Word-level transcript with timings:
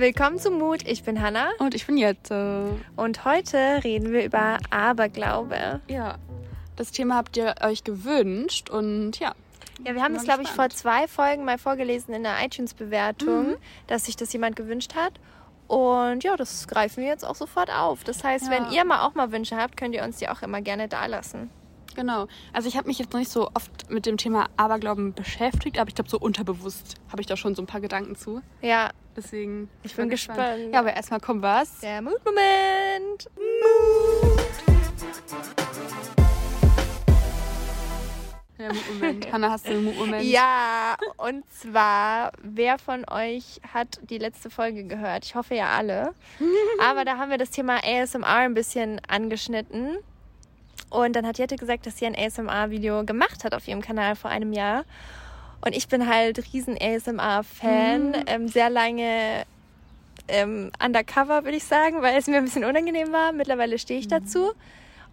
Willkommen 0.00 0.38
zum 0.38 0.56
Mut. 0.56 0.80
Ich 0.86 1.02
bin 1.02 1.20
Hanna. 1.20 1.50
Und 1.58 1.74
ich 1.74 1.86
bin 1.86 1.98
Jette. 1.98 2.74
Und 2.96 3.26
heute 3.26 3.84
reden 3.84 4.12
wir 4.12 4.24
über 4.24 4.56
Aberglaube. 4.70 5.82
Ja, 5.88 6.16
das 6.76 6.90
Thema 6.90 7.16
habt 7.16 7.36
ihr 7.36 7.54
euch 7.60 7.84
gewünscht 7.84 8.70
und 8.70 9.18
ja. 9.18 9.34
Ja, 9.84 9.94
wir 9.94 10.02
haben 10.02 10.14
es, 10.14 10.24
glaube 10.24 10.42
ich, 10.42 10.48
vor 10.48 10.70
zwei 10.70 11.06
Folgen 11.06 11.44
mal 11.44 11.58
vorgelesen 11.58 12.14
in 12.14 12.22
der 12.22 12.42
iTunes-Bewertung, 12.42 13.48
mhm. 13.48 13.56
dass 13.88 14.06
sich 14.06 14.16
das 14.16 14.32
jemand 14.32 14.56
gewünscht 14.56 14.94
hat. 14.94 15.12
Und 15.68 16.24
ja, 16.24 16.34
das 16.34 16.66
greifen 16.66 17.02
wir 17.02 17.08
jetzt 17.10 17.26
auch 17.26 17.36
sofort 17.36 17.70
auf. 17.70 18.02
Das 18.02 18.24
heißt, 18.24 18.46
ja. 18.46 18.52
wenn 18.52 18.72
ihr 18.72 18.86
mal 18.86 19.06
auch 19.06 19.14
mal 19.14 19.32
Wünsche 19.32 19.58
habt, 19.58 19.76
könnt 19.76 19.94
ihr 19.94 20.02
uns 20.02 20.16
die 20.16 20.30
auch 20.30 20.40
immer 20.40 20.62
gerne 20.62 20.88
da 20.88 21.04
lassen. 21.04 21.50
Genau. 21.94 22.26
Also 22.52 22.68
ich 22.68 22.76
habe 22.76 22.88
mich 22.88 22.98
jetzt 22.98 23.12
noch 23.12 23.20
nicht 23.20 23.30
so 23.30 23.50
oft 23.54 23.90
mit 23.90 24.06
dem 24.06 24.16
Thema 24.16 24.48
Aberglauben 24.56 25.14
beschäftigt, 25.14 25.78
aber 25.78 25.88
ich 25.88 25.94
glaube, 25.94 26.10
so 26.10 26.18
unterbewusst 26.18 26.96
habe 27.10 27.20
ich 27.20 27.26
da 27.26 27.36
schon 27.36 27.54
so 27.54 27.62
ein 27.62 27.66
paar 27.66 27.80
Gedanken 27.80 28.16
zu. 28.16 28.42
Ja. 28.62 28.90
Deswegen. 29.16 29.68
Ich 29.82 29.96
bin 29.96 30.08
gespannt. 30.08 30.38
gespannt. 30.38 30.72
Ja, 30.72 30.80
aber 30.80 30.94
erstmal 30.94 31.20
kommt 31.20 31.42
was. 31.42 31.80
Der 31.80 32.00
Mutmoment. 32.00 33.28
Mut. 33.36 34.40
Der 38.60 38.74
Mutmoment. 38.74 39.32
Hanna, 39.32 39.50
hast 39.50 39.66
du 39.66 39.70
einen 39.70 39.84
Mutmoment? 39.84 40.22
Ja, 40.22 40.96
und 41.16 41.50
zwar, 41.50 42.32
wer 42.42 42.78
von 42.78 43.06
euch 43.10 43.58
hat 43.72 43.98
die 44.02 44.18
letzte 44.18 44.50
Folge 44.50 44.84
gehört? 44.84 45.24
Ich 45.24 45.34
hoffe 45.34 45.54
ja 45.54 45.70
alle. 45.70 46.12
aber 46.78 47.06
da 47.06 47.16
haben 47.16 47.30
wir 47.30 47.38
das 47.38 47.50
Thema 47.50 47.80
ASMR 47.82 48.26
ein 48.26 48.54
bisschen 48.54 49.00
angeschnitten. 49.08 49.96
Und 50.90 51.14
dann 51.14 51.26
hat 51.26 51.38
Jette 51.38 51.56
gesagt, 51.56 51.86
dass 51.86 51.98
sie 51.98 52.06
ein 52.06 52.16
ASMR-Video 52.16 53.04
gemacht 53.04 53.44
hat 53.44 53.54
auf 53.54 53.66
ihrem 53.68 53.80
Kanal 53.80 54.16
vor 54.16 54.30
einem 54.30 54.52
Jahr. 54.52 54.84
Und 55.64 55.76
ich 55.76 55.88
bin 55.88 56.08
halt 56.08 56.52
riesen 56.52 56.76
ASMR-Fan, 56.80 58.08
mhm. 58.08 58.24
ähm, 58.26 58.48
sehr 58.48 58.70
lange 58.70 59.44
ähm, 60.28 60.70
undercover, 60.84 61.44
würde 61.44 61.56
ich 61.56 61.64
sagen, 61.64 62.02
weil 62.02 62.18
es 62.18 62.26
mir 62.26 62.38
ein 62.38 62.44
bisschen 62.44 62.64
unangenehm 62.64 63.12
war. 63.12 63.32
Mittlerweile 63.32 63.78
stehe 63.78 64.00
ich 64.00 64.06
mhm. 64.06 64.10
dazu. 64.10 64.52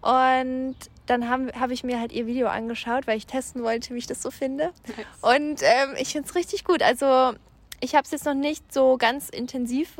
Und 0.01 0.75
dann 1.05 1.29
habe 1.29 1.51
hab 1.59 1.71
ich 1.71 1.83
mir 1.83 1.99
halt 1.99 2.11
ihr 2.11 2.27
Video 2.27 2.47
angeschaut, 2.47 3.07
weil 3.07 3.17
ich 3.17 3.25
testen 3.25 3.63
wollte, 3.63 3.93
wie 3.93 3.99
ich 3.99 4.07
das 4.07 4.21
so 4.21 4.31
finde. 4.31 4.71
Nice. 4.85 5.05
Und 5.21 5.61
ähm, 5.61 5.95
ich 5.97 6.11
finde 6.11 6.27
es 6.27 6.35
richtig 6.35 6.63
gut. 6.63 6.81
Also 6.81 7.33
ich 7.79 7.93
habe 7.93 8.03
es 8.03 8.11
jetzt 8.11 8.25
noch 8.25 8.33
nicht 8.33 8.73
so 8.73 8.97
ganz 8.97 9.29
intensiv 9.29 9.97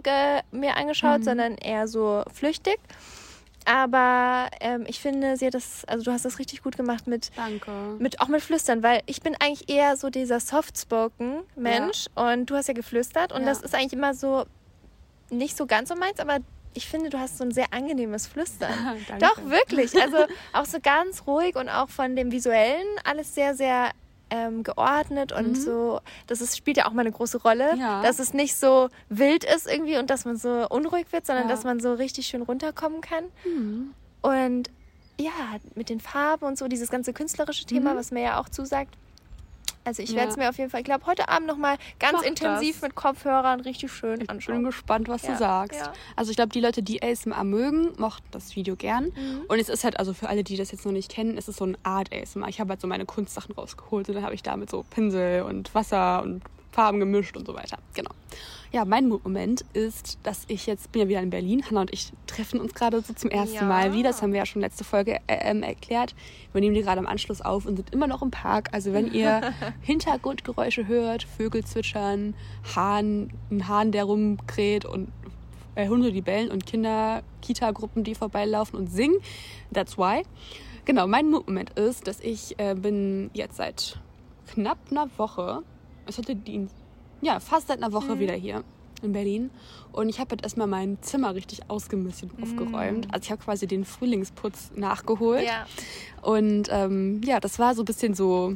mir 0.52 0.78
angeschaut, 0.78 1.20
mhm. 1.20 1.24
sondern 1.24 1.56
eher 1.56 1.88
so 1.88 2.24
flüchtig. 2.34 2.80
Aber 3.68 4.50
ähm, 4.62 4.86
ich 4.88 5.02
finde, 5.02 5.36
sie 5.36 5.46
hat 5.46 5.54
das, 5.54 5.84
also 5.86 6.06
du 6.06 6.14
hast 6.14 6.24
das 6.24 6.40
richtig 6.40 6.64
gut 6.64 6.78
gemacht 6.78 7.06
mit, 7.06 7.32
Danke. 7.36 7.72
mit 8.00 8.22
auch 8.22 8.30
mit 8.30 8.42
Flüstern, 8.42 8.82
weil 8.82 9.02
ich 9.08 9.22
bin 9.22 9.36
eigentlich 9.42 9.70
eher 9.70 9.98
so 9.98 10.10
dieser 10.10 10.40
Softspoken 10.40 11.42
Mensch 11.58 12.06
ja. 12.16 12.32
und 12.32 12.46
du 12.46 12.56
hast 12.56 12.68
ja 12.70 12.74
geflüstert 12.74 13.34
und 13.34 13.42
ja. 13.42 13.48
das 13.48 13.62
ist 13.62 13.76
eigentlich 13.76 13.92
immer 13.92 14.14
so 14.14 14.46
nicht 15.30 15.58
so 15.58 15.66
ganz 15.66 15.90
so 15.90 15.96
meins, 15.96 16.22
aber 16.22 16.38
ich 16.74 16.88
finde, 16.88 17.10
du 17.10 17.20
hast 17.20 17.38
so 17.38 17.44
ein 17.44 17.52
sehr 17.52 17.74
angenehmes 17.74 18.26
Flüstern. 18.26 18.72
Doch, 19.20 19.44
wirklich. 19.46 20.02
Also 20.02 20.18
auch 20.54 20.66
so 20.66 20.80
ganz 20.82 21.28
ruhig 21.28 21.58
und 21.58 21.68
auch 21.68 21.90
von 21.90 22.16
dem 22.16 22.32
Visuellen 22.32 22.88
alles 23.04 23.36
sehr, 23.36 23.54
sehr 23.54 23.92
ähm, 24.30 24.64
geordnet 24.64 25.32
und 25.32 25.50
mhm. 25.50 25.56
so. 25.56 26.02
Das 26.28 26.42
ist, 26.42 26.58
spielt 26.58 26.78
ja 26.78 26.88
auch 26.88 26.94
mal 26.94 27.02
eine 27.02 27.12
große 27.12 27.42
Rolle, 27.42 27.76
ja. 27.78 28.02
dass 28.02 28.20
es 28.20 28.34
nicht 28.34 28.56
so 28.56 28.90
wild 29.10 29.44
ist 29.44 29.68
irgendwie 29.68 29.98
und 29.98 30.10
dass 30.10 30.26
man 30.26 30.38
so 30.38 30.68
unruhig 30.70 31.12
wird, 31.12 31.26
sondern 31.26 31.48
ja. 31.48 31.54
dass 31.54 31.64
man 31.64 31.80
so 31.80 31.94
richtig 31.94 32.28
schön 32.28 32.42
runterkommen 32.42 33.02
kann. 33.02 33.26
Mhm. 33.46 33.94
Und 34.22 34.70
ja, 35.20 35.32
mit 35.76 35.90
den 35.90 36.00
Farben 36.00 36.46
und 36.46 36.58
so, 36.58 36.68
dieses 36.68 36.90
ganze 36.90 37.14
künstlerische 37.14 37.66
Thema, 37.66 37.94
mhm. 37.94 37.98
was 37.98 38.12
mir 38.12 38.22
ja 38.22 38.40
auch 38.40 38.50
zusagt. 38.50 38.96
Also 39.88 40.04
ich 40.04 40.10
ja. 40.10 40.18
werde 40.18 40.32
es 40.32 40.38
mir 40.38 40.50
auf 40.50 40.58
jeden 40.58 40.70
Fall, 40.70 40.82
ich 40.82 40.86
glaube, 40.86 41.06
heute 41.06 41.30
Abend 41.30 41.48
nochmal 41.48 41.78
ganz 41.98 42.18
Mach 42.18 42.24
intensiv 42.24 42.76
das. 42.76 42.82
mit 42.82 42.96
Kopfhörern 42.96 43.62
richtig 43.62 43.90
schön 43.90 44.20
ich 44.20 44.30
anschauen. 44.30 44.56
Ich 44.56 44.58
bin 44.60 44.64
gespannt, 44.66 45.08
was 45.08 45.24
ja. 45.24 45.32
du 45.32 45.38
sagst. 45.38 45.80
Ja. 45.80 45.94
Also 46.18 46.32
ich 46.32 46.36
glaube, 46.36 46.50
die 46.50 46.60
Leute, 46.60 46.84
die 46.84 47.02
ASMR 47.02 47.46
mögen, 47.46 47.94
mochten 47.98 48.28
das 48.32 48.58
Video 48.58 48.76
gern. 48.76 49.06
Mhm. 49.06 49.44
Und 49.48 49.60
es 49.60 49.70
ist 49.70 49.86
halt, 49.86 49.98
also 49.98 50.14
für 50.14 50.28
alle, 50.28 50.44
die 50.44 50.58
das 50.58 50.72
jetzt 50.72 50.86
noch 50.86 50.92
nicht 50.92 51.10
kennen, 51.10 51.38
es 51.38 51.48
ist 51.48 51.58
so 51.58 51.64
eine 51.64 51.78
Art 51.84 52.14
ASMR. 52.14 52.50
Ich 52.50 52.60
habe 52.60 52.72
halt 52.72 52.82
so 52.82 52.88
meine 52.88 53.06
Kunstsachen 53.06 53.56
rausgeholt 53.56 54.10
und 54.10 54.16
dann 54.16 54.24
habe 54.26 54.36
ich 54.36 54.44
damit 54.44 54.70
so 54.70 54.84
Pinsel 54.90 55.44
und 55.44 55.74
Wasser 55.74 56.22
und 56.22 56.42
Farben 56.78 57.00
gemischt 57.00 57.36
und 57.36 57.48
so 57.48 57.56
weiter. 57.56 57.80
Genau. 57.96 58.12
Ja, 58.72 58.86
mein 58.86 59.08
Moment 59.08 59.66
ist, 59.74 60.20
dass 60.22 60.44
ich 60.48 60.68
jetzt 60.68 60.92
bin 60.92 61.02
ja 61.02 61.08
wieder 61.08 61.22
in 61.22 61.32
Berlin. 61.32 61.64
Hanna 61.66 61.82
und 61.82 61.92
ich 61.92 62.12
treffen 62.28 62.60
uns 62.60 62.76
gerade 62.76 63.02
so 63.02 63.14
zum 63.14 63.32
ersten 63.32 63.56
ja. 63.56 63.64
Mal 63.64 63.94
wieder. 63.94 64.10
Das 64.10 64.22
haben 64.22 64.32
wir 64.32 64.38
ja 64.38 64.46
schon 64.46 64.62
letzte 64.62 64.84
Folge 64.84 65.16
äh, 65.26 65.40
ähm, 65.42 65.64
erklärt. 65.64 66.14
Wir 66.54 66.62
nehmen 66.62 66.76
die 66.76 66.84
gerade 66.84 67.00
am 67.00 67.08
Anschluss 67.08 67.42
auf 67.42 67.66
und 67.66 67.78
sind 67.78 67.92
immer 67.96 68.06
noch 68.06 68.22
im 68.22 68.30
Park. 68.30 68.70
Also 68.74 68.94
wenn 68.94 69.12
ihr 69.12 69.56
Hintergrundgeräusche 69.82 70.86
hört, 70.86 71.24
Vögel 71.24 71.66
zwitschern, 71.66 72.36
Hahn, 72.76 73.32
ein 73.50 73.68
Hahn, 73.68 73.92
der 73.92 74.04
rumkräht 74.04 74.86
und 74.86 75.12
äh, 75.74 75.88
Hunde, 75.88 76.12
die 76.12 76.22
bellen 76.22 76.52
und 76.52 76.68
Kinder, 76.68 77.24
Kita-Gruppen, 77.42 78.04
die 78.04 78.14
vorbeilaufen 78.14 78.78
und 78.78 78.92
singen. 78.92 79.18
That's 79.74 79.98
why. 79.98 80.22
Genau, 80.86 81.08
mein 81.08 81.32
Moment 81.32 81.72
ist, 81.72 82.08
dass 82.08 82.20
ich 82.20 82.54
äh, 82.60 82.76
bin 82.76 83.32
jetzt 83.34 83.58
seit 83.58 84.00
knapp 84.54 84.78
einer 84.92 85.10
Woche, 85.18 85.64
es 86.08 86.18
hatte 86.18 86.36
Dienst, 86.36 86.76
ja, 87.22 87.40
fast 87.40 87.68
seit 87.68 87.78
einer 87.78 87.94
Woche 87.94 88.16
mhm. 88.16 88.20
wieder 88.20 88.34
hier 88.34 88.64
in 89.02 89.14
Berlin. 89.14 89.50
Und 89.92 90.10
ich 90.10 90.20
habe 90.20 90.36
jetzt 90.36 90.44
erstmal 90.44 90.68
mein 90.68 90.98
Zimmer 91.02 91.36
richtig 91.36 91.70
ausgemistet 91.70 92.32
und 92.32 92.40
mhm. 92.40 92.44
aufgeräumt. 92.44 93.08
Also 93.14 93.26
ich 93.26 93.32
habe 93.32 93.44
quasi 93.44 93.68
den 93.68 93.86
Frühlingsputz 93.86 94.72
nachgeholt. 94.76 95.46
Ja. 95.46 95.66
Und 96.22 96.68
ähm, 96.72 97.22
ja, 97.24 97.40
das 97.40 97.60
war 97.60 97.76
so 97.76 97.84
ein 97.84 97.86
bisschen 97.86 98.14
so 98.14 98.54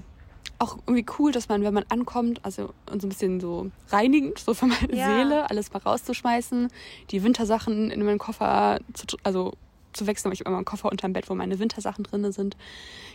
auch 0.60 0.78
irgendwie 0.86 1.06
cool, 1.18 1.32
dass 1.32 1.50
man, 1.50 1.64
wenn 1.64 1.74
man 1.74 1.86
ankommt, 1.90 2.40
also 2.44 2.74
und 2.92 3.02
so 3.02 3.08
ein 3.08 3.10
bisschen 3.10 3.40
so 3.40 3.72
reinigend, 3.90 4.38
so 4.38 4.54
für 4.54 4.68
meine 4.68 4.96
ja. 4.96 5.08
Seele, 5.08 5.50
alles 5.50 5.74
mal 5.74 5.80
rauszuschmeißen, 5.80 6.68
die 7.10 7.24
Wintersachen 7.24 7.90
in 7.90 8.06
meinen 8.06 8.20
Koffer, 8.20 8.80
zu, 8.94 9.18
also 9.24 9.54
zu 9.94 10.06
wechseln, 10.06 10.32
ich 10.32 10.40
habe 10.42 10.50
immer 10.50 10.58
einen 10.58 10.66
Koffer 10.66 10.92
unterm 10.92 11.14
Bett, 11.14 11.30
wo 11.30 11.36
meine 11.36 11.58
Wintersachen 11.58 12.04
drin 12.04 12.32
sind. 12.32 12.56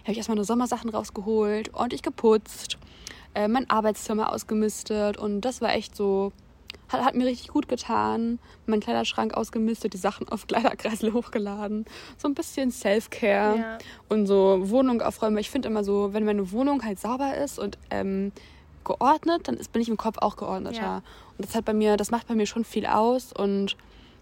Habe 0.02 0.12
ich 0.12 0.18
erstmal 0.18 0.36
nur 0.36 0.44
Sommersachen 0.44 0.90
rausgeholt, 0.90 1.72
ordentlich 1.72 2.02
geputzt 2.02 2.78
äh, 3.36 3.48
mein 3.48 3.68
Arbeitszimmer 3.68 4.32
ausgemistet 4.32 5.18
und 5.18 5.42
das 5.42 5.60
war 5.60 5.74
echt 5.74 5.94
so, 5.94 6.32
hat, 6.88 7.04
hat 7.04 7.14
mir 7.14 7.26
richtig 7.26 7.48
gut 7.48 7.68
getan. 7.68 8.38
Mein 8.64 8.80
Kleiderschrank 8.80 9.34
ausgemistet, 9.34 9.92
die 9.92 9.98
Sachen 9.98 10.28
auf 10.30 10.46
Kleiderkreisel 10.46 11.12
hochgeladen. 11.12 11.84
So 12.16 12.28
ein 12.28 12.34
bisschen 12.34 12.70
Self-Care 12.70 13.58
ja. 13.58 13.78
und 14.08 14.26
so 14.26 14.70
Wohnung 14.70 15.02
aufräumen. 15.02 15.36
Ich 15.36 15.50
finde 15.50 15.68
immer 15.68 15.84
so, 15.84 16.14
wenn 16.14 16.24
meine 16.24 16.50
Wohnung 16.50 16.82
halt 16.82 16.98
sauber 16.98 17.36
ist 17.36 17.58
und 17.58 17.76
ähm, 17.90 18.32
geordnet, 18.84 19.48
dann 19.48 19.56
ist, 19.56 19.70
bin 19.72 19.82
ich 19.82 19.88
im 19.88 19.98
Kopf 19.98 20.16
auch 20.18 20.36
geordneter. 20.36 20.80
Ja. 20.80 20.96
Und 21.36 21.46
das 21.46 21.54
hat 21.54 21.66
bei 21.66 21.74
mir, 21.74 21.98
das 21.98 22.10
macht 22.10 22.28
bei 22.28 22.34
mir 22.34 22.46
schon 22.46 22.64
viel 22.64 22.86
aus. 22.86 23.34
Und 23.34 23.76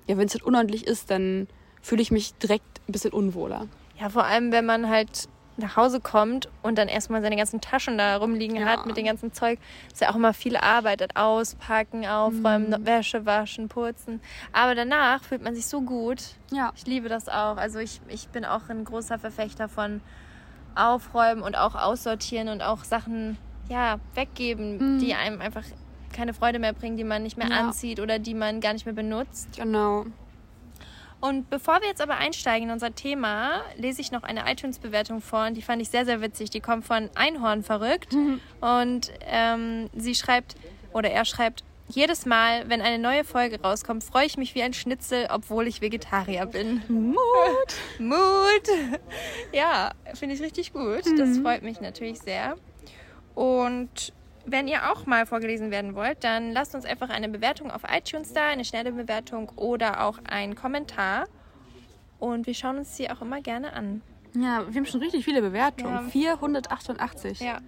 ja, 0.08 0.16
wenn 0.19 0.26
es 0.26 0.34
halt 0.34 0.42
unordentlich 0.42 0.86
ist, 0.88 1.10
dann 1.10 1.46
fühle 1.81 2.02
ich 2.02 2.10
mich 2.10 2.34
direkt 2.34 2.81
ein 2.88 2.92
bisschen 2.92 3.12
unwohler. 3.12 3.69
Ja, 4.00 4.08
vor 4.08 4.25
allem, 4.25 4.50
wenn 4.50 4.66
man 4.66 4.88
halt 4.88 5.28
nach 5.56 5.76
Hause 5.76 6.00
kommt 6.00 6.48
und 6.62 6.78
dann 6.78 6.88
erstmal 6.88 7.22
seine 7.22 7.37
ganzen 7.37 7.60
Taschen 7.60 7.98
da 7.98 8.16
rumliegen 8.16 8.56
ja. 8.56 8.66
hat 8.66 8.87
mit 8.87 8.97
dem 8.97 9.06
ganzen 9.06 9.32
Zeug, 9.32 9.59
ist 9.92 10.00
ja 10.00 10.10
auch 10.10 10.16
immer 10.16 10.34
viel 10.34 10.56
Arbeit. 10.56 11.00
Das 11.00 11.10
Auspacken, 11.15 12.06
Aufräumen, 12.06 12.70
mhm. 12.70 12.87
Wäsche 12.87 13.25
waschen, 13.26 13.69
putzen. 13.69 14.20
Aber 14.53 14.75
danach 14.75 15.22
fühlt 15.22 15.43
man 15.43 15.54
sich 15.54 15.66
so 15.66 15.81
gut. 15.81 16.22
Ja. 16.53 16.72
Ich 16.76 16.87
liebe 16.87 17.09
das 17.09 17.28
auch. 17.28 17.56
Also 17.56 17.78
ich, 17.78 18.00
ich 18.09 18.28
bin 18.28 18.44
auch 18.44 18.69
ein 18.69 18.84
großer 18.84 19.19
Verfechter 19.19 19.69
von 19.69 20.00
Aufräumen 20.75 21.43
und 21.43 21.56
auch 21.56 21.75
aussortieren 21.75 22.48
und 22.48 22.62
auch 22.62 22.84
Sachen 22.84 23.38
ja, 23.69 23.98
weggeben, 24.14 24.97
mhm. 24.97 24.98
die 24.98 25.14
einem 25.14 25.41
einfach 25.41 25.64
keine 26.12 26.34
Freude 26.34 26.59
mehr 26.59 26.72
bringen, 26.72 26.97
die 26.97 27.04
man 27.04 27.22
nicht 27.22 27.37
mehr 27.37 27.48
ja. 27.48 27.60
anzieht 27.60 28.00
oder 28.00 28.19
die 28.19 28.34
man 28.34 28.60
gar 28.60 28.72
nicht 28.72 28.87
mehr 28.87 28.94
benutzt. 28.94 29.48
Genau. 29.56 30.06
Und 31.25 31.49
bevor 31.49 31.81
wir 31.81 31.89
jetzt 31.89 32.03
aber 32.03 32.19
einsteigen 32.19 32.69
in 32.69 32.75
unser 32.75 32.95
Thema, 32.95 33.62
lese 33.79 34.03
ich 34.03 34.12
noch 34.12 34.25
eine 34.25 34.43
iTunes-Bewertung 34.47 35.23
vor 35.23 35.47
und 35.47 35.55
die 35.55 35.62
fand 35.62 35.81
ich 35.81 35.89
sehr, 35.89 36.05
sehr 36.05 36.21
witzig. 36.21 36.51
Die 36.51 36.61
kommt 36.61 36.85
von 36.85 37.09
Einhorn 37.15 37.62
verrückt 37.62 38.12
mhm. 38.12 38.43
und 38.61 39.11
ähm, 39.23 39.89
sie 39.97 40.15
schreibt, 40.15 40.55
oder 40.93 41.09
er 41.11 41.25
schreibt, 41.25 41.65
jedes 41.88 42.26
Mal, 42.26 42.69
wenn 42.69 42.82
eine 42.82 42.99
neue 42.99 43.25
Folge 43.25 43.59
rauskommt, 43.59 44.05
freue 44.05 44.26
ich 44.26 44.37
mich 44.37 44.55
wie 44.55 44.62
ein 44.62 44.75
Schnitzel, 44.75 45.29
obwohl 45.31 45.67
ich 45.67 45.81
Vegetarier 45.81 46.44
bin. 46.44 46.82
Mut! 46.88 47.17
Mut! 47.99 48.69
Ja, 49.50 49.93
finde 50.12 50.35
ich 50.35 50.43
richtig 50.43 50.75
gut. 50.75 51.06
Mhm. 51.06 51.17
Das 51.17 51.38
freut 51.38 51.62
mich 51.62 51.81
natürlich 51.81 52.19
sehr. 52.20 52.56
Und 53.35 54.12
wenn 54.46 54.69
ihr 54.69 54.91
auch 54.91 55.06
mal 55.06 55.26
vorgelesen 55.26 55.70
werden 55.70 55.94
wollt, 55.94 56.23
dann 56.25 56.52
lasst 56.52 56.75
uns 56.75 56.85
einfach 56.85 57.11
eine 57.11 57.29
Bewertung 57.29 57.70
auf 57.70 57.82
iTunes 57.91 58.32
da, 58.32 58.49
eine 58.49 58.64
schnelle 58.64 58.93
Bewertung 58.93 59.50
oder 59.56 60.05
auch 60.05 60.19
einen 60.29 60.55
Kommentar. 60.55 61.26
Und 62.19 62.46
wir 62.46 62.55
schauen 62.55 62.79
uns 62.79 62.96
die 62.96 63.11
auch 63.11 63.20
immer 63.20 63.41
gerne 63.41 63.73
an. 63.73 64.02
Ja, 64.35 64.64
wir 64.69 64.75
haben 64.75 64.87
schon 64.87 65.00
richtig 65.00 65.25
viele 65.25 65.43
Bewertungen. 65.43 65.94
Ja. 65.94 66.02
488. 66.02 67.41
Ja, 67.41 67.58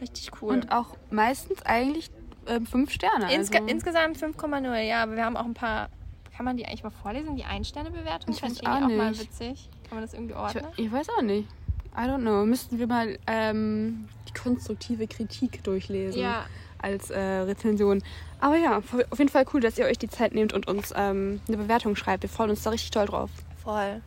richtig 0.00 0.30
cool. 0.40 0.54
Und 0.54 0.72
auch 0.72 0.96
meistens 1.10 1.62
eigentlich 1.62 2.10
äh, 2.46 2.60
fünf 2.60 2.92
Sterne. 2.92 3.32
Insge 3.32 3.58
also. 3.58 3.68
Insgesamt 3.68 4.18
5,0, 4.18 4.80
ja, 4.80 5.02
aber 5.02 5.16
wir 5.16 5.24
haben 5.24 5.36
auch 5.36 5.44
ein 5.44 5.54
paar. 5.54 5.88
Kann 6.36 6.44
man 6.44 6.58
die 6.58 6.66
eigentlich 6.66 6.82
mal 6.82 6.90
vorlesen, 6.90 7.34
die 7.36 7.44
Ein-Sterne-Bewertung? 7.44 8.34
Finde 8.34 8.54
ich 8.54 8.66
auch, 8.66 8.82
auch 8.82 8.88
mal 8.88 9.18
witzig. 9.18 9.70
Kann 9.88 9.96
man 9.96 10.04
das 10.04 10.12
irgendwie 10.12 10.34
ordnen? 10.34 10.66
Ich, 10.76 10.84
ich 10.84 10.92
weiß 10.92 11.08
auch 11.16 11.22
nicht. 11.22 11.48
I 11.96 12.00
don't 12.00 12.20
know. 12.20 12.44
Müssten 12.44 12.78
wir 12.78 12.86
mal 12.86 13.18
ähm, 13.26 14.08
die 14.28 14.34
konstruktive 14.34 15.06
Kritik 15.06 15.64
durchlesen. 15.64 16.20
Ja. 16.20 16.46
Als 16.78 17.10
äh, 17.10 17.18
Rezension. 17.20 18.02
Aber 18.38 18.56
ja, 18.56 18.76
auf 18.76 19.18
jeden 19.18 19.30
Fall 19.30 19.46
cool, 19.54 19.60
dass 19.60 19.78
ihr 19.78 19.86
euch 19.86 19.98
die 19.98 20.10
Zeit 20.10 20.34
nehmt 20.34 20.52
und 20.52 20.68
uns 20.68 20.92
ähm, 20.94 21.40
eine 21.48 21.56
Bewertung 21.56 21.96
schreibt. 21.96 22.22
Wir 22.22 22.28
freuen 22.28 22.50
uns 22.50 22.62
da 22.62 22.70
richtig 22.70 22.90
toll 22.90 23.06
drauf. 23.06 23.30
Voll. 23.62 24.02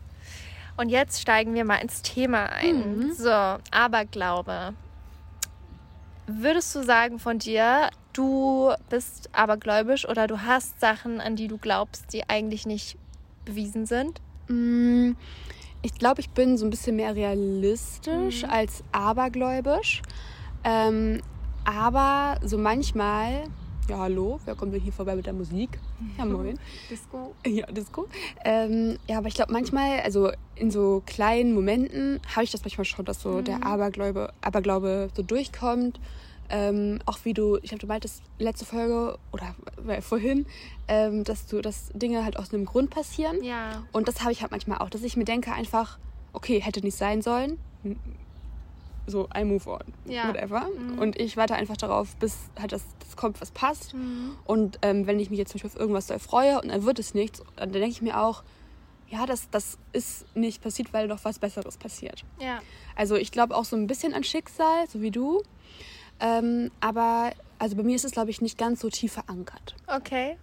Und 0.78 0.90
jetzt 0.90 1.20
steigen 1.20 1.56
wir 1.56 1.66
mal 1.66 1.78
ins 1.78 2.04
Thema 2.04 2.46
ein. 2.46 3.00
Mhm. 3.00 3.14
So, 3.14 3.30
Aberglaube. 3.72 4.74
Würdest 6.28 6.76
du 6.76 6.84
sagen 6.84 7.18
von 7.18 7.40
dir, 7.40 7.90
du 8.14 8.72
bist 8.90 9.30
abergläubisch 9.34 10.08
oder 10.08 10.28
du 10.28 10.44
hast 10.44 10.80
Sachen, 10.80 11.20
an 11.20 11.36
die 11.36 11.48
du 11.48 11.58
glaubst, 11.58 12.14
die 12.14 12.30
eigentlich 12.30 12.66
nicht 12.66 12.98
bewiesen 13.46 13.88
sind? 13.88 14.22
Mm, 14.48 15.14
ich 15.82 15.94
glaube, 15.94 16.22
ich 16.22 16.30
bin 16.30 16.58
so 16.58 16.66
ein 16.66 16.70
bisschen 16.70 16.96
mehr 16.96 17.16
realistisch 17.16 18.44
mhm. 18.44 18.50
als 18.50 18.84
abergläubisch. 18.92 20.02
Ähm, 20.64 21.22
aber 21.64 22.40
so 22.46 22.58
manchmal, 22.58 23.44
ja 23.88 24.00
hallo, 24.00 24.40
wer 24.46 24.56
kommt 24.56 24.74
denn 24.74 24.82
hier 24.82 24.92
vorbei 24.92 25.16
mit 25.16 25.26
der 25.26 25.34
Musik? 25.34 25.80
Ja 26.18 26.26
moin. 26.26 26.60
Disco. 26.90 27.34
Ja, 27.46 27.66
Disco. 27.68 28.08
Ähm, 28.44 28.98
ja, 29.08 29.18
aber 29.20 29.28
ich 29.28 29.36
glaube 29.36 29.54
manchmal, 29.54 30.02
also 30.02 30.32
in 30.56 30.72
so 30.72 31.02
kleinen 31.06 31.54
Momenten 31.54 32.20
habe 32.36 32.44
ich 32.44 32.52
das 32.52 32.62
manchmal 32.64 32.86
schon, 32.86 33.06
dass 33.06 33.22
so 33.22 33.30
mhm. 33.30 33.44
der 33.46 33.66
Aberglaube, 33.66 34.34
Aberglaube 34.42 35.10
so 35.16 35.24
durchkommt. 35.24 36.00
Ähm, 36.50 37.00
auch 37.06 37.20
wie 37.24 37.34
du, 37.34 37.58
ich 37.58 37.70
glaube, 37.70 37.80
du 37.80 37.88
meintest 37.88 38.24
letzte 38.40 38.66
Folge 38.66 39.20
oder 39.32 39.56
äh, 39.88 40.02
vorhin, 40.02 40.48
ähm, 40.88 41.24
dass 41.24 41.46
du, 41.46 41.62
dass 41.62 41.90
Dinge 41.94 42.24
halt 42.24 42.38
aus 42.38 42.54
einem 42.54 42.66
Grund 42.66 42.90
passieren. 42.90 43.44
Ja. 43.44 43.84
Und 43.92 44.08
das 44.08 44.22
habe 44.22 44.32
ich 44.32 44.42
halt 44.42 44.52
manchmal 44.52 44.80
auch, 44.80 44.90
dass 44.90 45.04
ich 45.04 45.16
mir 45.16 45.26
denke 45.26 45.54
einfach, 45.54 46.00
okay, 46.34 46.60
hätte 46.60 46.82
nicht 46.82 46.98
sein 46.98 47.22
sollen. 47.22 47.60
So, 49.06 49.28
I 49.36 49.44
move 49.44 49.68
on. 49.70 49.82
Ja. 50.06 50.28
Whatever. 50.28 50.68
Mhm. 50.70 51.00
Und 51.00 51.20
ich 51.20 51.38
warte 51.38 51.56
einfach 51.56 51.78
darauf, 51.78 52.16
bis 52.18 52.38
halt 52.60 52.72
das, 52.72 52.84
das 53.00 53.16
kommt, 53.16 53.42
was 53.42 53.52
passt. 53.52 53.94
Mhm. 53.94 54.36
Und 54.46 54.80
ähm, 54.82 55.08
wenn 55.08 55.20
ich 55.20 55.30
mich 55.30 55.40
jetzt 55.40 55.52
zum 55.52 55.60
Beispiel 55.60 55.72
auf 55.72 55.80
irgendwas 55.80 56.08
doll 56.08 56.20
freue 56.20 56.62
und 56.62 56.70
dann 56.70 56.84
wird 56.84 57.00
es 57.00 57.14
nichts, 57.14 57.42
dann 57.56 57.72
denke 57.72 57.90
ich 57.90 58.02
mir 58.02 58.20
auch, 58.20 58.44
ja, 59.10 59.26
das, 59.26 59.50
das 59.50 59.78
ist 59.92 60.26
nicht 60.36 60.62
passiert, 60.62 60.94
weil 60.94 61.08
noch 61.08 61.26
was 61.26 61.40
Besseres 61.40 61.78
passiert. 61.78 62.24
Ja. 62.40 62.60
Also 62.96 63.16
ich 63.16 63.32
glaube 63.32 63.56
auch 63.56 63.66
so 63.66 63.76
ein 63.76 63.88
bisschen 63.88 64.14
an 64.14 64.24
Schicksal, 64.24 64.88
so 64.88 65.02
wie 65.02 65.12
du. 65.12 65.42
Ähm, 66.20 66.72
aber 66.80 67.34
also 67.60 67.76
bei 67.76 67.84
mir 67.84 67.96
ist 67.96 68.06
es, 68.06 68.12
glaube 68.12 68.32
ich, 68.32 68.42
nicht 68.42 68.58
ganz 68.58 68.82
so 68.82 68.90
tief 68.90 69.14
verankert. 69.14 69.76
Okay. 69.88 70.38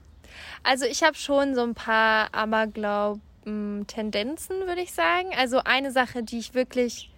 Also 0.62 0.84
ich 0.84 1.02
habe 1.02 1.14
schon 1.14 1.54
so 1.54 1.62
ein 1.62 1.74
paar 1.74 2.34
Aberglauben-Tendenzen, 2.34 4.66
würde 4.66 4.82
ich 4.82 4.92
sagen. 4.92 5.30
Also 5.36 5.60
eine 5.64 5.90
Sache, 5.92 6.22
die 6.22 6.38
ich 6.38 6.54
wirklich... 6.54 7.10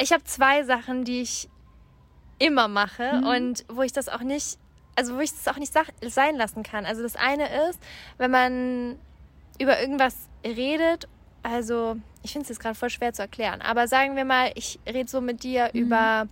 Ich 0.00 0.12
habe 0.12 0.24
zwei 0.24 0.64
Sachen, 0.64 1.04
die 1.04 1.20
ich 1.20 1.48
immer 2.38 2.68
mache 2.68 3.20
mhm. 3.20 3.26
und 3.26 3.64
wo 3.68 3.82
ich 3.82 3.92
das 3.92 4.08
auch 4.08 4.22
nicht... 4.22 4.58
Also 4.96 5.16
wo 5.16 5.20
ich 5.20 5.30
das 5.30 5.46
auch 5.48 5.58
nicht 5.58 5.72
sein 6.08 6.36
lassen 6.36 6.62
kann. 6.62 6.84
Also 6.84 7.02
das 7.02 7.16
eine 7.16 7.48
ist, 7.68 7.80
wenn 8.18 8.30
man 8.30 8.98
über 9.58 9.80
irgendwas 9.80 10.14
redet, 10.44 11.08
also 11.42 11.96
ich 12.22 12.32
finde 12.32 12.44
es 12.44 12.50
jetzt 12.50 12.60
gerade 12.60 12.74
voll 12.74 12.90
schwer 12.90 13.12
zu 13.12 13.22
erklären, 13.22 13.62
aber 13.62 13.88
sagen 13.88 14.16
wir 14.16 14.24
mal, 14.24 14.52
ich 14.56 14.78
rede 14.86 15.08
so 15.08 15.20
mit 15.20 15.42
dir 15.42 15.70
mhm. 15.72 15.80
über 15.80 16.28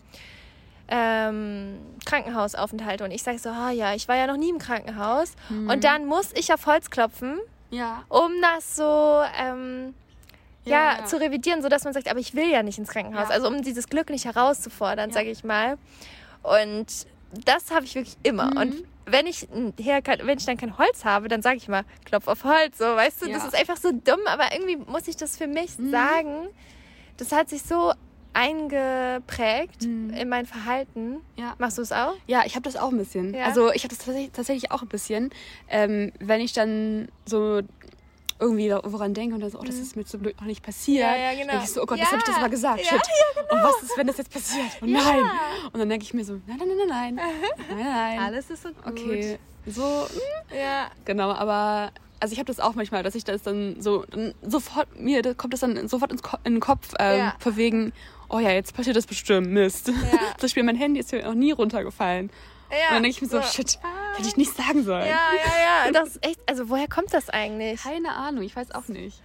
ähm, 0.88 1.79
Krankenhausaufenthalte 2.05 3.05
und 3.05 3.11
ich 3.11 3.23
sage 3.23 3.38
so, 3.38 3.50
oh 3.50 3.70
ja, 3.70 3.94
ich 3.94 4.08
war 4.08 4.17
ja 4.17 4.26
noch 4.26 4.37
nie 4.37 4.50
im 4.50 4.58
Krankenhaus. 4.58 5.32
Mhm. 5.49 5.69
Und 5.69 5.85
dann 5.85 6.06
muss 6.06 6.32
ich 6.35 6.52
auf 6.52 6.67
Holz 6.67 6.90
klopfen, 6.90 7.38
ja. 7.70 8.02
um 8.08 8.31
das 8.40 8.76
so 8.76 9.23
ähm, 9.38 9.94
ja, 10.64 10.99
ja, 10.99 11.05
zu 11.05 11.20
revidieren, 11.20 11.62
sodass 11.62 11.85
man 11.85 11.93
sagt, 11.93 12.08
aber 12.11 12.20
ich 12.20 12.35
will 12.35 12.50
ja 12.50 12.62
nicht 12.62 12.79
ins 12.79 12.88
Krankenhaus. 12.88 13.29
Ja. 13.29 13.35
Also 13.35 13.49
um 13.49 13.62
dieses 13.62 13.88
Glück 13.88 14.11
nicht 14.11 14.25
herauszufordern, 14.25 15.11
ja. 15.11 15.14
sage 15.14 15.31
ich 15.31 15.44
mal. 15.44 15.79
Und 16.43 16.87
das 17.44 17.70
habe 17.70 17.85
ich 17.85 17.94
wirklich 17.94 18.17
immer. 18.23 18.50
Mhm. 18.50 18.56
Und 18.56 18.85
wenn 19.06 19.26
ich, 19.26 19.49
her, 19.79 20.02
wenn 20.23 20.38
ich 20.38 20.46
dann 20.46 20.56
kein 20.56 20.76
Holz 20.79 21.05
habe, 21.05 21.29
dann 21.29 21.43
sage 21.43 21.56
ich 21.56 21.69
mal, 21.69 21.85
klopf 22.05 22.29
auf 22.29 22.44
Holz. 22.44 22.79
So, 22.79 22.85
weißt 22.85 23.23
du, 23.23 23.32
das 23.32 23.44
ist 23.44 23.55
einfach 23.55 23.76
so 23.76 23.90
dumm, 23.93 24.20
aber 24.26 24.52
irgendwie 24.52 24.76
muss 24.76 25.08
ich 25.08 25.17
das 25.17 25.37
für 25.37 25.46
mich 25.46 25.79
mhm. 25.79 25.90
sagen. 25.90 26.49
Das 27.17 27.32
hat 27.32 27.49
sich 27.49 27.62
so 27.62 27.93
eingeprägt 28.33 29.83
mhm. 29.83 30.11
in 30.11 30.29
mein 30.29 30.47
Verhalten. 30.47 31.21
Ja. 31.37 31.55
Machst 31.59 31.79
du 31.79 31.83
es 31.83 31.93
auch? 31.93 32.15
Ja, 32.27 32.43
ich 32.47 32.55
habe 32.55 32.63
das 32.63 32.77
auch 32.77 32.91
ein 32.91 32.99
bisschen. 32.99 33.35
Ja? 33.35 33.47
Also 33.47 33.73
ich 33.73 33.85
habe 33.85 33.95
das 33.95 34.05
tatsächlich, 34.05 34.33
tatsächlich, 34.33 34.71
auch 34.71 34.83
ein 34.83 34.89
bisschen. 34.89 35.31
Ähm, 35.69 36.13
wenn 36.21 36.41
ich 36.41 36.53
dann 36.53 37.09
so 37.27 37.63
irgendwie 38.41 38.71
woran 38.71 39.15
denke 39.15 39.35
und 39.35 39.41
dann 39.41 39.51
so, 39.51 39.59
oh, 39.59 39.65
das 39.65 39.77
mhm. 39.77 39.83
ist 39.83 39.97
mir 39.97 40.05
zum 40.05 40.23
Glück 40.23 40.41
noch 40.41 40.47
nicht 40.47 40.63
passiert. 40.63 41.01
Ja, 41.01 41.17
ja, 41.17 41.31
genau. 41.33 41.53
Denke 41.53 41.65
ich 41.65 41.73
so, 41.73 41.83
oh 41.83 41.87
Gott, 41.87 41.99
ja. 41.99 42.05
das 42.05 42.13
habe 42.13 42.21
ich 42.21 42.27
das 42.27 42.41
mal 42.41 42.51
gesagt. 42.51 42.81
Shit. 42.81 42.93
Ja, 42.93 43.43
genau. 43.43 43.55
Und 43.55 43.63
was 43.69 43.83
ist, 43.83 43.97
wenn 43.97 44.07
das 44.07 44.19
jetzt 44.19 44.33
passiert? 44.33 44.67
Oh 44.81 44.87
nein. 44.87 45.23
Und 45.73 45.81
dann 45.81 45.89
denke 45.89 46.05
ich 46.05 46.15
mir 46.15 46.25
so, 46.25 46.35
nein, 46.47 46.59
nein, 46.59 46.69
nein, 46.69 46.89
nein. 46.89 47.15
Nein, 47.71 47.85
nein. 47.85 48.19
Alles 48.21 48.51
ist 48.51 48.63
so 48.63 48.69
gut. 48.69 48.87
Okay. 48.87 49.39
So. 49.67 49.83
Hm. 49.83 50.57
Ja. 50.57 50.91
Genau, 51.05 51.33
aber 51.33 51.93
also 52.21 52.33
ich 52.33 52.39
habe 52.39 52.47
das 52.47 52.61
auch 52.61 52.75
manchmal, 52.75 53.03
dass 53.03 53.15
ich 53.15 53.25
das 53.25 53.43
dann 53.43 53.81
so 53.81 54.05
dann 54.11 54.35
sofort 54.43 54.99
mir 54.99 55.23
da 55.23 55.35
kommt 55.35 55.53
das 55.53 55.61
dann 55.61 55.89
sofort 55.89 56.11
ins 56.11 56.23
Ko 56.23 56.37
in 56.45 56.55
den 56.55 56.61
Kopf 56.61 56.95
ähm, 56.99 57.19
ja. 57.19 57.35
verwegen, 57.39 57.93
oh 58.29 58.39
ja, 58.39 58.51
jetzt 58.51 58.75
passiert 58.75 58.97
das 58.97 59.07
bestimmt, 59.07 59.49
Mist. 59.49 59.89
Ja. 59.89 59.95
Zum 60.37 60.43
Beispiel 60.43 60.63
mein 60.63 60.77
Handy 60.77 61.01
ist 61.01 61.13
ja 61.13 61.25
noch 61.25 61.35
nie 61.35 61.53
runtergefallen. 61.53 62.31
Ja. 62.71 62.77
Und 62.89 62.95
dann 62.97 63.03
denke 63.03 63.17
ich 63.17 63.23
mir 63.23 63.29
so, 63.29 63.41
so 63.41 63.47
shit, 63.47 63.79
ah. 63.83 64.17
hätte 64.17 64.29
ich 64.29 64.37
nicht 64.37 64.55
sagen 64.55 64.85
sollen. 64.85 65.07
Ja, 65.07 65.31
ja, 65.33 65.87
ja. 65.87 65.93
Das 65.93 66.11
ist 66.11 66.27
echt, 66.27 66.41
also 66.47 66.69
woher 66.69 66.89
kommt 66.89 67.15
das 67.15 67.31
eigentlich? 67.31 67.83
Keine 67.83 68.11
Ahnung, 68.11 68.43
ich 68.43 68.55
weiß 68.55 68.73
auch 68.73 68.89
nicht. 68.89 69.23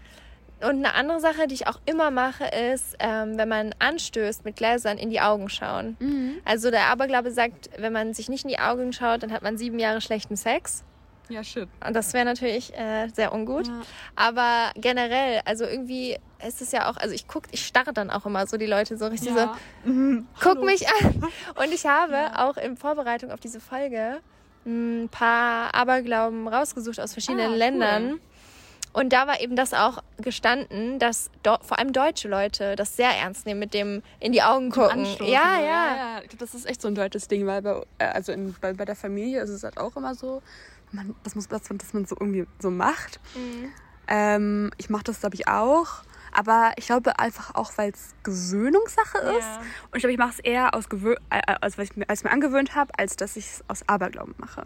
Und 0.62 0.78
eine 0.78 0.94
andere 0.94 1.20
Sache, 1.20 1.48
die 1.48 1.56
ich 1.56 1.68
auch 1.68 1.80
immer 1.86 2.10
mache, 2.10 2.46
ist, 2.46 2.96
ähm, 3.00 3.38
wenn 3.38 3.50
man 3.50 3.76
anstößt 3.80 4.46
mit 4.46 4.56
Gläsern, 4.56 4.98
in 4.98 5.10
die 5.10 5.20
Augen 5.20 5.50
schauen. 5.50 5.98
Mhm. 6.00 6.38
Also 6.46 6.72
der 6.72 6.86
Aberglaube 6.86 7.32
sagt, 7.32 7.70
wenn 7.78 7.92
man 7.92 8.14
sich 8.14 8.30
nicht 8.30 8.46
in 8.46 8.50
die 8.50 8.60
Augen 8.60 8.94
schaut, 8.94 9.24
dann 9.24 9.34
hat 9.34 9.42
man 9.42 9.58
sieben 9.58 9.78
Jahre 9.78 10.00
schlechten 10.00 10.38
Sex. 10.38 10.86
Ja, 11.34 11.44
shit. 11.44 11.68
Und 11.86 11.96
das 11.96 12.14
wäre 12.14 12.26
natürlich 12.26 12.72
äh, 12.78 13.08
sehr 13.08 13.34
ungut. 13.34 13.68
Ja. 13.68 13.82
Aber 14.16 14.72
generell, 14.76 15.42
also 15.46 15.66
irgendwie 15.66 16.18
ist 16.46 16.62
es 16.62 16.72
ja 16.72 16.90
auch, 16.90 16.98
also 16.98 17.16
ich 17.16 17.28
gucke, 17.28 17.50
ich 17.52 17.66
starre 17.66 17.92
dann 17.92 18.12
auch 18.12 18.28
immer 18.28 18.46
so 18.46 18.58
die 18.58 18.68
Leute 18.68 18.98
so 18.98 19.08
richtig 19.08 19.36
ja. 19.36 19.56
so, 19.84 19.90
mhm. 19.92 20.28
guck 20.36 20.58
Hallo. 20.58 20.66
mich 20.66 20.88
an. 20.88 21.24
Und 21.56 21.74
ich 21.74 21.88
habe 21.88 22.14
ja. 22.14 22.48
auch 22.48 22.58
in 22.58 22.78
Vorbereitung 22.78 23.32
auf 23.32 23.40
diese 23.40 23.60
Folge 23.60 24.20
ein 24.66 25.10
paar 25.10 25.74
Aberglauben 25.74 26.48
rausgesucht 26.48 27.00
aus 27.00 27.14
verschiedenen 27.14 27.54
ah, 27.54 27.56
Ländern. 27.56 28.12
Cool. 28.12 28.20
Und 28.94 29.12
da 29.12 29.26
war 29.26 29.42
eben 29.42 29.56
das 29.56 29.74
auch 29.74 30.04
gestanden, 30.18 31.00
dass 31.00 31.32
vor 31.44 31.80
allem 31.80 31.94
deutsche 31.94 32.28
Leute 32.28 32.76
das 32.76 32.96
sehr 32.96 33.10
ernst 33.10 33.48
nehmen 33.48 33.60
mit 33.60 33.74
dem 33.74 34.04
in 34.20 34.32
die 34.34 34.44
Augen 34.44 34.70
gucken. 34.70 35.06
Ja, 35.20 35.26
ja, 35.26 35.60
ja, 35.60 35.96
ja. 35.96 36.22
Das 36.38 36.54
ist 36.54 36.68
echt 36.68 36.80
so 36.80 36.90
ein 36.90 36.94
deutsches 36.94 37.28
Ding, 37.28 37.48
weil 37.48 37.64
bei, 37.64 37.82
also 37.98 38.32
in, 38.32 38.56
bei, 38.62 38.74
bei 38.74 38.86
der 38.86 38.96
Familie 38.96 39.42
ist 39.42 39.50
es 39.50 39.64
halt 39.64 39.80
auch 39.80 39.96
immer 39.96 40.14
so, 40.14 40.44
man, 40.94 41.16
das 41.24 41.36
muss 41.36 41.48
das, 41.48 41.64
dass 41.64 41.94
man 41.94 42.06
so 42.06 42.16
irgendwie 42.20 42.46
so 42.60 42.72
macht. 42.72 43.20
Mhm. 43.36 43.72
Ähm, 44.08 44.72
ich 44.78 44.90
mache 44.90 45.04
das, 45.04 45.20
glaube 45.22 45.36
ich, 45.36 45.48
auch. 45.48 46.04
Aber 46.36 46.74
ich 46.78 46.88
glaube 46.88 47.20
einfach 47.20 47.54
auch, 47.54 47.72
weil 47.78 47.92
es 47.92 48.16
Gewöhnungssache 48.24 49.20
ist. 49.20 49.46
Ja. 49.46 49.62
Und 49.92 49.98
ich 49.98 50.00
glaube, 50.00 50.14
ich 50.14 50.18
mache 50.18 50.32
es 50.32 50.40
eher 50.40 50.74
aus 50.74 50.90
Gewö 50.90 51.16
äh, 51.30 51.42
als, 51.62 51.78
weil 51.78 51.86
ich 51.86 51.96
mir, 51.96 52.10
als 52.10 52.24
mir 52.24 52.32
angewöhnt 52.32 52.76
habe, 52.76 52.92
als 52.98 53.16
dass 53.16 53.36
ich 53.36 53.46
es 53.46 53.64
aus 53.68 53.88
Aberglauben 53.88 54.34
mache. 54.38 54.64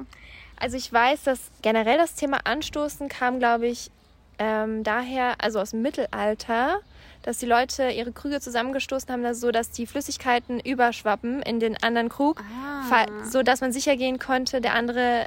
Also 0.60 0.78
ich 0.78 0.92
weiß, 0.92 1.24
dass 1.24 1.52
generell 1.62 1.98
das 1.98 2.16
Thema 2.16 2.40
Anstoßen 2.46 3.10
kam, 3.10 3.40
glaube 3.40 3.68
ich, 3.68 3.92
ähm, 4.40 4.84
daher, 4.84 5.36
also 5.40 5.60
aus 5.60 5.72
dem 5.72 5.82
Mittelalter, 5.82 6.80
dass 7.24 7.40
die 7.40 7.46
Leute 7.46 7.90
ihre 7.90 8.12
Krüge 8.12 8.40
zusammengestoßen 8.40 9.10
haben, 9.12 9.34
so 9.34 9.52
dass 9.52 9.72
die 9.72 9.88
Flüssigkeiten 9.88 10.60
überschwappen 10.60 11.42
in 11.42 11.60
den 11.60 11.76
anderen 11.84 12.10
Krug, 12.10 12.42
ah. 12.42 13.26
so 13.26 13.44
dass 13.44 13.62
man 13.62 13.74
sicher 13.74 13.98
gehen 13.98 14.20
konnte, 14.20 14.62
der 14.62 14.74
andere 14.74 15.26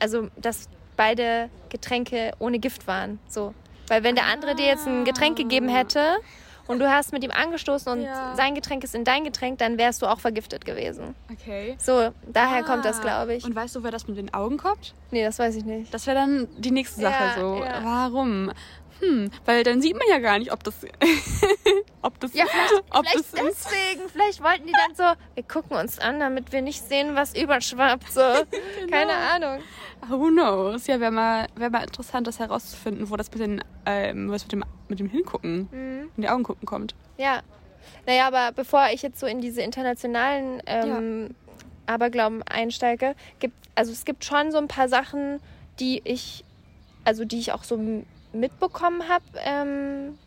also 0.00 0.28
dass 0.36 0.68
beide 0.96 1.48
Getränke 1.70 2.32
ohne 2.38 2.58
Gift 2.58 2.86
waren. 2.86 3.18
So. 3.26 3.54
Weil 3.88 4.04
wenn 4.04 4.14
der 4.14 4.26
andere 4.26 4.54
dir 4.54 4.66
jetzt 4.66 4.86
ein 4.86 5.04
Getränk 5.04 5.36
gegeben 5.36 5.68
hätte 5.68 6.18
und 6.66 6.78
du 6.78 6.88
hast 6.88 7.12
mit 7.12 7.24
ihm 7.24 7.32
angestoßen 7.32 7.90
und 7.90 8.02
ja. 8.02 8.34
sein 8.36 8.54
Getränk 8.54 8.84
ist 8.84 8.94
in 8.94 9.02
dein 9.02 9.24
Getränk, 9.24 9.58
dann 9.58 9.78
wärst 9.78 10.02
du 10.02 10.06
auch 10.06 10.20
vergiftet 10.20 10.64
gewesen. 10.64 11.14
Okay. 11.32 11.74
So, 11.78 12.10
daher 12.32 12.58
ah. 12.58 12.62
kommt 12.62 12.84
das, 12.84 12.98
ah. 12.98 13.02
glaube 13.02 13.34
ich. 13.34 13.44
Und 13.44 13.56
weißt 13.56 13.74
du, 13.74 13.82
wer 13.82 13.90
das 13.90 14.06
mit 14.06 14.18
den 14.18 14.32
Augen 14.32 14.58
kommt? 14.58 14.94
Nee, 15.10 15.24
das 15.24 15.38
weiß 15.38 15.56
ich 15.56 15.64
nicht. 15.64 15.92
Das 15.92 16.06
wäre 16.06 16.16
dann 16.16 16.48
die 16.58 16.70
nächste 16.70 17.00
Sache 17.00 17.24
ja, 17.24 17.40
so. 17.40 17.64
Ja. 17.64 17.80
Warum? 17.82 18.52
Hm, 19.00 19.30
weil 19.46 19.64
dann 19.64 19.80
sieht 19.80 19.96
man 19.96 20.06
ja 20.08 20.18
gar 20.18 20.38
nicht, 20.38 20.52
ob 20.52 20.62
das, 20.62 20.74
ob 22.02 22.20
das, 22.20 22.34
ja, 22.34 22.44
vielleicht, 22.46 22.84
ob 22.90 23.06
vielleicht 23.06 23.16
das 23.16 23.30
deswegen, 23.32 24.04
ist. 24.04 24.12
vielleicht 24.12 24.42
wollten 24.42 24.66
die 24.66 24.72
dann 24.72 24.94
so, 24.94 25.20
wir 25.34 25.42
gucken 25.42 25.76
uns 25.76 25.98
an, 25.98 26.20
damit 26.20 26.52
wir 26.52 26.60
nicht 26.62 26.86
sehen, 26.86 27.14
was 27.14 27.34
überschwappt, 27.34 28.12
so, 28.12 28.20
genau. 28.80 28.90
keine 28.90 29.12
Ahnung. 29.12 29.62
Who 30.08 30.28
knows? 30.28 30.86
Ja, 30.86 31.00
wäre 31.00 31.10
mal, 31.10 31.46
wär 31.56 31.70
mal 31.70 31.82
interessant, 31.82 32.26
das 32.26 32.38
herauszufinden, 32.38 33.10
wo 33.10 33.16
das 33.16 33.30
mit, 33.30 33.40
den, 33.40 33.64
ähm, 33.86 34.30
was 34.30 34.44
mit 34.44 34.52
dem, 34.52 34.64
mit 34.88 35.00
dem 35.00 35.08
Hingucken, 35.08 35.68
mhm. 35.70 36.10
in 36.16 36.22
die 36.22 36.28
Augen 36.28 36.42
gucken 36.42 36.66
kommt. 36.66 36.94
Ja. 37.16 37.40
Naja, 38.06 38.26
aber 38.26 38.52
bevor 38.52 38.88
ich 38.92 39.02
jetzt 39.02 39.18
so 39.20 39.26
in 39.26 39.40
diese 39.40 39.62
internationalen 39.62 40.62
ähm, 40.66 41.28
ja. 41.28 41.94
Aberglauben 41.94 42.42
einsteige, 42.42 43.14
gibt, 43.38 43.54
also 43.74 43.92
es 43.92 44.04
gibt 44.04 44.24
schon 44.24 44.52
so 44.52 44.58
ein 44.58 44.68
paar 44.68 44.88
Sachen, 44.88 45.40
die 45.80 46.00
ich, 46.04 46.44
also 47.04 47.24
die 47.24 47.38
ich 47.38 47.52
auch 47.52 47.64
so 47.64 47.76
mitbekommen 48.32 49.08
habe, 49.08 49.24
ähm, 49.44 50.18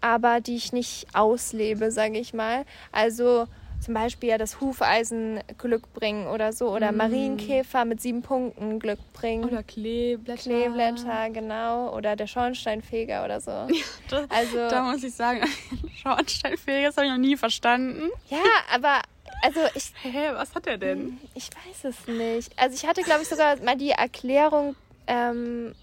aber 0.00 0.40
die 0.40 0.56
ich 0.56 0.72
nicht 0.72 1.06
auslebe, 1.14 1.90
sage 1.90 2.18
ich 2.18 2.32
mal. 2.34 2.64
Also 2.92 3.46
zum 3.80 3.92
Beispiel 3.94 4.30
ja 4.30 4.38
das 4.38 4.60
Hufeisen 4.60 5.40
Glück 5.58 5.92
bringen 5.92 6.26
oder 6.28 6.52
so. 6.52 6.70
Oder 6.70 6.92
Mm. 6.92 6.96
Marienkäfer 6.96 7.84
mit 7.84 8.00
sieben 8.00 8.22
Punkten 8.22 8.78
Glück 8.78 8.98
bringen. 9.12 9.44
Oder 9.44 9.62
Kleeblätter. 9.62 10.42
Kleeblätter, 10.42 11.30
genau. 11.30 11.94
Oder 11.94 12.16
der 12.16 12.26
Schornsteinfeger 12.26 13.24
oder 13.24 13.40
so. 13.40 13.50
Da, 14.10 14.24
Also- 14.28 14.68
da 14.68 14.82
muss 14.84 15.02
ich 15.02 15.14
sagen, 15.14 15.40
Schornsteinfeger, 16.02 16.86
das 16.88 16.96
habe 16.96 17.06
ich 17.06 17.12
noch 17.12 17.18
nie 17.18 17.36
verstanden. 17.36 18.08
Ja, 18.30 18.38
aber 18.72 19.00
also 19.42 19.60
ich, 19.74 19.92
Hä, 20.02 20.30
was 20.34 20.54
hat 20.54 20.66
er 20.66 20.78
denn? 20.78 21.18
ich 21.34 21.50
weiß 21.50 21.84
es 21.84 22.06
nicht. 22.08 22.58
Also 22.58 22.74
ich 22.74 22.86
hatte, 22.86 23.02
glaube 23.02 23.22
ich, 23.22 23.28
sogar 23.28 23.56
mal 23.62 23.76
die 23.76 23.90
Erklärung 23.90 24.74
ähm, 25.06 25.74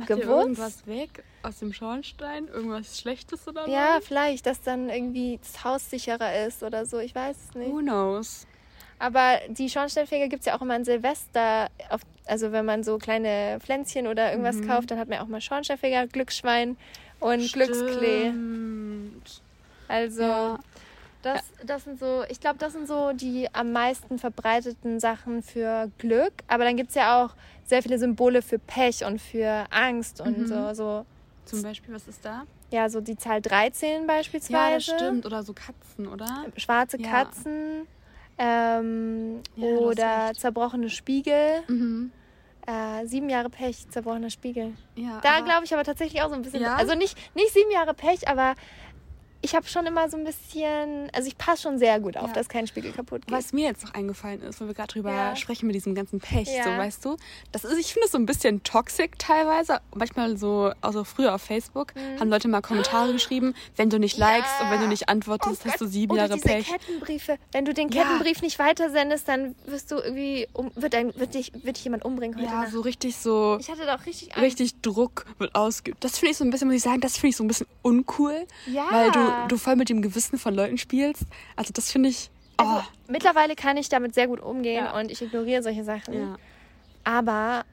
Macht 0.00 0.10
ihr 0.10 0.16
gewusst. 0.16 0.40
irgendwas 0.40 0.86
weg 0.86 1.22
aus 1.42 1.58
dem 1.58 1.72
Schornstein? 1.72 2.48
Irgendwas 2.48 2.98
Schlechtes 2.98 3.46
oder 3.48 3.68
Ja, 3.68 3.96
was? 3.98 4.04
vielleicht, 4.06 4.46
dass 4.46 4.60
dann 4.62 4.88
irgendwie 4.90 5.38
das 5.42 5.64
Haus 5.64 5.88
sicherer 5.90 6.46
ist 6.46 6.62
oder 6.62 6.84
so. 6.86 6.98
Ich 6.98 7.14
weiß 7.14 7.36
es 7.50 7.54
nicht. 7.54 7.70
Who 7.72 7.78
knows? 7.78 8.46
Aber 8.98 9.38
die 9.48 9.70
Schornsteinfeger 9.70 10.28
gibt 10.28 10.40
es 10.40 10.46
ja 10.46 10.56
auch 10.56 10.60
immer 10.62 10.74
an 10.74 10.84
Silvester. 10.84 11.68
Auf, 11.88 12.02
also 12.26 12.52
wenn 12.52 12.66
man 12.66 12.84
so 12.84 12.98
kleine 12.98 13.58
Pflänzchen 13.60 14.06
oder 14.06 14.30
irgendwas 14.30 14.56
Mhm. 14.60 14.66
kauft, 14.66 14.90
dann 14.90 14.98
hat 14.98 15.08
man 15.08 15.20
auch 15.20 15.26
mal 15.26 15.40
Schornsteinfeger, 15.40 16.06
Glücksschwein 16.08 16.76
und 17.18 17.50
Glücksklee. 17.52 18.28
Stimmt. 18.30 19.42
Also 19.88 20.22
Ja. 20.22 20.58
Das, 21.22 21.52
das 21.64 21.84
sind 21.84 21.98
so, 21.98 22.24
ich 22.28 22.40
glaube, 22.40 22.58
das 22.58 22.72
sind 22.72 22.86
so 22.88 23.12
die 23.12 23.48
am 23.52 23.72
meisten 23.72 24.18
verbreiteten 24.18 25.00
Sachen 25.00 25.42
für 25.42 25.90
Glück. 25.98 26.32
Aber 26.48 26.64
dann 26.64 26.76
gibt 26.76 26.90
es 26.90 26.94
ja 26.96 27.24
auch 27.24 27.34
sehr 27.64 27.82
viele 27.82 27.98
Symbole 27.98 28.42
für 28.42 28.58
Pech 28.58 29.04
und 29.04 29.20
für 29.20 29.66
Angst 29.70 30.20
und 30.20 30.40
Mhm. 30.40 30.46
so, 30.46 30.74
so. 30.74 31.06
Zum 31.44 31.62
Beispiel, 31.62 31.94
was 31.94 32.06
ist 32.08 32.24
da? 32.24 32.44
Ja, 32.72 32.88
so 32.88 33.00
die 33.00 33.16
Zahl 33.16 33.40
13 33.42 34.06
beispielsweise. 34.06 34.92
Ja, 34.92 34.96
stimmt. 34.98 35.26
Oder 35.26 35.42
so 35.42 35.52
Katzen, 35.52 36.06
oder? 36.06 36.46
Schwarze 36.56 36.96
Ja. 37.00 37.08
Katzen. 37.10 37.86
Ähm, 38.38 39.42
Ja, 39.56 39.66
oder 39.66 40.32
zerbrochene 40.36 40.88
Spiegel. 40.90 41.62
Mhm. 41.68 42.12
Äh, 42.66 43.06
sieben 43.06 43.28
Jahre 43.28 43.50
Pech, 43.50 43.88
zerbrochener 43.90 44.30
Spiegel. 44.30 44.74
Ja, 44.94 45.20
Da 45.22 45.40
glaube 45.40 45.64
ich 45.64 45.72
aber 45.74 45.82
tatsächlich 45.82 46.22
auch 46.22 46.28
so 46.28 46.34
ein 46.34 46.42
bisschen. 46.42 46.62
Ja? 46.62 46.76
Also 46.76 46.94
nicht, 46.94 47.16
nicht 47.34 47.52
sieben 47.52 47.70
Jahre 47.70 47.94
Pech, 47.94 48.28
aber 48.28 48.54
ich 49.42 49.54
habe 49.54 49.66
schon 49.66 49.86
immer 49.86 50.08
so 50.10 50.16
ein 50.16 50.24
bisschen. 50.24 51.08
Also 51.14 51.28
ich 51.28 51.38
passe 51.38 51.62
schon 51.62 51.78
sehr 51.78 51.98
gut 52.00 52.16
auf, 52.16 52.28
Ja. 52.28 52.32
dass 52.34 52.48
kein 52.48 52.66
Spiegel 52.66 52.92
kaputt 52.92 53.26
geht. 53.26 53.34
Was 53.34 53.52
mir 53.52 53.64
jetzt 53.66 53.84
noch 53.84 53.94
eingefallen 53.94 54.42
ist, 54.42 54.60
wo 54.60 54.66
wir 54.66 54.74
gerade 54.74 54.92
drüber 54.92 55.12
Ja. 55.12 55.36
sprechen 55.36 55.66
mit 55.66 55.74
diesem 55.74 55.94
ganzen 55.94 56.20
Pech, 56.20 56.48
Ja. 56.48 56.64
so 56.64 56.70
weißt 56.70 57.04
du, 57.04 57.16
das 57.52 57.64
ist, 57.64 57.78
ich 57.78 57.92
finde 57.92 58.06
es 58.06 58.12
so 58.12 58.18
ein 58.18 58.26
bisschen 58.26 58.62
toxic 58.62 59.18
teilweise. 59.18 59.80
Manchmal 59.94 60.36
so, 60.36 60.72
also 60.80 61.04
früher 61.04 61.34
auf 61.34 61.42
Facebook 61.42 61.92
haben 62.18 62.28
Leute 62.30 62.48
mal 62.48 62.60
Kommentare 62.60 63.12
geschrieben, 63.12 63.54
wenn 63.76 63.88
du 63.90 63.98
nicht 63.98 64.18
likest 64.18 64.50
Mhm. 64.60 64.66
Und 64.66 64.72
wenn 64.72 64.80
du 64.80 64.88
nicht 64.88 65.08
antwortest, 65.08 65.62
Oh 65.64 65.68
hast 65.70 65.80
du 65.80 65.86
sieben 65.86 66.12
Oder 66.12 66.22
Jahre 66.22 66.34
diese 66.34 66.48
Pech. 66.48 66.66
Kettenbriefe. 66.66 67.38
Wenn 67.52 67.64
du 67.64 67.72
den. 67.74 67.90
Kettenbrief 67.90 68.42
nicht 68.42 68.58
weitersendest, 68.58 69.26
dann 69.28 69.54
wirst 69.66 69.90
du 69.90 69.96
irgendwie 69.96 70.46
um, 70.52 70.70
wird, 70.74 70.94
ein, 70.94 71.12
wird, 71.18 71.34
dich, 71.34 71.52
wird 71.64 71.76
dich 71.76 71.84
jemand 71.84 72.04
umbringen 72.04 72.36
heute. 72.36 72.46
Ja, 72.46 72.60
Nacht. 72.62 72.72
so 72.72 72.80
richtig 72.80 73.16
so, 73.16 73.56
Ich 73.60 73.70
hatte 73.70 73.86
da 73.86 73.96
auch 73.96 74.06
richtig 74.06 74.30
Angst. 74.32 74.42
richtig 74.42 74.80
Druck 74.82 75.24
wird 75.38 75.54
ausgeübt. 75.54 76.02
Das 76.04 76.18
finde 76.18 76.32
ich 76.32 76.36
so 76.36 76.44
ein 76.44 76.50
bisschen, 76.50 76.68
muss 76.68 76.76
ich 76.76 76.82
sagen, 76.82 77.00
das 77.00 77.14
finde 77.16 77.28
ich 77.28 77.36
so 77.36 77.44
ein 77.44 77.48
bisschen 77.48 77.66
uncool, 77.82 78.46
Ja. 78.66 78.86
weil 78.90 79.10
du, 79.10 79.29
du 79.48 79.56
voll 79.56 79.76
mit 79.76 79.88
dem 79.88 80.02
Gewissen 80.02 80.38
von 80.38 80.54
Leuten 80.54 80.78
spielst. 80.78 81.22
Also 81.56 81.72
das 81.72 81.90
finde 81.90 82.08
ich, 82.08 82.30
oh, 82.58 82.64
Also, 82.64 82.82
mittlerweile 83.08 83.54
kann 83.56 83.76
ich 83.76 83.88
damit 83.88 84.14
sehr 84.14 84.26
gut 84.28 84.40
umgehen 84.40 84.84
Ja. 84.84 84.98
und 84.98 85.10
ich 85.10 85.22
ignoriere 85.22 85.62
solche 85.62 85.84
Sachen. 85.84 86.14
ja. 86.14 86.36
Aber 87.04 87.64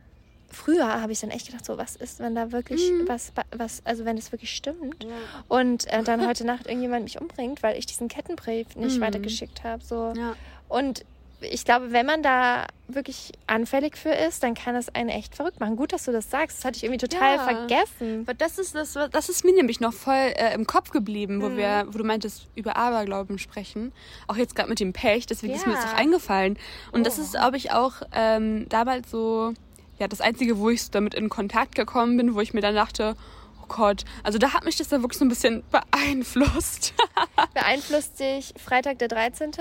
früher 0.49 1.01
habe 1.01 1.11
ich 1.11 1.19
dann 1.19 1.29
echt 1.31 1.47
gedacht, 1.47 1.65
so 1.65 1.77
was 1.77 1.95
ist, 1.97 2.19
wenn 2.19 2.33
da 2.33 2.51
wirklich 2.53 2.89
Mhm. 2.89 3.07
was, 3.09 3.33
was, 3.51 3.81
also 3.85 4.05
wenn 4.05 4.17
es 4.17 4.31
wirklich 4.31 4.55
stimmt 4.55 5.05
und 5.49 5.85
äh, 5.87 6.01
dann 6.03 6.25
heute 6.25 6.45
Nacht 6.45 6.67
irgendjemand 6.67 7.03
mich 7.03 7.19
umbringt, 7.19 7.61
weil 7.63 7.77
ich 7.77 7.85
diesen 7.85 8.07
Kettenbrief 8.07 8.75
nicht 8.77 8.97
Mhm. 8.97 9.01
weitergeschickt 9.01 9.63
habe. 9.65 9.83
So. 9.83 10.13
ja. 10.15 10.35
Und 10.69 11.03
ich 11.41 11.65
glaube, 11.65 11.91
wenn 11.91 12.05
man 12.05 12.23
da 12.23 12.65
wirklich 12.87 13.31
anfällig 13.45 13.97
für 13.97 14.09
ist, 14.09 14.41
dann 14.43 14.53
kann 14.55 14.75
es 14.75 14.89
einen 14.95 15.09
echt 15.09 15.35
verrückt 15.35 15.59
machen. 15.59 15.75
Gut, 15.75 15.93
dass 15.93 16.05
du 16.05 16.11
das 16.11 16.29
sagst. 16.31 16.57
Das 16.59 16.65
hatte 16.65 16.77
ich 16.77 16.83
irgendwie 16.83 17.05
total 17.07 17.35
Ja. 17.35 17.43
vergessen. 17.43 18.21
Aber 18.25 18.33
das 18.33 18.57
ist 18.57 18.73
das, 18.75 18.97
das 19.11 19.29
ist 19.29 19.43
mir 19.45 19.53
nämlich 19.53 19.79
noch 19.79 19.93
voll 19.93 20.13
äh, 20.15 20.53
im 20.55 20.65
Kopf 20.65 20.89
geblieben, 20.89 21.41
wo 21.41 21.49
Mhm. 21.49 21.57
wir, 21.57 21.85
wo 21.89 21.97
du 21.97 22.03
meintest, 22.03 22.47
über 22.55 22.75
Aberglauben 22.77 23.37
sprechen. 23.39 23.93
Auch 24.27 24.37
jetzt 24.37 24.55
gerade 24.55 24.69
mit 24.69 24.79
dem 24.79 24.93
Pech, 24.93 25.25
deswegen 25.27 25.53
ist 25.53 25.67
mir 25.67 25.73
Ja. 25.73 25.81
das 25.81 25.91
auch 25.91 25.97
eingefallen. 25.97 26.57
Und 26.91 27.05
das 27.05 27.19
Oh. 27.19 27.21
ist, 27.21 27.31
glaube 27.33 27.57
ich, 27.57 27.71
auch 27.71 28.01
ähm, 28.13 28.67
damals 28.69 29.11
so, 29.11 29.53
ja, 29.99 30.07
das 30.07 30.21
Einzige, 30.21 30.57
wo 30.59 30.69
ich 30.69 30.89
damit 30.91 31.13
in 31.13 31.29
Kontakt 31.29 31.75
gekommen 31.75 32.17
bin, 32.17 32.35
wo 32.35 32.39
ich 32.41 32.53
mir 32.53 32.61
dann 32.61 32.75
dachte, 32.75 33.15
oh 33.61 33.65
Gott, 33.67 34.05
also 34.23 34.37
da 34.39 34.53
hat 34.53 34.63
mich 34.63 34.77
das 34.77 34.87
dann 34.87 35.01
wirklich 35.03 35.19
so 35.19 35.25
ein 35.25 35.29
bisschen 35.29 35.63
beeinflusst. 35.71 36.93
Beeinflusst 37.53 38.19
dich 38.19 38.53
Freitag 38.57 38.99
der 38.99 39.07
13.? 39.09 39.51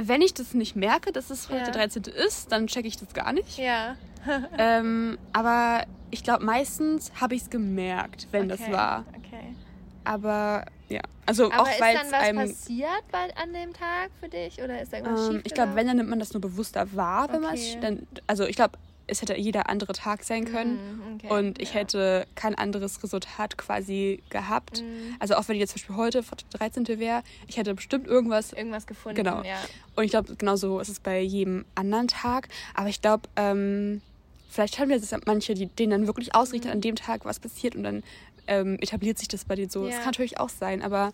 Wenn 0.00 0.22
ich 0.22 0.34
das 0.34 0.54
nicht 0.54 0.74
merke, 0.76 1.12
dass 1.12 1.30
es 1.30 1.46
Freitag 1.46 1.66
Ja. 1.66 1.72
der 1.72 1.88
13. 1.88 2.02
ist, 2.26 2.50
dann 2.52 2.66
checke 2.66 2.88
ich 2.88 2.96
das 2.96 3.12
gar 3.14 3.32
nicht. 3.32 3.58
Ja. 3.58 3.96
Ähm, 4.56 5.18
aber 5.32 5.82
ich 6.12 6.22
glaube, 6.22 6.44
meistens 6.44 7.10
habe 7.20 7.34
ich 7.34 7.42
es 7.42 7.50
gemerkt, 7.50 8.28
wenn 8.30 8.48
das 8.48 8.60
Okay, 8.60 8.72
war. 8.72 9.04
Okay. 9.18 9.54
Aber 10.04 10.64
ja, 10.88 11.00
also 11.26 11.50
Aber 11.50 11.62
auch 11.62 11.68
ist 11.68 11.80
weil 11.80 11.94
dann 11.96 12.06
es 12.06 12.12
was 12.12 12.20
einem. 12.20 12.48
passiert 12.50 13.02
an 13.12 13.52
dem 13.52 13.72
Tag 13.72 14.10
für 14.20 14.28
dich? 14.28 14.62
Oder 14.62 14.80
ist 14.80 14.92
da 14.92 14.98
irgendwas 14.98 15.26
Ähm, 15.26 15.32
schief 15.34 15.42
ich 15.44 15.54
glaube, 15.54 15.74
wenn, 15.74 15.88
dann 15.88 15.96
nimmt 15.96 16.08
man 16.10 16.20
das 16.20 16.32
nur 16.32 16.40
bewusster 16.40 16.86
wahr, 16.94 17.32
wenn 17.32 17.40
man 17.40 17.54
Okay. 17.54 17.74
es. 17.74 17.80
dann- 17.80 18.06
Also 18.28 18.44
ich 18.44 18.54
glaube, 18.54 18.78
es 19.06 19.20
hätte 19.22 19.36
jeder 19.36 19.68
andere 19.68 19.92
Tag 19.92 20.22
sein 20.24 20.44
können. 20.44 20.74
Mhm, 20.74 21.14
okay, 21.16 21.28
Und 21.34 21.60
ich 21.60 21.70
ja. 21.74 21.80
hätte 21.80 22.26
kein 22.34 22.54
anderes 22.54 23.02
Resultat 23.02 23.58
quasi 23.58 24.22
gehabt. 24.30 24.80
Mhm. 24.82 25.16
Also 25.18 25.34
auch 25.34 25.48
wenn 25.48 25.56
jetzt 25.56 25.70
zum 25.70 25.80
Beispiel 25.80 25.96
heute 25.96 26.22
der 26.52 26.58
13. 26.60 26.86
wäre, 26.98 27.22
ich 27.48 27.56
hätte 27.56 27.74
bestimmt 27.74 28.06
irgendwas. 28.06 28.52
irgendwas 28.52 28.86
gefunden. 28.86 29.16
Genau. 29.16 29.42
Ja. 29.42 29.56
Und 29.96 30.04
ich 30.04 30.10
glaube, 30.10 30.34
genauso 30.36 30.78
ist 30.80 30.88
es 30.88 31.00
bei 31.00 31.20
jedem 31.20 31.64
anderen 31.74 32.08
Tag. 32.08 32.48
Aber 32.74 32.88
ich 32.88 33.02
glaube, 33.02 33.28
ähm, 33.36 34.00
vielleicht 34.50 34.78
haben 34.78 34.88
wir 34.90 34.98
das 35.00 35.10
ja 35.10 35.18
manche, 35.26 35.54
die 35.54 35.66
denen 35.66 35.90
dann 35.90 36.06
wirklich 36.06 36.34
ausrichten 36.34 36.68
Mhm. 36.68 36.72
an 36.74 36.80
dem 36.80 36.96
Tag, 36.96 37.24
was 37.24 37.40
passiert 37.40 37.74
und 37.76 37.82
dann 37.84 38.02
ähm, 38.48 38.76
etabliert 38.80 39.18
sich 39.18 39.28
das 39.28 39.44
bei 39.44 39.54
denen 39.54 39.70
so. 39.70 39.84
Das 39.84 39.92
Ja. 39.94 39.98
kann 39.98 40.06
natürlich 40.08 40.40
auch 40.40 40.48
sein, 40.48 40.82
aber 40.82 41.12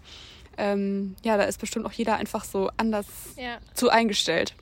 ähm, 0.57 1.15
ja, 1.23 1.37
da 1.37 1.45
ist 1.45 1.61
bestimmt 1.61 1.85
auch 1.87 1.93
jeder 1.93 2.17
einfach 2.17 2.45
so 2.45 2.71
anders 2.79 3.07
zu 3.75 3.91
eingestellt. 3.91 4.55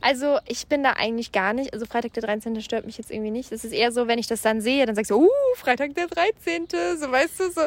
Also 0.00 0.38
ich 0.46 0.66
bin 0.66 0.82
da 0.82 0.92
eigentlich 0.92 1.32
gar 1.32 1.52
nicht. 1.52 1.72
Also 1.72 1.86
Freitag 1.86 2.12
der 2.14 2.22
13. 2.22 2.60
stört 2.60 2.86
mich 2.86 2.98
jetzt 2.98 3.10
irgendwie 3.10 3.30
nicht. 3.30 3.52
Es 3.52 3.64
ist 3.64 3.72
eher 3.72 3.92
so, 3.92 4.08
wenn 4.08 4.18
ich 4.18 4.26
das 4.26 4.42
dann 4.42 4.60
sehe, 4.60 4.84
dann 4.86 4.94
sag 4.94 5.02
ich 5.02 5.08
so, 5.08 5.20
uh, 5.22 5.28
Freitag 5.56 5.94
der 5.94 6.06
13. 6.08 6.66
So 6.98 7.10
weißt 7.10 7.40
du, 7.40 7.50
so. 7.52 7.60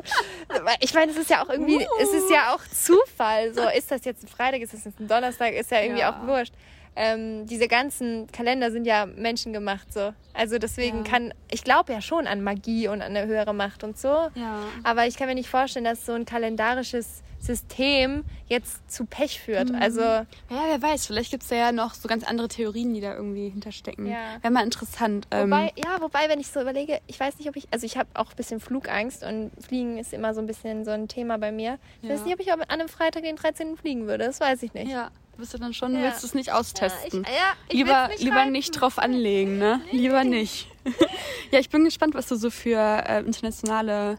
Ich 0.80 0.94
meine, 0.94 1.12
es 1.12 1.18
ist 1.18 1.30
ja 1.30 1.44
auch 1.44 1.50
irgendwie, 1.50 1.78
Uh. 1.78 2.02
es 2.02 2.14
ist 2.14 2.30
ja 2.32 2.54
auch 2.56 2.62
Zufall. 2.74 3.54
So, 3.54 3.62
ist 3.70 3.92
das 3.92 4.06
jetzt 4.06 4.24
ein 4.24 4.28
Freitag, 4.28 4.62
ist 4.62 4.74
das 4.74 4.86
jetzt 4.86 5.00
ein 5.00 5.08
Donnerstag, 5.08 5.54
ist 5.54 5.72
ja 5.72 5.82
irgendwie 5.82 6.02
Ja. 6.02 6.12
auch 6.22 6.28
wurscht. 6.28 6.54
Ähm, 6.98 7.46
diese 7.46 7.68
ganzen 7.68 8.32
Kalender 8.32 8.72
sind 8.72 8.86
ja 8.86 9.06
menschengemacht 9.06 9.92
so. 9.92 10.14
Also 10.34 10.58
deswegen 10.60 11.00
Ja. 11.04 11.12
kann, 11.12 11.34
ich 11.52 11.64
glaube 11.66 11.92
ja 11.92 12.00
schon 12.02 12.26
an 12.26 12.42
Magie 12.42 12.88
und 12.88 13.02
an 13.02 13.16
eine 13.16 13.26
höhere 13.28 13.54
Macht 13.54 13.84
und 13.84 13.98
so. 14.00 14.08
Ja. 14.08 14.60
Aber 14.84 15.06
ich 15.06 15.18
kann 15.18 15.28
mir 15.28 15.36
nicht 15.36 15.50
vorstellen, 15.50 15.84
dass 15.84 16.06
so 16.06 16.14
ein 16.14 16.24
kalendarisches 16.24 17.22
System 17.46 18.24
jetzt 18.48 18.92
zu 18.92 19.06
Pech 19.06 19.40
führt. 19.40 19.70
Mhm. 19.70 19.76
Also 19.82 20.02
Ja, 20.02 20.26
wer 20.50 20.82
weiß, 20.82 21.08
vielleicht 21.08 21.32
gibt 21.32 21.44
es 21.44 21.50
da 21.50 21.56
ja 21.56 21.72
noch 21.72 21.94
so 21.94 22.08
ganz 22.08 22.24
andere 22.24 22.48
Theorien, 22.48 22.94
die 22.94 23.02
da 23.02 23.14
irgendwie 23.16 23.50
hinterstecken. 23.50 24.08
Ja. 24.08 24.38
Wäre 24.42 24.52
mal 24.54 24.64
interessant. 24.64 25.28
Ähm, 25.32 25.50
Wobei, 25.52 25.72
ja, 25.76 26.00
wobei, 26.02 26.28
wenn 26.30 26.40
ich 26.40 26.48
so 26.48 26.62
überlege, 26.62 27.00
ich 27.08 27.20
weiß 27.20 27.38
nicht, 27.40 27.48
ob 27.50 27.56
ich, 27.56 27.68
also 27.72 27.86
ich 27.86 27.98
habe 27.98 28.10
auch 28.14 28.32
ein 28.32 28.36
bisschen 28.36 28.60
Flugangst 28.60 29.24
und 29.24 29.52
Fliegen 29.66 29.98
ist 29.98 30.14
immer 30.14 30.34
so 30.34 30.42
ein 30.42 30.48
bisschen 30.48 30.86
so 30.86 30.92
ein 30.92 31.08
Thema 31.08 31.38
bei 31.38 31.52
mir. 31.52 31.80
Ich 32.02 32.10
Ja. 32.10 32.16
weiß 32.16 32.26
nicht, 32.26 32.34
ob 32.34 32.40
ich 32.40 32.52
an 32.52 32.62
einem 32.64 32.88
Freitag 32.90 33.24
den 33.24 33.36
13. 33.36 33.78
fliegen 33.78 34.08
würde, 34.08 34.26
das 34.26 34.40
weiß 34.40 34.64
ich 34.64 34.74
nicht. 34.74 34.92
ja, 34.92 35.12
bist 35.38 35.54
du 35.54 35.58
dann 35.58 35.74
schon, 35.74 35.96
Ja. 35.96 36.04
willst 36.04 36.24
du 36.24 36.28
es 36.28 36.34
nicht 36.34 36.52
austesten? 36.52 37.24
Ja, 37.24 37.30
ich, 37.30 37.36
ja, 37.36 37.54
ich 37.70 37.74
lieber 37.74 38.08
will's 38.10 38.22
lieber 38.22 38.36
halten. 38.38 38.52
nicht 38.52 38.72
drauf 38.72 39.00
anlegen, 39.00 39.58
ne? 39.58 39.82
Lieber 39.92 40.24
nicht. 40.24 40.68
ja, 41.52 41.60
ich 41.60 41.70
bin 41.70 41.84
gespannt, 41.84 42.14
was 42.16 42.28
du 42.28 42.36
so 42.36 42.50
für 42.52 42.78
äh, 42.80 43.20
internationale 43.20 44.18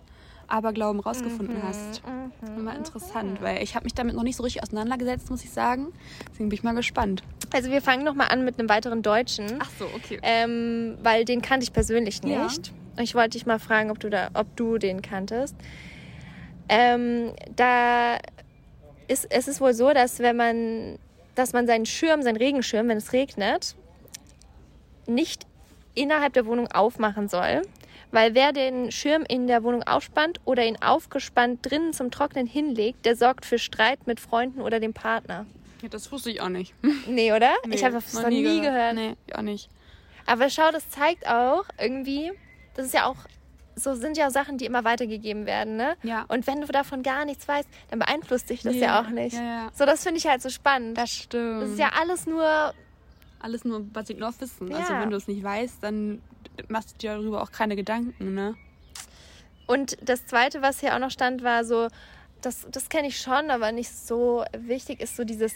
Aberglauben 0.49 1.01
rausgefunden 1.01 1.63
hast. 1.63 2.03
Mhm. 2.05 2.65
Mal 2.65 2.77
interessant, 2.77 3.41
weil 3.41 3.63
ich 3.63 3.75
habe 3.75 3.85
mich 3.85 3.95
damit 3.95 4.15
noch 4.15 4.23
nicht 4.23 4.37
so 4.37 4.43
richtig 4.43 4.63
auseinandergesetzt, 4.63 5.31
muss 5.31 5.43
ich 5.45 5.51
sagen. 5.51 5.89
Deswegen 6.31 6.49
bin 6.49 6.57
ich 6.59 6.63
mal 6.63 6.75
gespannt. 6.75 7.23
Also 7.53 7.71
wir 7.71 7.81
fangen 7.83 8.05
nochmal 8.05 8.29
an 8.31 8.45
mit 8.45 8.59
einem 8.59 8.69
weiteren 8.69 9.03
Deutschen. 9.03 9.47
so, 9.79 9.87
okay. 9.95 10.19
Ähm, 10.23 10.97
weil 11.03 11.25
den 11.25 11.43
kannte 11.43 11.65
ich 11.65 11.73
persönlich 11.73 12.21
Ja. 12.25 12.45
nicht. 12.45 12.73
Und 12.97 13.03
Ich 13.03 13.15
wollte 13.15 13.31
dich 13.31 13.47
mal 13.47 13.59
fragen, 13.59 13.91
ob 13.91 14.01
du, 14.01 14.09
da, 14.09 14.31
ob 14.35 14.55
du 14.57 14.79
den 14.79 15.03
kanntest. 15.03 15.55
Ähm, 16.69 17.33
da 17.55 18.17
ist 19.09 19.27
es 19.31 19.49
ist 19.49 19.61
wohl 19.61 19.75
so, 19.75 19.93
dass 19.93 20.19
wenn 20.19 20.37
man, 20.37 20.99
dass 21.35 21.53
man 21.53 21.67
seinen 21.67 21.87
Schirm, 21.87 22.23
seinen 22.23 22.37
Regenschirm, 22.37 22.89
wenn 22.89 22.99
es 22.99 23.13
regnet, 23.13 23.77
nicht 25.07 25.47
innerhalb 25.95 26.33
der 26.33 26.47
Wohnung 26.47 26.69
aufmachen 26.73 27.29
soll. 27.29 27.63
Weil 28.17 28.35
wer 28.35 28.53
den 28.55 28.91
Schirm 28.91 29.25
in 29.29 29.47
der 29.47 29.63
Wohnung 29.63 29.83
aufspannt 29.83 30.41
oder 30.47 30.65
ihn 30.65 30.79
aufgespannt 30.81 31.71
drinnen 31.71 31.93
zum 31.93 32.11
Trocknen 32.11 32.47
hinlegt, 32.47 33.05
der 33.05 33.15
sorgt 33.15 33.45
für 33.45 33.59
Streit 33.59 34.07
mit 34.07 34.21
Freunden 34.21 34.63
oder 34.63 34.81
dem 34.81 34.95
Partner. 34.95 35.45
Ja, 35.83 35.91
das 35.91 36.11
wusste 36.11 36.31
ich 36.31 36.41
auch 36.41 36.49
nicht. 36.49 36.73
Nee, 37.07 37.35
oder? 37.35 37.51
ich 37.65 37.69
Nee, 37.69 37.83
habe 37.85 37.93
das 37.97 38.15
noch 38.15 38.27
nie 38.31 38.43
gehört. 38.63 38.95
Nee, 38.95 39.17
ich 39.27 39.37
auch 39.37 39.43
nicht. 39.43 39.69
Aber 40.25 40.49
schau, 40.49 40.71
das 40.73 40.89
zeigt 40.89 41.27
auch 41.29 41.65
irgendwie, 41.79 42.33
das 42.75 42.87
ist 42.87 42.95
ja 42.95 43.05
auch 43.05 43.17
so 43.79 43.95
sind 43.95 44.17
ja 44.17 44.31
Sachen, 44.31 44.57
die 44.57 44.65
immer 44.65 44.85
weitergegeben 44.85 45.45
werden, 45.45 45.77
ne? 45.77 45.97
Ja. 46.03 46.25
Und 46.29 46.47
wenn 46.47 46.63
du 46.63 46.67
davon 46.69 47.03
gar 47.03 47.27
nichts 47.27 47.47
weißt, 47.47 47.69
dann 47.91 47.99
beeinflusst 47.99 48.49
dich 48.49 48.63
das 48.63 48.73
Nee. 48.77 48.81
ja 48.81 49.03
auch 49.03 49.11
nicht. 49.11 49.35
Ja, 49.35 49.43
ja. 49.45 49.71
So, 49.75 49.85
das 49.85 50.03
finde 50.03 50.17
ich 50.21 50.27
halt 50.27 50.41
so 50.41 50.49
spannend. 50.49 50.97
Das 50.97 51.11
stimmt. 51.11 51.65
Das 51.65 51.69
ist 51.73 51.79
ja 51.79 51.91
alles 52.01 52.27
nur, 52.27 52.73
alles 53.41 53.67
nur 53.67 53.81
basiert 53.81 54.19
nur 54.21 54.31
auf 54.31 54.41
Wissen. 54.41 54.73
Also 54.75 54.95
Ja. 54.95 55.03
wenn 55.03 55.11
du 55.11 55.17
es 55.19 55.29
nicht 55.29 55.43
weißt, 55.45 55.83
dann 55.83 56.23
machst 56.69 56.93
du 56.93 56.99
dir 56.99 57.15
darüber 57.17 57.43
auch 57.43 57.53
keine 57.53 57.77
Gedanken, 57.77 58.35
ne? 58.35 58.55
Und 59.67 59.97
das 60.01 60.27
Zweite, 60.27 60.63
was 60.63 60.81
hier 60.81 60.95
auch 60.95 60.99
noch 60.99 61.11
stand, 61.11 61.43
war 61.43 61.65
so, 61.65 61.89
das, 62.41 62.67
das 62.71 62.89
kenne 62.89 63.09
ich 63.09 63.21
schon, 63.21 63.51
aber 63.51 63.73
nicht 63.73 63.91
so 63.91 64.45
wichtig, 64.57 65.01
ist 65.01 65.17
so 65.17 65.25
dieses, 65.25 65.55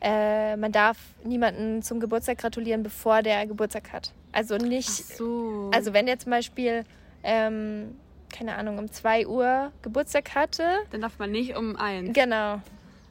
äh, 0.00 0.56
man 0.56 0.72
darf 0.72 0.96
niemanden 1.24 1.82
zum 1.82 2.00
Geburtstag 2.00 2.38
gratulieren, 2.38 2.82
bevor 2.82 3.22
der 3.22 3.46
Geburtstag 3.46 3.92
hat. 3.92 4.12
Also 4.32 4.56
nicht, 4.56 4.88
so. 4.88 5.70
also 5.74 5.92
wenn 5.92 6.06
der 6.06 6.18
zum 6.18 6.30
Beispiel, 6.30 6.84
ähm, 7.22 7.96
keine 8.32 8.56
Ahnung, 8.56 8.78
um 8.78 8.90
2 8.90 9.26
Uhr 9.26 9.72
Geburtstag 9.82 10.34
hatte, 10.34 10.64
dann 10.90 11.02
darf 11.02 11.18
man 11.18 11.30
nicht 11.30 11.56
um 11.56 11.76
eins. 11.76 12.14
genau. 12.14 12.62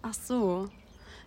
Ach 0.01 0.13
so. 0.13 0.69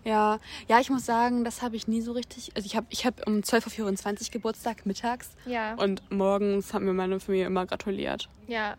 Ja, 0.05 0.39
ja, 0.69 0.81
ich 0.81 0.91
muss 0.91 1.07
sagen, 1.07 1.45
das 1.45 1.63
habe 1.63 1.77
ich 1.77 1.87
nie 1.87 2.01
so 2.01 2.13
richtig. 2.13 2.53
Also 2.57 2.67
ich 2.67 2.75
habe 2.77 2.87
ich 2.91 3.07
hab 3.07 3.27
um 3.27 3.39
12.24 3.41 4.27
Uhr 4.27 4.31
Geburtstag 4.33 4.85
mittags 4.87 5.31
Ja, 5.47 5.75
und 5.75 6.03
morgens 6.11 6.75
hat 6.75 6.83
mir 6.83 6.93
meine 6.93 7.21
Familie 7.21 7.47
immer 7.47 7.67
gratuliert. 7.67 8.29
ja. 8.47 8.75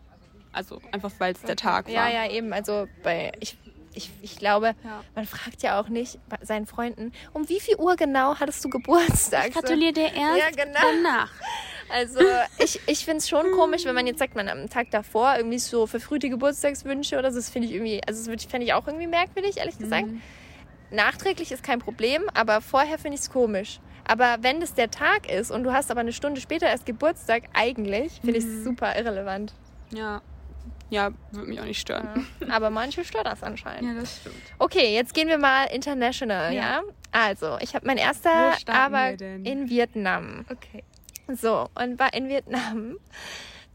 Also 0.56 0.80
einfach, 0.92 1.10
weil 1.18 1.32
es 1.34 1.42
der 1.42 1.56
Tag 1.56 1.86
war. 1.86 1.92
Ja, 1.92 2.08
ja, 2.08 2.30
eben. 2.30 2.52
Also 2.52 2.86
bei, 3.02 3.32
ich, 3.40 3.56
ich, 3.92 4.08
ich 4.22 4.36
glaube, 4.36 4.76
Ja. 4.84 5.02
man 5.16 5.26
fragt 5.26 5.64
ja 5.64 5.80
auch 5.80 5.88
nicht 5.88 6.20
bei 6.28 6.36
seinen 6.42 6.66
Freunden, 6.66 7.10
um 7.32 7.48
wie 7.48 7.58
viel 7.58 7.74
Uhr 7.74 7.96
genau 7.96 8.36
hattest 8.38 8.64
du 8.64 8.68
Geburtstag? 8.70 9.48
Ich 9.48 9.54
gratuliere 9.54 9.92
dir 9.92 10.12
erst 10.14 10.38
Ja, 10.38 10.50
genau. 10.64 10.78
danach. 10.80 11.32
Also 11.88 12.20
ich, 12.58 12.80
ich 12.86 13.04
finde 13.04 13.18
es 13.18 13.28
schon 13.28 13.50
komisch, 13.50 13.84
wenn 13.84 13.96
man 13.96 14.06
jetzt 14.06 14.20
sagt, 14.20 14.36
man 14.36 14.48
am 14.48 14.70
Tag 14.70 14.92
davor 14.92 15.34
irgendwie 15.36 15.58
so 15.58 15.88
verfrühte 15.88 16.28
Geburtstagswünsche 16.30 17.18
oder 17.18 17.32
so. 17.32 17.38
Das 17.38 17.50
finde 17.50 17.66
ich 17.66 17.74
irgendwie, 17.74 18.00
also 18.06 18.30
das 18.32 18.44
fände 18.44 18.64
ich 18.64 18.74
auch 18.74 18.86
irgendwie 18.86 19.08
merkwürdig, 19.08 19.56
ehrlich 19.56 19.76
gesagt. 19.76 20.06
Mhm. 20.06 20.22
Nachträglich 20.94 21.52
ist 21.52 21.62
kein 21.62 21.78
Problem, 21.80 22.22
aber 22.34 22.60
vorher 22.60 22.98
finde 22.98 23.16
ich 23.16 23.22
es 23.22 23.30
komisch. 23.30 23.80
Aber 24.06 24.36
wenn 24.40 24.60
das 24.60 24.74
der 24.74 24.90
Tag 24.90 25.30
ist 25.30 25.50
und 25.50 25.64
du 25.64 25.72
hast 25.72 25.90
aber 25.90 26.00
eine 26.00 26.12
Stunde 26.12 26.40
später 26.40 26.66
erst 26.66 26.86
Geburtstag, 26.86 27.44
eigentlich 27.54 28.20
finde 28.20 28.38
ich 28.38 28.44
es 28.44 28.64
super 28.64 28.96
irrelevant. 28.96 29.54
Ja. 29.92 30.20
Ja, 30.90 31.10
würde 31.32 31.48
mich 31.48 31.60
auch 31.60 31.64
nicht 31.64 31.80
stören. 31.80 32.26
Ja. 32.40 32.54
Aber 32.54 32.70
manche 32.70 33.04
stört 33.04 33.26
das 33.26 33.42
anscheinend. 33.42 33.94
Ja, 33.94 34.00
das 34.00 34.20
stimmt. 34.20 34.36
Okay, 34.58 34.94
jetzt 34.94 35.14
gehen 35.14 35.28
wir 35.28 35.38
mal 35.38 35.64
international, 35.66 36.52
ja? 36.52 36.60
Ja. 36.60 36.82
Also, 37.10 37.56
ich 37.60 37.74
habe 37.74 37.86
mein 37.86 37.96
erster 37.96 38.54
aber 38.66 39.18
in 39.18 39.70
Vietnam. 39.70 40.44
Okay. 40.50 40.84
So, 41.32 41.68
und 41.74 41.98
war 41.98 42.12
in 42.12 42.28
Vietnam 42.28 42.98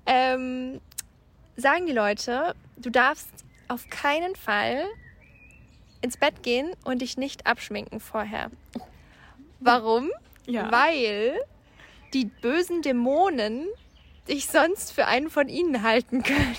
ähm, 0.05 0.79
sagen 1.55 1.87
die 1.87 1.93
Leute, 1.93 2.55
du 2.77 2.89
darfst 2.89 3.29
auf 3.67 3.89
keinen 3.89 4.35
Fall 4.35 4.83
ins 6.01 6.17
Bett 6.17 6.43
gehen 6.43 6.71
und 6.83 7.01
dich 7.01 7.17
nicht 7.17 7.45
abschminken 7.47 7.99
vorher. 7.99 8.49
Warum? 9.59 10.11
Ja. 10.45 10.71
Weil 10.71 11.39
die 12.13 12.25
bösen 12.25 12.81
Dämonen 12.81 13.67
dich 14.27 14.47
sonst 14.47 14.91
für 14.93 15.05
einen 15.05 15.29
von 15.29 15.49
ihnen 15.49 15.83
halten 15.83 16.23
können. 16.23 16.55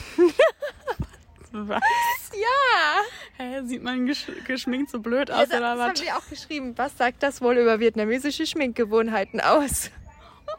Was? 1.53 1.81
Ja! 2.33 3.03
Hä, 3.45 3.63
sieht 3.65 3.83
man 3.83 4.07
gesch 4.07 4.31
geschminkt 4.47 4.91
so 4.93 5.01
blöd 5.01 5.31
Ja, 5.31 5.43
aus 5.43 5.49
das, 5.49 5.59
oder 5.59 5.75
das 5.75 5.79
was? 5.79 5.89
haben 5.89 6.01
wir 6.07 6.17
auch 6.17 6.29
geschrieben. 6.29 6.79
Was 6.79 6.97
sagt 6.97 7.25
das 7.25 7.43
wohl 7.43 7.59
über 7.59 7.81
vietnamesische 7.81 8.47
Schminkgewohnheiten 8.47 9.41
aus? 9.41 9.91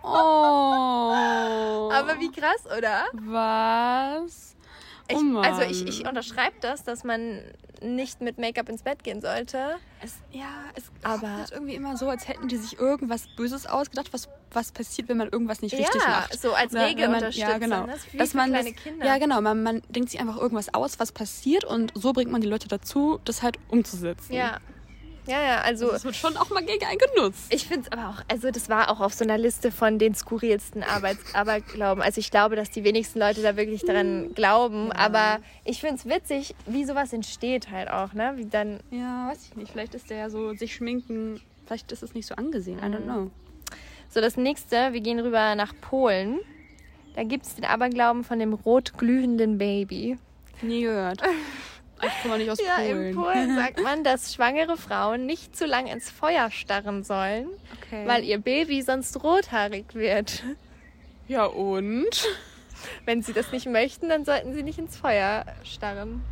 Oh. 0.03 0.07
Aber 1.93 2.19
wie 2.19 2.29
krass, 2.29 2.65
oder? 2.77 3.05
Was? 3.13 4.50
Ich, 5.11 5.17
oh 5.35 5.39
also 5.39 5.61
ich, 5.61 5.87
ich 5.87 6.07
unterschreibe 6.07 6.55
das, 6.61 6.83
dass 6.83 7.03
man 7.03 7.41
nicht 7.81 8.21
mit 8.21 8.37
Make-up 8.37 8.69
ins 8.69 8.83
Bett 8.83 9.03
gehen 9.03 9.21
sollte. 9.21 9.77
Es, 10.03 10.13
ja, 10.31 10.45
es 10.75 10.83
Aber- 11.03 11.27
aber 11.27 11.45
irgendwie 11.51 11.73
immer 11.75 11.97
so, 11.97 12.09
als 12.09 12.27
hätten 12.27 12.47
die 12.47 12.57
sich 12.57 12.77
irgendwas 12.79 13.27
Böses 13.35 13.65
ausgedacht, 13.65 14.13
was, 14.13 14.29
was 14.51 14.71
passiert, 14.71 15.09
wenn 15.09 15.17
man 15.17 15.29
irgendwas 15.29 15.61
nicht 15.63 15.73
richtig 15.73 16.01
ja, 16.01 16.07
macht. 16.09 16.39
so 16.39 16.53
als 16.53 16.71
Oder 16.73 16.81
wenn 16.81 16.89
man- 16.89 16.97
Regelunterstützer. 16.97 17.49
Ja, 17.49 17.57
genau. 17.57 17.81
Ne? 17.81 17.87
Das 17.93 17.97
ist 18.05 18.13
wie 18.13 18.17
Dass 18.17 18.33
man 18.35 18.53
das, 18.53 18.65
Kinder. 18.65 19.05
Ja, 19.05 19.17
genau. 19.17 19.41
Man, 19.41 19.63
man 19.63 19.81
denkt 19.89 20.11
sich 20.11 20.19
einfach 20.19 20.37
irgendwas 20.37 20.73
aus, 20.73 20.99
was 20.99 21.11
passiert 21.11 21.63
und 21.63 21.91
so 21.95 22.13
bringt 22.13 22.31
man 22.31 22.41
die 22.41 22.47
Leute 22.47 22.67
dazu, 22.67 23.19
das 23.25 23.41
halt 23.41 23.57
umzusetzen. 23.69 24.33
ja. 24.33 24.59
Ja, 25.27 25.41
ja, 25.41 25.61
also 25.61 25.85
Also 25.87 25.97
es 25.97 26.03
wird 26.05 26.15
schon 26.15 26.35
auch 26.37 26.49
mal 26.49 26.63
gegen 26.65 26.83
einen 26.85 26.97
genutzt. 27.15 27.53
ich 27.53 27.67
finde 27.67 27.87
es 27.87 27.91
aber 27.97 28.09
auch, 28.09 28.23
also 28.27 28.49
das 28.51 28.69
war 28.69 28.89
auch 28.89 28.99
auf 28.99 29.13
so 29.13 29.23
einer 29.23 29.37
Liste 29.37 29.71
von 29.71 29.99
den 29.99 30.15
skurrilsten 30.15 30.83
Arbeits 30.83 31.23
Aberglauben. 31.35 32.01
Also 32.03 32.19
ich 32.19 32.31
glaube, 32.31 32.55
dass 32.55 32.69
die 32.71 32.83
wenigsten 32.83 33.19
Leute 33.19 33.41
da 33.41 33.55
wirklich 33.55 33.81
Hm. 33.81 33.87
daran 33.87 34.33
glauben, 34.33 34.91
aber 34.91 35.39
ich 35.63 35.79
finde 35.79 35.95
es 35.97 36.05
witzig, 36.05 36.55
wie 36.65 36.85
sowas 36.85 37.13
entsteht 37.13 37.69
halt 37.69 37.89
auch, 37.89 38.13
ne? 38.13 38.33
Wie 38.35 38.45
dann 38.45 38.79
Ja, 38.89 39.29
weiß 39.29 39.45
ich 39.49 39.55
nicht. 39.55 39.71
Vielleicht 39.71 39.93
ist 39.93 40.09
der 40.09 40.17
ja 40.17 40.29
so, 40.29 40.53
sich 40.53 40.73
schminken, 40.75 41.39
vielleicht 41.65 41.91
ist 41.91 42.01
es 42.03 42.13
nicht 42.13 42.25
so 42.27 42.35
angesehen. 42.35 42.79
I 42.79 42.83
don't 42.83 43.03
know. 43.03 43.29
So, 44.09 44.19
das 44.21 44.35
nächste, 44.37 44.91
wir 44.91 44.99
gehen 45.01 45.19
rüber 45.19 45.55
nach 45.55 45.73
Polen. 45.81 46.39
Da 47.15 47.23
gibt 47.23 47.45
es 47.45 47.55
den 47.55 47.65
Aberglauben 47.65 48.23
von 48.23 48.39
dem 48.39 48.53
rot 48.53 48.97
glühenden 48.97 49.57
Baby. 49.57 50.17
Nie 50.61 50.81
gehört. 50.83 51.21
Ich 52.03 52.21
komme 52.23 52.37
nicht 52.37 52.49
aus 52.49 52.59
Ja, 52.59 52.75
Polen. 52.77 53.03
in 53.09 53.15
Polen 53.15 53.55
sagt 53.57 53.81
man, 53.83 54.03
dass 54.03 54.33
schwangere 54.33 54.77
Frauen 54.77 55.25
nicht 55.25 55.55
zu 55.55 55.65
lang 55.65 55.87
ins 55.87 56.09
Feuer 56.09 56.49
starren 56.51 57.03
sollen, 57.03 57.47
Okay. 57.83 58.07
weil 58.07 58.23
ihr 58.23 58.39
Baby 58.39 58.81
sonst 58.81 59.23
rothaarig 59.23 59.93
wird. 59.93 60.43
ja, 61.27 61.45
und? 61.45 62.09
Wenn 63.05 63.21
sie 63.21 63.33
das 63.33 63.51
nicht 63.51 63.67
möchten, 63.67 64.09
dann 64.09 64.25
sollten 64.25 64.53
sie 64.53 64.63
nicht 64.63 64.79
ins 64.79 64.97
Feuer 64.97 65.45
starren. 65.63 66.23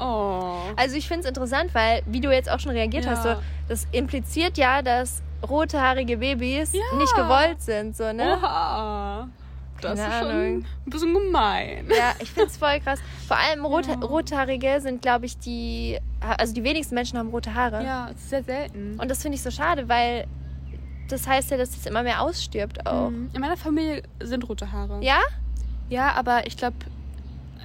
Oh. 0.00 0.54
Also 0.76 0.96
ich 0.96 1.06
finde 1.06 1.20
es 1.20 1.26
interessant, 1.28 1.74
weil, 1.74 2.02
wie 2.06 2.20
du 2.20 2.32
jetzt 2.32 2.50
auch 2.50 2.58
schon 2.58 2.72
reagiert 2.72 3.04
Ja. 3.04 3.12
hast, 3.12 3.22
so, 3.22 3.36
das 3.68 3.86
impliziert 3.92 4.58
ja, 4.58 4.82
dass 4.82 5.22
rothaarige 5.48 6.16
Babys 6.16 6.72
Ja. 6.72 6.96
nicht 6.98 7.14
gewollt 7.14 7.60
sind, 7.62 7.96
so, 7.96 8.12
ne? 8.12 8.36
Oha. 8.36 9.28
Das 9.82 9.98
Keine 9.98 10.12
ist 10.14 10.20
schon 10.20 10.28
Ahnung. 10.30 10.64
ein 10.86 10.90
bisschen 10.90 11.14
gemein. 11.14 11.86
Ja, 11.90 12.14
ich 12.20 12.30
finde 12.30 12.48
es 12.48 12.56
voll 12.56 12.80
krass. 12.80 13.00
Vor 13.26 13.36
allem 13.36 13.64
Rot 13.64 13.86
Ja. 13.86 13.94
Rothaarige 13.94 14.80
sind, 14.80 15.02
glaube 15.02 15.26
ich, 15.26 15.38
die. 15.38 15.98
Also 16.20 16.54
die 16.54 16.64
wenigsten 16.64 16.94
Menschen 16.94 17.18
haben 17.18 17.30
rote 17.30 17.54
Haare. 17.54 17.84
Ja, 17.84 18.06
ist 18.08 18.30
sehr 18.30 18.44
selten. 18.44 18.98
Und 18.98 19.10
das 19.10 19.22
finde 19.22 19.36
ich 19.36 19.42
so 19.42 19.50
schade, 19.50 19.88
weil 19.88 20.26
das 21.08 21.26
heißt 21.26 21.50
ja, 21.50 21.56
dass 21.56 21.70
es 21.76 21.84
immer 21.86 22.02
mehr 22.02 22.22
ausstirbt 22.22 22.86
auch. 22.86 23.10
Mhm. 23.10 23.30
In 23.34 23.40
meiner 23.40 23.56
Familie 23.56 24.02
sind 24.22 24.48
rote 24.48 24.70
Haare. 24.72 25.00
Ja? 25.02 25.18
Ja, 25.88 26.12
aber 26.12 26.46
ich 26.46 26.56
glaube 26.56 26.76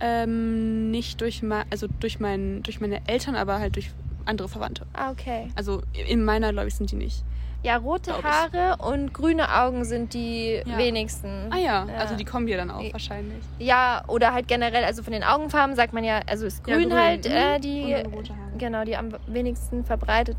ähm, 0.01 0.91
nicht 0.91 1.21
durch 1.21 1.41
also 1.69 1.87
durch 1.99 2.19
mein, 2.19 2.61
durch 2.63 2.81
meine 2.81 3.07
Eltern, 3.07 3.35
aber 3.35 3.59
halt 3.59 3.75
durch 3.75 3.91
andere 4.25 4.49
Verwandte. 4.49 4.85
Ah, 4.93 5.11
okay. 5.11 5.47
Also 5.55 5.81
in 6.07 6.23
meiner, 6.25 6.51
glaube 6.51 6.67
ich, 6.67 6.75
sind 6.75 6.91
die 6.91 6.95
nicht. 6.97 7.23
Ja, 7.63 7.77
rote 7.77 8.11
Glaub 8.11 8.19
ich. 8.19 8.25
Haare 8.25 8.77
und 8.83 9.13
grüne 9.13 9.53
Augen 9.61 9.83
sind 9.83 10.13
die 10.13 10.61
Ja. 10.65 10.77
wenigsten. 10.77 11.49
Ah 11.51 11.57
ja, 11.57 11.85
also 11.97 12.15
die 12.15 12.23
kommen 12.23 12.47
dir 12.47 12.55
dann 12.57 12.69
auch 12.71 12.81
Ja. 12.81 12.93
wahrscheinlich. 12.93 13.43
Ja, 13.59 14.03
oder 14.07 14.33
halt 14.33 14.47
generell, 14.47 14.83
also 14.83 15.03
von 15.03 15.11
den 15.13 15.23
Augenfarben 15.23 15.75
sagt 15.75 15.91
man 15.93 16.03
ja, 16.03 16.21
also 16.27 16.45
ist 16.45 16.65
Ja, 16.67 16.75
grün, 16.75 16.89
grün. 16.89 16.97
halt 16.99 17.25
äh, 17.25 17.59
die, 17.59 17.83
Und 17.85 17.91
dann 18.05 18.13
rote 18.13 18.33
Haare. 18.37 18.57
genau, 18.57 18.83
die 18.85 18.95
am 18.95 19.09
wenigsten 19.27 19.83
verbreitet, 19.83 20.37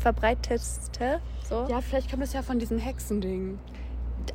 verbreitetste. 0.00 1.20
So. 1.48 1.66
Ja, 1.68 1.80
vielleicht 1.80 2.10
kommt 2.10 2.22
es 2.22 2.32
ja 2.32 2.42
von 2.42 2.58
diesem 2.58 2.78
Hexending. 2.78 3.58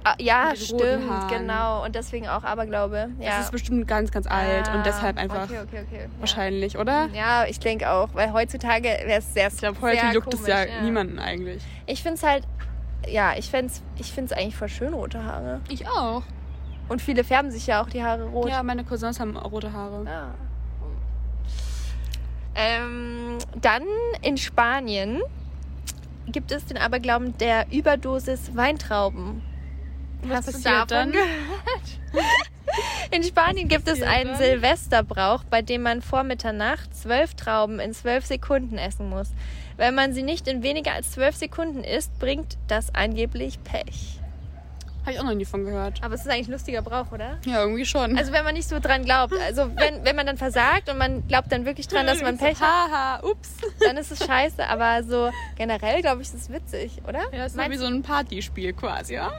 Ah, 0.04 0.16
ja 0.20 0.54
stimmt, 0.56 1.30
genau. 1.30 1.84
Und 1.84 1.96
deswegen 1.96 2.28
auch 2.28 2.44
Aberglaube. 2.44 3.10
Ja. 3.20 3.38
Das 3.38 3.46
ist 3.46 3.52
bestimmt 3.52 3.88
ganz, 3.88 4.12
ganz 4.12 4.28
alt 4.28 4.70
Ah, 4.70 4.76
und 4.76 4.86
deshalb 4.86 5.18
einfach 5.18 5.44
Okay, 5.44 5.60
okay, 5.64 5.84
okay. 5.88 6.02
Ja. 6.04 6.20
wahrscheinlich, 6.20 6.78
oder? 6.78 7.10
Ja, 7.14 7.46
ich 7.46 7.60
denke 7.60 7.90
auch, 7.90 8.10
weil 8.14 8.32
heutzutage 8.34 8.88
wäre 8.88 9.20
es 9.20 9.34
sehr 9.34 9.48
Ich 9.48 9.58
glaube, 9.58 9.82
heute 9.82 10.00
sehr 10.00 10.14
juckt 10.14 10.34
es 10.34 10.44
komisch, 10.44 10.56
ja, 10.56 10.82
niemanden 10.82 11.20
eigentlich. 11.20 11.64
Ich 11.86 12.04
finde 12.04 12.18
es 12.18 12.24
halt, 12.24 12.44
ja, 13.08 13.34
ich 13.38 13.50
finde 13.50 13.68
es 13.68 13.82
ich 13.98 14.12
find's 14.12 14.32
eigentlich 14.32 14.56
voll 14.56 14.70
schön, 14.70 14.94
rote 14.94 15.24
Haare. 15.24 15.62
Ich 15.70 15.88
auch. 15.88 16.24
Und 16.88 17.02
viele 17.02 17.24
färben 17.24 17.50
sich 17.52 17.68
ja 17.68 17.82
auch 17.82 17.90
die 17.90 18.04
Haare 18.04 18.26
rot. 18.26 18.50
Ja, 18.50 18.62
meine 18.62 18.84
Cousins 18.84 19.20
haben 19.20 19.36
rote 19.38 19.74
Haare. 19.74 20.06
Ah. 20.08 20.34
Ähm, 22.56 23.38
dann 23.60 23.84
in 24.22 24.38
Spanien 24.38 25.22
gibt 26.28 26.52
es 26.52 26.66
den 26.66 26.78
Aberglauben 26.78 27.38
der 27.38 27.66
Überdosis 27.72 28.56
Weintrauben. 28.56 29.42
Was 30.30 30.38
Hast 30.38 30.48
du 30.48 30.52
passiert 30.54 30.74
davon 30.74 30.90
dann? 30.90 31.12
gehört? 31.12 32.26
In 33.12 33.24
Spanien 33.24 33.68
gibt 33.68 33.88
es 33.88 34.02
einen? 34.02 34.36
Silvesterbrauch, 34.36 35.44
bei 35.46 35.62
dem 35.62 35.84
man 35.84 36.02
vor 36.02 36.24
Mitternacht 36.24 36.96
zwölf 36.96 37.34
Trauben 37.36 37.80
in 37.80 37.94
zwölf 37.94 38.26
Sekunden 38.26 38.78
essen 38.78 39.10
muss. 39.10 39.30
Wenn 39.78 39.96
man 39.96 40.14
sie 40.14 40.24
nicht 40.24 40.48
in 40.48 40.64
weniger 40.64 40.94
als 40.94 41.12
zwölf 41.12 41.36
Sekunden 41.36 41.84
isst, 41.84 42.18
bringt 42.20 42.58
das 42.68 42.94
angeblich 42.96 43.64
Pech. 43.64 44.20
Habe 45.06 45.14
ich 45.14 45.20
auch 45.20 45.24
noch 45.24 45.34
nie 45.36 45.46
von 45.46 45.64
gehört. 45.66 46.04
Aber 46.04 46.16
es 46.16 46.22
ist 46.22 46.28
eigentlich 46.30 46.48
ein 46.48 46.54
lustiger 46.54 46.82
Brauch, 46.82 47.12
oder? 47.12 47.38
Ja, 47.46 47.62
irgendwie 47.62 47.86
schon. 47.86 48.18
Also 48.18 48.32
wenn 48.32 48.44
man 48.44 48.56
nicht 48.56 48.68
so 48.68 48.80
dran 48.80 49.06
glaubt, 49.06 49.34
also 49.40 49.70
wenn, 49.76 50.04
wenn 50.04 50.16
man 50.16 50.26
dann 50.26 50.38
versagt 50.38 50.90
und 50.90 50.98
man 50.98 51.28
glaubt 51.28 51.52
dann 51.52 51.66
wirklich 51.66 51.88
dran, 51.88 52.08
dass 52.08 52.22
man 52.24 52.38
Pech 52.40 52.60
hat, 52.60 52.92
Haha, 52.92 53.20
ups. 53.24 53.50
dann 53.86 53.98
ist 53.98 54.12
es 54.12 54.26
scheiße. 54.26 54.68
Aber 54.68 55.04
so 55.04 55.30
generell 55.58 56.02
glaube 56.02 56.24
ich, 56.24 56.30
ist 56.30 56.34
es 56.34 56.50
witzig, 56.50 57.00
oder? 57.08 57.22
Ja, 57.32 57.46
ist 57.46 57.56
Meinst 57.56 57.72
wie 57.74 57.78
so 57.78 57.86
ein 57.86 58.02
Partyspiel 58.02 58.74
quasi, 58.74 59.14
ja? 59.14 59.32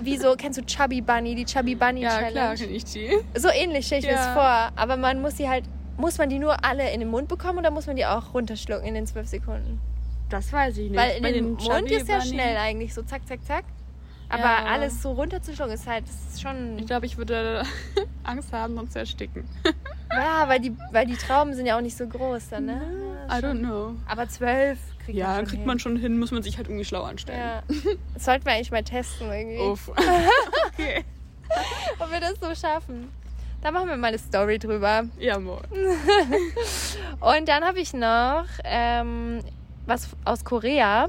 wie 0.00 0.18
so, 0.18 0.34
kennst 0.36 0.58
du 0.58 0.66
Chubby 0.66 1.00
Bunny, 1.00 1.34
die 1.34 1.46
Chubby 1.46 1.74
Bunny 1.74 2.02
Ja, 2.02 2.10
Challenge? 2.10 2.32
klar, 2.32 2.54
kenne 2.54 2.72
ich 2.72 2.84
die. 2.84 3.10
So 3.36 3.48
ähnlich 3.48 3.86
stelle 3.86 4.00
ich 4.00 4.06
mir 4.06 4.12
das 4.12 4.26
Ja. 4.26 4.32
vor. 4.34 4.72
Aber 4.76 4.96
man 4.98 5.22
muss 5.22 5.38
sie 5.38 5.48
halt, 5.48 5.64
muss 5.96 6.18
man 6.18 6.28
die 6.28 6.38
nur 6.38 6.62
alle 6.62 6.90
in 6.92 7.00
den 7.00 7.08
Mund 7.08 7.28
bekommen 7.28 7.58
oder 7.60 7.70
muss 7.70 7.86
man 7.86 7.96
die 7.96 8.04
auch 8.04 8.34
runterschlucken 8.34 8.86
in 8.86 8.92
den 8.92 9.06
zwölf 9.06 9.26
Sekunden? 9.28 9.80
Das 10.28 10.52
weiß 10.52 10.76
ich 10.76 10.90
nicht. 10.90 11.00
Weil 11.00 11.16
in 11.16 11.22
Bei 11.22 11.32
den 11.32 11.44
Mund 11.50 11.62
Chubby 11.62 11.94
ist 11.94 12.08
ja 12.08 12.20
schnell 12.20 12.56
eigentlich, 12.58 12.92
so 12.92 13.00
zack, 13.02 13.26
zack, 13.26 13.42
zack. 13.46 13.64
Aber 14.28 14.42
Ja. 14.42 14.64
alles 14.64 15.02
so 15.02 15.12
runterzuschlucken 15.12 15.74
ist 15.74 15.86
halt, 15.86 16.04
ist 16.08 16.40
schon. 16.42 16.78
Ich 16.78 16.86
glaube, 16.86 17.06
ich 17.06 17.16
würde 17.16 17.62
Angst 18.24 18.52
haben, 18.52 18.74
sonst 18.74 18.92
zu 18.92 18.98
ersticken. 19.00 19.44
Ja, 20.12 20.48
weil 20.48 20.60
die, 20.60 20.74
weil 20.92 21.04
die 21.04 21.16
Trauben 21.16 21.52
sind 21.52 21.66
ja 21.66 21.76
auch 21.76 21.82
nicht 21.82 21.96
so 21.96 22.06
groß 22.06 22.48
dann, 22.50 22.66
ne? 22.66 22.80
I 23.28 23.32
don't 23.34 23.58
know. 23.58 23.92
Aber 24.08 24.26
zwölf 24.28 24.78
kriegt 25.04 25.18
Ja, 25.18 25.26
man 25.26 25.36
schon 25.36 25.44
kriegt 25.46 25.58
hin. 25.58 25.66
man 25.66 25.78
schon 25.78 25.96
hin, 25.96 26.18
muss 26.18 26.30
man 26.30 26.42
sich 26.42 26.56
halt 26.56 26.68
irgendwie 26.68 26.86
schlau 26.86 27.02
anstellen. 27.02 27.38
Ja. 27.38 27.62
Das 28.14 28.24
sollten 28.24 28.46
wir 28.46 28.52
eigentlich 28.52 28.70
mal 28.70 28.82
testen 28.84 29.30
irgendwie. 29.30 29.58
Uff. 29.58 29.88
okay. 30.68 31.04
Ob 31.98 32.10
wir 32.10 32.20
das 32.20 32.34
so 32.40 32.54
schaffen. 32.54 33.10
Da 33.60 33.72
machen 33.72 33.88
wir 33.88 33.96
mal 33.98 34.06
eine 34.08 34.18
Story 34.18 34.58
drüber. 34.58 35.04
Ja, 35.18 35.38
moin. 35.38 35.58
Und 37.20 37.48
dann 37.48 37.64
habe 37.64 37.80
ich 37.80 37.92
noch 37.92 38.46
ähm, 38.64 39.40
was 39.86 40.08
aus 40.24 40.44
Korea. 40.44 41.08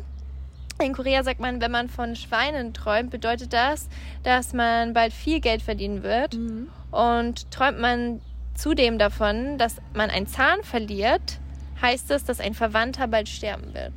In 0.80 0.94
Korea 0.94 1.24
sagt 1.24 1.40
man, 1.40 1.60
wenn 1.60 1.72
man 1.72 1.90
von 1.90 2.16
Schweinen 2.16 2.74
träumt, 2.74 3.10
bedeutet 3.10 3.52
das, 3.52 3.90
dass 4.24 4.54
man 4.54 4.94
bald 4.94 5.12
viel 5.12 5.40
Geld 5.40 5.62
verdienen 5.62 6.04
wird. 6.04 6.36
Mhm. 6.36 6.70
Und 6.92 7.50
träumt 7.52 7.80
man 7.80 8.22
zudem 8.54 9.00
davon, 9.00 9.58
dass 9.58 9.78
man 9.94 10.10
einen 10.10 10.28
Zahn 10.28 10.63
verliert, 10.63 11.40
heißt 11.82 12.12
es, 12.12 12.26
dass 12.26 12.40
ein 12.40 12.54
Verwandter 12.54 13.08
bald 13.08 13.28
sterben 13.28 13.74
wird. 13.74 13.94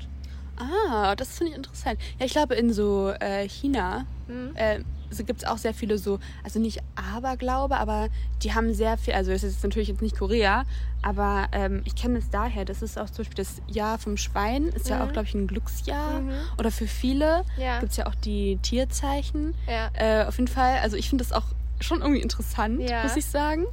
Ah, 0.57 1.15
das 1.17 1.39
finde 1.39 1.53
ich 1.53 1.57
interessant. 1.57 1.99
Ja, 2.19 2.27
ich 2.27 2.33
glaube, 2.33 2.55
in 2.55 2.73
so 2.73 3.13
äh, 3.21 3.49
China 3.49 4.07
Hm? 4.27 4.53
äh, 4.55 4.81
so 5.11 5.25
gibt 5.25 5.43
es 5.43 5.49
auch 5.49 5.59
sehr 5.59 5.75
viele 5.75 5.99
so, 5.99 6.19
also 6.45 6.59
nicht 6.61 6.81
Aberglaube, 6.95 7.77
aber 7.77 8.09
die 8.43 8.55
haben 8.55 8.73
sehr 8.75 8.97
viel, 8.97 9.15
also 9.15 9.33
es 9.33 9.43
ist 9.43 9.63
natürlich 9.63 9.89
jetzt 9.89 10.03
nicht 10.03 10.17
Korea, 10.17 10.65
aber 11.03 11.49
ähm, 11.53 11.83
ich 11.85 11.95
kenne 11.95 12.19
es 12.19 12.31
daher, 12.31 12.65
das 12.65 12.83
ist 12.83 12.99
auch 12.99 13.07
zum 13.11 13.25
Beispiel 13.25 13.37
das 13.45 13.61
Jahr 13.67 13.99
vom 13.99 14.17
Schwein, 14.17 14.65
ist 14.67 14.89
ja 14.89 14.97
Mhm. 14.97 15.03
auch, 15.03 15.13
glaube 15.13 15.27
ich, 15.29 15.35
ein 15.35 15.47
Glücksjahr. 15.47 16.21
Mhm. 16.21 16.33
Oder 16.59 16.71
für 16.71 16.87
viele 16.87 17.45
Ja. 17.57 17.81
gibt 17.81 17.93
es 17.93 17.97
ja 17.99 18.07
auch 18.07 18.15
die 18.15 18.59
Tierzeichen. 18.63 19.55
Ja. 19.67 19.91
Äh, 19.95 20.27
auf 20.27 20.37
jeden 20.39 20.49
Fall, 20.49 20.79
also 20.79 20.97
ich 20.97 21.09
finde 21.09 21.25
das 21.25 21.33
auch 21.33 21.45
schon 21.81 22.03
irgendwie 22.03 22.21
interessant, 22.21 22.81
Ja. 22.89 23.03
muss 23.03 23.17
ich 23.17 23.25
sagen. 23.27 23.65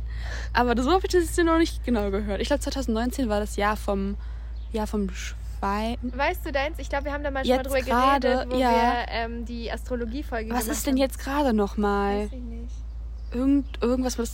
Aber 0.54 0.82
so 0.82 0.91
habe 0.91 1.02
ich 1.06 1.12
das 1.12 1.23
jetzt 1.26 1.38
noch 1.43 1.58
nicht 1.58 1.84
genau 1.84 2.10
gehört. 2.12 2.39
Ich 2.41 2.47
glaube, 2.47 2.62
2019 2.62 3.28
war 3.30 3.39
das 3.41 3.58
Jahr 3.58 3.76
vom, 3.76 4.15
Jahr 4.71 4.88
vom 4.88 5.10
Schwein. 5.10 5.38
Weißt 6.01 6.45
du 6.45 6.51
deins? 6.51 6.80
Ich 6.80 6.89
glaube, 6.89 7.06
wir 7.06 7.13
haben 7.13 7.23
da 7.23 7.32
mal 7.32 7.45
schon 7.45 7.56
mal 7.56 7.63
Jetzt 7.63 7.67
drüber 7.67 7.82
gerade, 7.82 8.27
geredet, 8.27 8.53
wo 8.53 8.58
ja. 8.58 8.71
wir 8.71 9.06
ähm, 9.10 9.45
die 9.45 9.71
Astrologie-Folge 9.71 10.51
Was 10.51 10.67
ist 10.67 10.86
denn 10.86 10.93
haben. 10.93 11.01
jetzt 11.01 11.19
gerade 11.19 11.53
nochmal? 11.53 12.23
Weiß 12.23 12.34
ich 12.34 12.41
nicht. 12.41 12.75
Irgend, 13.34 13.82
irgendwas 13.82 14.17
mit, 14.17 14.30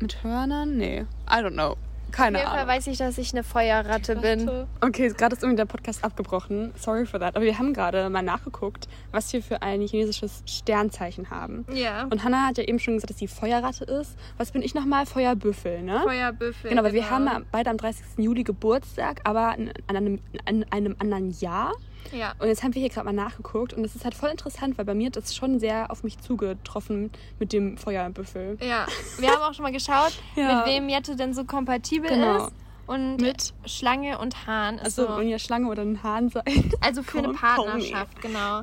mit 0.00 0.22
Hörnern? 0.22 0.76
Nee, 0.76 1.00
I 1.28 1.34
don't 1.34 1.52
know. 1.52 1.76
Keine 2.14 2.38
Auf 2.38 2.42
jeden 2.42 2.50
Fall 2.50 2.58
Ahnung. 2.60 2.74
weiß 2.76 2.86
ich, 2.86 2.98
dass 2.98 3.18
ich 3.18 3.32
eine 3.32 3.42
Feuerratte 3.42 4.14
bin. 4.14 4.48
Okay, 4.80 5.08
gerade 5.08 5.34
ist 5.34 5.42
irgendwie 5.42 5.56
der 5.56 5.64
Podcast 5.64 6.04
abgebrochen. 6.04 6.72
Sorry 6.76 7.06
for 7.06 7.18
that. 7.18 7.34
Aber 7.34 7.44
wir 7.44 7.58
haben 7.58 7.74
gerade 7.74 8.08
mal 8.08 8.22
nachgeguckt, 8.22 8.86
was 9.10 9.32
wir 9.32 9.42
für 9.42 9.62
ein 9.62 9.80
chinesisches 9.80 10.44
Sternzeichen 10.46 11.30
haben. 11.30 11.66
Ja. 11.72 12.04
Und 12.04 12.22
Hannah 12.22 12.46
hat 12.46 12.58
ja 12.58 12.64
eben 12.64 12.78
schon 12.78 12.94
gesagt, 12.94 13.10
dass 13.10 13.18
sie 13.18 13.26
Feuerratte 13.26 13.84
ist. 13.84 14.16
Was 14.36 14.52
bin 14.52 14.62
ich 14.62 14.74
nochmal? 14.74 15.06
Feuerbüffel, 15.06 15.82
ne? 15.82 16.02
Feuerbüffel. 16.04 16.70
Genau, 16.70 16.84
weil 16.84 16.92
wir 16.92 17.10
haben 17.10 17.28
beide 17.50 17.70
am 17.70 17.78
30. 17.78 18.04
Juli 18.18 18.44
Geburtstag, 18.44 19.20
aber 19.24 19.48
an 19.48 19.72
einem, 19.88 20.20
an 20.44 20.64
einem 20.70 20.94
anderen 21.00 21.32
Jahr. 21.40 21.72
Ja. 22.12 22.34
Und 22.38 22.48
jetzt 22.48 22.62
haben 22.62 22.74
wir 22.74 22.80
hier 22.80 22.90
gerade 22.90 23.06
mal 23.06 23.12
nachgeguckt 23.12 23.72
und 23.72 23.84
es 23.84 23.94
ist 23.94 24.04
halt 24.04 24.14
voll 24.14 24.30
interessant, 24.30 24.76
weil 24.78 24.84
bei 24.84 24.94
mir 24.94 25.06
hat 25.06 25.16
das 25.16 25.34
schon 25.34 25.58
sehr 25.58 25.90
auf 25.90 26.02
mich 26.04 26.18
zugetroffen 26.20 27.10
mit 27.38 27.52
dem 27.52 27.76
Feuerbüffel. 27.76 28.58
Ja, 28.60 28.86
wir 29.18 29.30
haben 29.30 29.42
auch 29.42 29.54
schon 29.54 29.62
mal 29.62 29.72
geschaut, 29.72 30.12
Ja. 30.36 30.58
mit 30.58 30.66
wem 30.66 30.88
Jette 30.88 31.16
denn 31.16 31.34
so 31.34 31.44
kompatibel 31.44 32.08
Genau. 32.10 32.46
ist. 32.46 32.52
Und 32.86 33.16
Mit? 33.16 33.54
Schlange 33.64 34.18
und 34.18 34.46
Hahn 34.46 34.74
ist 34.74 34.84
Also, 34.98 35.06
so. 35.08 35.16
wenn 35.18 35.28
ihr 35.28 35.38
Schlange 35.38 35.68
oder 35.68 35.80
ein 35.80 36.02
Hahn 36.02 36.28
seid. 36.28 36.44
Also 36.82 37.02
für 37.02 37.16
eine. 37.18 37.32
Partnerschaft, 37.32 38.20
genau. 38.20 38.60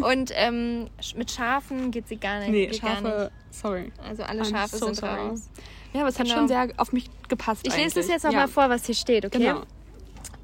Und 0.08 0.30
ähm, 0.34 0.86
mit 1.16 1.32
Schafen 1.32 1.90
geht 1.90 2.06
sie 2.06 2.16
gar 2.16 2.38
nicht. 2.38 2.50
Nee, 2.50 2.72
Schafe, 2.72 3.02
nicht. 3.02 3.30
sorry. 3.62 3.92
Also 4.08 4.22
alle 4.22 4.42
I'm 4.42 4.48
Schafe 4.50 4.76
so 4.76 4.86
sind 4.86 4.94
sorry. 4.98 5.18
raus. 5.28 5.50
Ja, 5.92 6.00
aber 6.02 6.08
es 6.08 6.20
hat 6.20 6.26
Genau. 6.26 6.38
schon 6.38 6.46
sehr 6.48 6.68
auf 6.76 6.92
mich 6.92 7.10
gepasst. 7.28 7.66
Ich 7.66 7.76
lese 7.76 7.98
es 7.98 8.06
jetzt 8.06 8.22
nochmal 8.22 8.42
ja. 8.42 8.46
vor, 8.46 8.70
was 8.70 8.86
hier 8.86 8.94
steht, 8.94 9.24
okay? 9.26 9.38
Genau. 9.38 9.62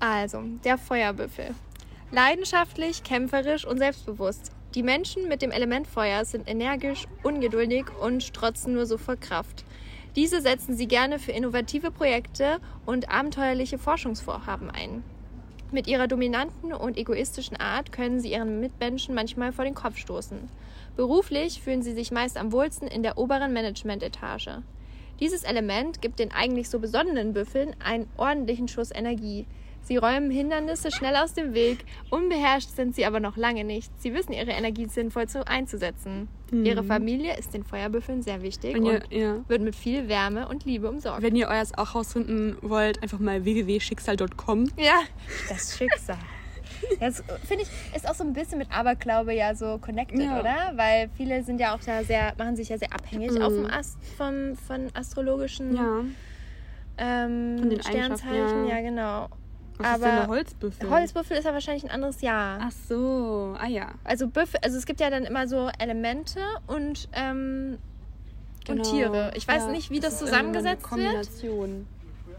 Also, 0.01 0.43
der 0.65 0.77
Feuerbüffel. 0.77 1.55
Leidenschaftlich, 2.13 3.05
kämpferisch 3.05 3.65
und 3.65 3.79
selbstbewusst. 3.79 4.51
Die 4.75 4.83
Menschen 4.83 5.29
mit 5.29 5.43
dem 5.43 5.53
Element 5.53 5.87
Feuer 5.87 6.25
sind 6.25 6.49
energisch, 6.51 7.07
ungeduldig 7.23 7.87
und 8.03 8.25
strotzen 8.25 8.75
nur 8.75 8.87
so 8.87 8.99
vor 8.99 9.15
Kraft. 9.15 9.65
Diese 10.17 10.41
setzen 10.41 10.77
sie 10.77 10.89
gerne 10.89 11.21
für 11.21 11.31
innovative 11.31 11.93
Projekte 11.93 12.59
und 12.85 13.09
abenteuerliche 13.09 13.79
Forschungsvorhaben 13.79 14.71
ein. 14.71 15.05
Mit 15.71 15.87
ihrer 15.87 16.09
dominanten 16.09 16.73
und 16.73 16.99
egoistischen 16.99 17.57
Art 17.57 17.93
können 17.93 18.19
sie 18.19 18.33
ihren 18.33 18.59
Mitmenschen 18.59 19.15
manchmal 19.15 19.53
vor 19.53 19.65
den 19.65 19.77
Kopf 19.77 19.97
stoßen. 19.97 20.49
Beruflich 20.97 21.63
fühlen 21.63 21.83
sie 21.83 21.93
sich 21.93 22.11
meist 22.11 22.37
am 22.37 22.51
wohlsten 22.51 22.89
in 22.89 23.05
der 23.05 23.19
oberen 23.19 23.53
Managementetage. 23.53 24.63
Dieses 25.21 25.45
Element 25.45 26.03
gibt 26.03 26.19
den 26.19 26.33
eigentlich 26.33 26.69
so 26.69 26.81
besonnenen 26.81 27.35
Büffeln 27.35 27.77
einen 27.85 28.09
ordentlichen 28.17 28.67
Schuss 28.67 28.91
Energie. 28.91 29.47
Sie 29.83 29.97
räumen 29.97 30.31
Hindernisse 30.31 30.91
schnell 30.93 31.17
aus 31.17 31.33
dem 31.35 31.53
Weg, 31.53 31.85
unbeherrscht 32.11 32.71
sind 32.71 32.95
sie 32.95 33.05
aber 33.07 33.19
noch 33.19 33.37
lange 33.37 33.65
nicht. 33.65 33.91
Sie 34.01 34.15
wissen 34.15 34.33
ihre 34.33 34.53
Energie 34.53 34.87
sinnvoll 34.87 35.27
zu 35.29 35.47
einzusetzen. 35.47 36.29
Ihre 36.53 36.83
Familie 36.83 37.37
ist 37.37 37.55
den 37.55 37.63
Feuerbüffeln 37.65 38.23
sehr 38.23 38.43
wichtig 38.43 38.75
Wenn 38.75 38.85
ihr, 38.85 38.95
und 39.05 39.13
ja. 39.13 39.37
wird 39.49 39.63
mit 39.63 39.77
viel 39.77 40.09
Wärme 40.09 40.49
und 40.49 40.65
Liebe 40.65 40.89
umsorgt. 40.89 41.23
Wenn 41.23 41.37
ihr 41.37 41.47
euer 41.49 41.63
auch 41.77 41.95
rausfinden 41.95 42.57
wollt, 42.61 43.03
einfach 43.03 43.19
mal 43.21 43.45
www.schicksal.com. 43.45 44.71
Ja, 44.77 45.01
das 45.49 45.77
Schicksal. 45.77 46.19
Das 46.99 47.23
finde 47.47 47.65
ich 47.65 47.97
ist 47.97 48.09
auch 48.09 48.15
so 48.15 48.25
ein 48.25 48.33
bisschen 48.33 48.59
mit 48.59 48.71
Aberglaube 48.73 49.35
ja 49.35 49.55
so 49.55 49.79
connected, 49.79 50.21
Ja. 50.21 50.41
oder? 50.41 50.73
Weil 50.77 51.11
viele 51.17 51.43
sind 51.45 51.61
ja 51.61 51.75
auch 51.75 51.81
da 51.85 52.03
sehr, 52.03 52.33
machen 52.39 52.57
sich 52.57 52.69
ja 52.71 52.79
sehr 52.79 52.93
abhängig 52.93 53.33
Mhm. 53.33 53.43
auch 53.43 53.51
vom, 53.51 53.67
Ast, 53.67 53.99
vom 54.17 54.57
von 54.57 54.89
astrologischen 54.95 55.77
Ja. 55.77 56.01
ähm, 56.99 57.59
Von 57.59 57.71
den 57.71 57.83
Sternzeichen. 57.83 58.67
Ja. 58.67 58.77
ja. 58.77 58.81
genau. 58.81 59.29
Was 59.83 59.89
ist 59.89 59.95
Aber 59.95 60.05
denn 60.07 60.17
der 60.17 60.27
Holzbüffel? 60.29 60.91
Holzbüffel 60.91 61.37
ist 61.37 61.45
ja 61.45 61.53
wahrscheinlich 61.53 61.85
ein 61.85 61.91
anderes 61.91 62.21
Jahr. 62.21 62.59
Ach 62.63 62.73
so, 62.89 63.57
ah 63.59 63.67
ja. 63.67 63.89
Also 64.05 64.29
Büffel, 64.29 64.61
also 64.63 64.77
es 64.79 64.87
gibt 64.87 65.01
ja 65.01 65.11
dann 65.11 65.25
immer 65.25 65.47
so 65.49 65.69
Elemente 65.79 66.41
und 66.67 67.09
ähm, 67.13 67.79
und 68.69 68.77
Genau. 68.77 68.83
Tiere. 68.83 69.33
Ich 69.35 69.49
weiß 69.49 69.65
Ja. 69.65 69.71
nicht, 69.71 69.91
wie 69.91 70.01
das 70.01 70.15
ist 70.15 70.21
eine 70.23 70.31
zusammengesetzt 70.31 70.83
wird, 70.83 70.91
Kombination. 70.91 71.87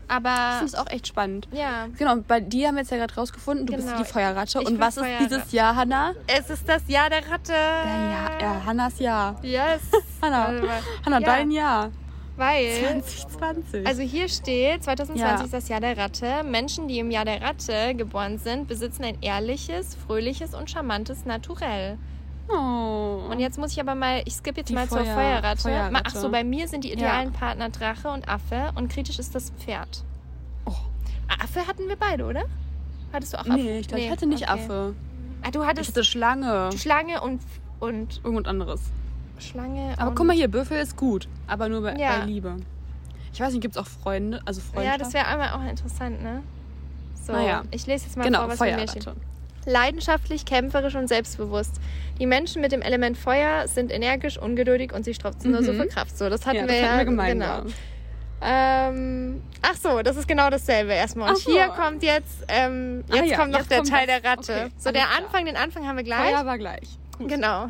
Ich 0.08 0.12
aber 0.16 0.58
finde 0.60 0.66
es 0.66 0.76
auch 0.76 0.88
echt 0.90 1.08
spannend. 1.08 1.48
ja. 1.52 1.88
Genau, 1.98 2.12
und 2.14 2.28
bei 2.28 2.40
dir 2.42 2.68
haben 2.68 2.76
wir 2.76 2.82
jetzt 2.82 2.92
ja 2.92 2.98
gerade 2.98 3.16
rausgefunden, 3.16 3.66
du 3.66 3.74
Genau. 3.74 3.86
bist 3.86 4.00
die 4.00 4.12
Feuerratte. 4.14 4.60
Ich 4.62 4.68
Und 4.68 4.80
was 4.80 4.98
ist 4.98 5.04
Feuerratte. 5.04 5.28
dieses 5.28 5.52
Jahr, 5.54 5.76
Hannah? 5.76 6.14
Es 6.28 6.50
ist 6.50 6.68
das 6.68 6.84
Jahr 6.88 7.10
der 7.10 7.30
Ratte. 7.30 7.54
Ja, 7.54 8.30
ja, 8.42 8.66
Hannas 8.66 9.00
Jahr. 9.00 9.40
Yes. 9.42 9.82
Mal. 10.22 10.62
Hannah 11.06 11.20
Ja. 11.20 11.26
dein 11.26 11.52
Jahr. 11.52 11.92
Weil 12.42 13.04
2020. 13.04 13.86
Also 13.86 14.02
hier 14.02 14.28
steht, 14.28 14.84
2020 14.84 15.22
Ja. 15.22 15.44
ist 15.44 15.54
das 15.54 15.68
Jahr 15.70 15.80
der 15.80 15.96
Ratte. 15.96 16.44
Menschen, 16.44 16.88
die 16.88 16.98
im 16.98 17.12
Jahr 17.12 17.24
der 17.26 17.40
Ratte 17.42 17.94
geboren 17.96 18.40
sind, 18.40 18.68
besitzen 18.68 19.04
ein 19.04 19.18
ehrliches, 19.22 19.94
fröhliches 19.96 20.56
und 20.56 20.70
charmantes 20.70 21.26
Naturell. 21.26 21.98
oh. 22.50 23.22
Und 23.30 23.40
jetzt 23.40 23.58
muss 23.60 23.72
ich 23.74 23.80
aber 23.80 23.94
mal, 23.96 24.24
ich 24.26 24.34
skippe 24.34 24.62
jetzt 24.62 24.70
Die 24.70 24.74
mal 24.74 24.88
zur 24.90 25.06
Feuer- 25.06 25.14
Feuerratte. 25.14 25.62
Feuerratte. 25.62 25.92
Ma- 25.94 26.02
Ach 26.04 26.16
so, 26.16 26.30
bei 26.32 26.44
mir 26.44 26.68
sind 26.68 26.84
die 26.84 26.92
idealen 26.92 27.32
Partner 27.32 27.70
Drache 27.70 28.10
und 28.10 28.28
Affe 28.28 28.72
und 28.76 28.90
kritisch 28.92 29.20
ist 29.20 29.36
das 29.36 29.52
Pferd. 29.52 30.04
Oh. 30.66 30.74
Affe 31.42 31.66
hatten 31.68 31.88
wir 31.88 31.96
beide, 31.96 32.26
oder? 32.26 32.44
Hattest 33.14 33.34
du 33.34 33.38
auch 33.38 33.46
Affe? 33.46 33.54
Nee, 33.54 33.80
ich, 33.80 33.88
glaub, 33.88 34.00
ich 34.02 34.10
hatte 34.10 34.26
nicht 34.26 34.50
okay. 34.50 34.52
Affe. 34.64 34.96
Ah, 35.44 35.52
du 35.52 35.62
Ich 35.62 35.68
hattest 35.68 35.90
hatte 35.92 36.04
Schlange. 36.04 36.70
Schlange 36.76 37.22
und, 37.22 37.40
und 37.80 38.20
Irgendwas 38.24 38.46
anderes. 38.50 38.82
Schlange 39.42 39.94
Aber 39.98 40.14
guck 40.16 40.26
mal 40.28 40.36
hier, 40.36 40.48
Büffel 40.48 40.78
ist 40.80 40.96
gut. 40.96 41.28
Aber 41.48 41.68
nur 41.70 41.82
bei, 41.82 41.96
Ja. 41.96 42.20
bei 42.20 42.26
Liebe. 42.26 42.58
Ich 43.34 43.40
weiß 43.40 43.54
nicht, 43.54 43.62
gibt 43.62 43.76
es 43.76 43.82
auch 43.82 43.88
Freunde? 43.88 44.42
Also 44.46 44.62
Freunde? 44.62 44.88
Ja, 44.90 44.98
das 44.98 45.14
wäre 45.14 45.26
einmal 45.28 45.52
auch 45.54 45.70
interessant, 45.70 46.22
ne? 46.22 46.44
So, 47.26 47.34
Naja. 47.34 47.64
ich 47.72 47.86
lese 47.88 48.06
jetzt 48.06 48.18
mal 48.18 48.24
Genau, 48.24 48.40
vor, 48.40 48.50
was 48.50 48.56
steht. 48.58 48.74
Feuerratte. 49.04 49.16
Leidenschaftlich, 49.66 50.44
kämpferisch 50.46 50.96
und 50.96 51.08
selbstbewusst. 51.08 51.76
Die 52.20 52.26
Menschen 52.26 52.62
mit 52.62 52.72
dem 52.72 52.82
Element 52.82 53.16
Feuer 53.18 53.68
sind 53.68 53.92
energisch, 53.92 54.38
ungeduldig 54.40 54.92
und 54.94 55.06
sie 55.06 55.14
strotzen 55.14 55.52
nur 55.52 55.64
so 55.64 55.72
Mhm. 55.72 55.78
für 55.82 55.88
Kraft. 55.88 56.18
So, 56.18 56.30
das 56.30 56.46
hatten 56.46 56.56
Ja, 56.58 56.62
wir 56.64 56.68
das 56.70 56.78
ja. 56.78 56.88
hatten 56.88 56.98
wir 56.98 57.06
gemeinsam. 57.06 57.64
Genau. 57.66 57.74
Ähm, 58.44 59.42
ach 59.62 59.76
so, 59.76 60.02
das 60.02 60.18
ist 60.18 60.28
genau 60.28 60.50
dasselbe 60.50 60.94
erstmal. 60.94 61.30
Und 61.30 61.38
so. 61.38 61.52
hier 61.52 61.68
kommt 61.68 62.02
jetzt, 62.02 62.44
ähm, 62.48 63.04
Ah 63.12 63.18
jetzt 63.18 63.30
ja, 63.30 63.38
kommt 63.38 63.52
noch 63.52 63.60
jetzt 63.60 63.70
der 63.72 63.84
Teil 63.84 64.08
das. 64.08 64.22
der 64.22 64.32
Ratte. 64.32 64.52
Okay, 64.66 64.72
so, 64.78 64.92
der 64.92 65.04
klar. 65.04 65.18
Anfang, 65.24 65.46
den 65.46 65.56
Anfang 65.56 65.88
haben 65.88 65.98
wir 65.98 66.04
gleich. 66.04 66.34
Feuer 66.34 66.46
war 66.46 66.58
gleich. 66.58 66.98
Gut. 67.22 67.30
Genau. 67.30 67.68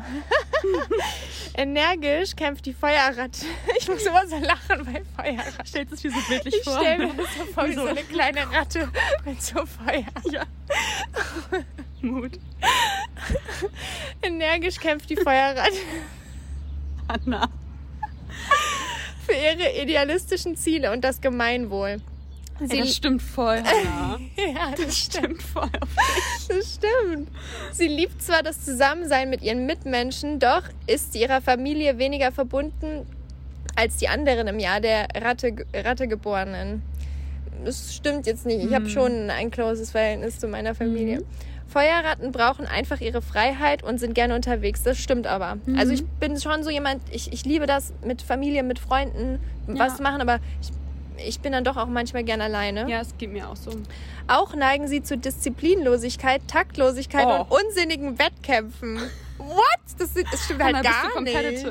Energisch 1.56 2.34
kämpft 2.36 2.66
die 2.66 2.72
Feuerratte. 2.74 3.44
Ich 3.78 3.88
muss 3.88 4.02
immer 4.04 4.26
so 4.26 4.36
lachen 4.38 4.84
bei 4.84 5.02
Feuerratte. 5.16 5.66
Stellst 5.66 5.90
du 5.92 5.94
es 5.96 6.02
dir 6.02 6.10
so 6.12 6.18
bildlich 6.28 6.54
Ich 6.56 6.64
vor? 6.64 6.78
stelle 6.78 7.06
mir 7.08 7.14
das 7.14 7.26
so 7.36 7.44
vor, 7.52 7.68
wie 7.68 7.74
so 7.74 7.84
eine 7.84 8.02
kleine 8.04 8.50
Ratte 8.52 8.88
mit 9.24 9.42
so 9.42 9.64
Feuer. 9.66 10.04
Ja. 10.30 10.44
Mut. 12.00 12.38
Energisch 14.22 14.78
kämpft 14.78 15.10
die 15.10 15.16
Feuerratte. 15.16 15.72
Hanna. 17.08 17.48
Für 19.26 19.32
ihre 19.34 19.80
idealistischen 19.82 20.56
Ziele 20.56 20.92
und 20.92 21.02
das 21.02 21.20
Gemeinwohl. 21.20 22.00
Sie 22.60 22.76
Ey, 22.76 22.80
das 22.80 22.94
stimmt 22.94 23.22
voll, 23.22 23.58
Hannah. 23.58 24.20
ja, 24.36 24.70
das, 24.76 24.86
das 24.86 24.98
stimmt 24.98 25.42
voll. 25.42 25.70
das 26.48 26.74
stimmt. 26.74 27.28
Sie 27.72 27.88
liebt 27.88 28.22
zwar 28.22 28.42
das 28.42 28.64
Zusammensein 28.64 29.30
mit 29.30 29.42
ihren 29.42 29.66
Mitmenschen, 29.66 30.38
doch 30.38 30.62
ist 30.86 31.12
sie 31.12 31.22
ihrer 31.22 31.40
Familie 31.40 31.98
weniger 31.98 32.30
verbunden 32.30 33.06
als 33.74 33.96
die 33.96 34.08
anderen 34.08 34.48
im 34.48 34.58
Jahr 34.58 34.80
der 34.80 35.08
Ratte, 35.14 35.54
Rattegeborenen. 35.74 36.82
Das 37.64 37.94
stimmt 37.94 38.26
jetzt 38.26 38.44
nicht. 38.44 38.62
Ich 38.62 38.70
mhm. 38.70 38.74
habe 38.74 38.88
schon 38.88 39.30
ein 39.30 39.50
closes 39.50 39.90
Verhältnis 39.92 40.38
zu 40.38 40.48
meiner 40.48 40.74
Familie. 40.74 41.20
Mhm. 41.20 41.26
Feuerratten 41.68 42.32
brauchen 42.32 42.66
einfach 42.66 43.00
ihre 43.00 43.22
Freiheit 43.22 43.82
und 43.82 43.98
sind 43.98 44.14
gerne 44.14 44.34
unterwegs. 44.34 44.82
Das 44.82 44.98
stimmt 44.98 45.26
aber. 45.26 45.56
Mhm. 45.64 45.78
Also 45.78 45.92
ich 45.92 46.04
bin 46.04 46.38
schon 46.38 46.62
so 46.62 46.70
jemand, 46.70 47.02
ich, 47.10 47.32
ich 47.32 47.44
liebe 47.46 47.66
das 47.66 47.94
mit 48.04 48.20
Familie, 48.20 48.62
mit 48.62 48.78
Freunden 48.78 49.38
ja. 49.66 49.78
was 49.78 49.96
zu 49.96 50.02
machen, 50.02 50.20
aber 50.20 50.38
ich 50.60 50.70
ich 51.26 51.40
bin 51.40 51.52
dann 51.52 51.64
doch 51.64 51.76
auch 51.76 51.86
manchmal 51.86 52.24
gern 52.24 52.40
alleine. 52.40 52.88
Ja, 52.88 53.00
es 53.00 53.16
geht 53.18 53.30
mir 53.30 53.48
auch 53.48 53.56
so. 53.56 53.72
Auch 54.28 54.54
neigen 54.54 54.88
sie 54.88 55.02
zu 55.02 55.18
Disziplinlosigkeit, 55.18 56.42
Taktlosigkeit 56.48 57.26
oh. 57.26 57.42
und 57.42 57.66
unsinnigen 57.66 58.18
Wettkämpfen. 58.18 59.00
What? 59.38 59.80
Das, 59.98 60.14
das 60.14 60.44
stimmt 60.44 60.62
halt 60.62 60.82
gar 60.82 61.20
nicht. 61.20 61.66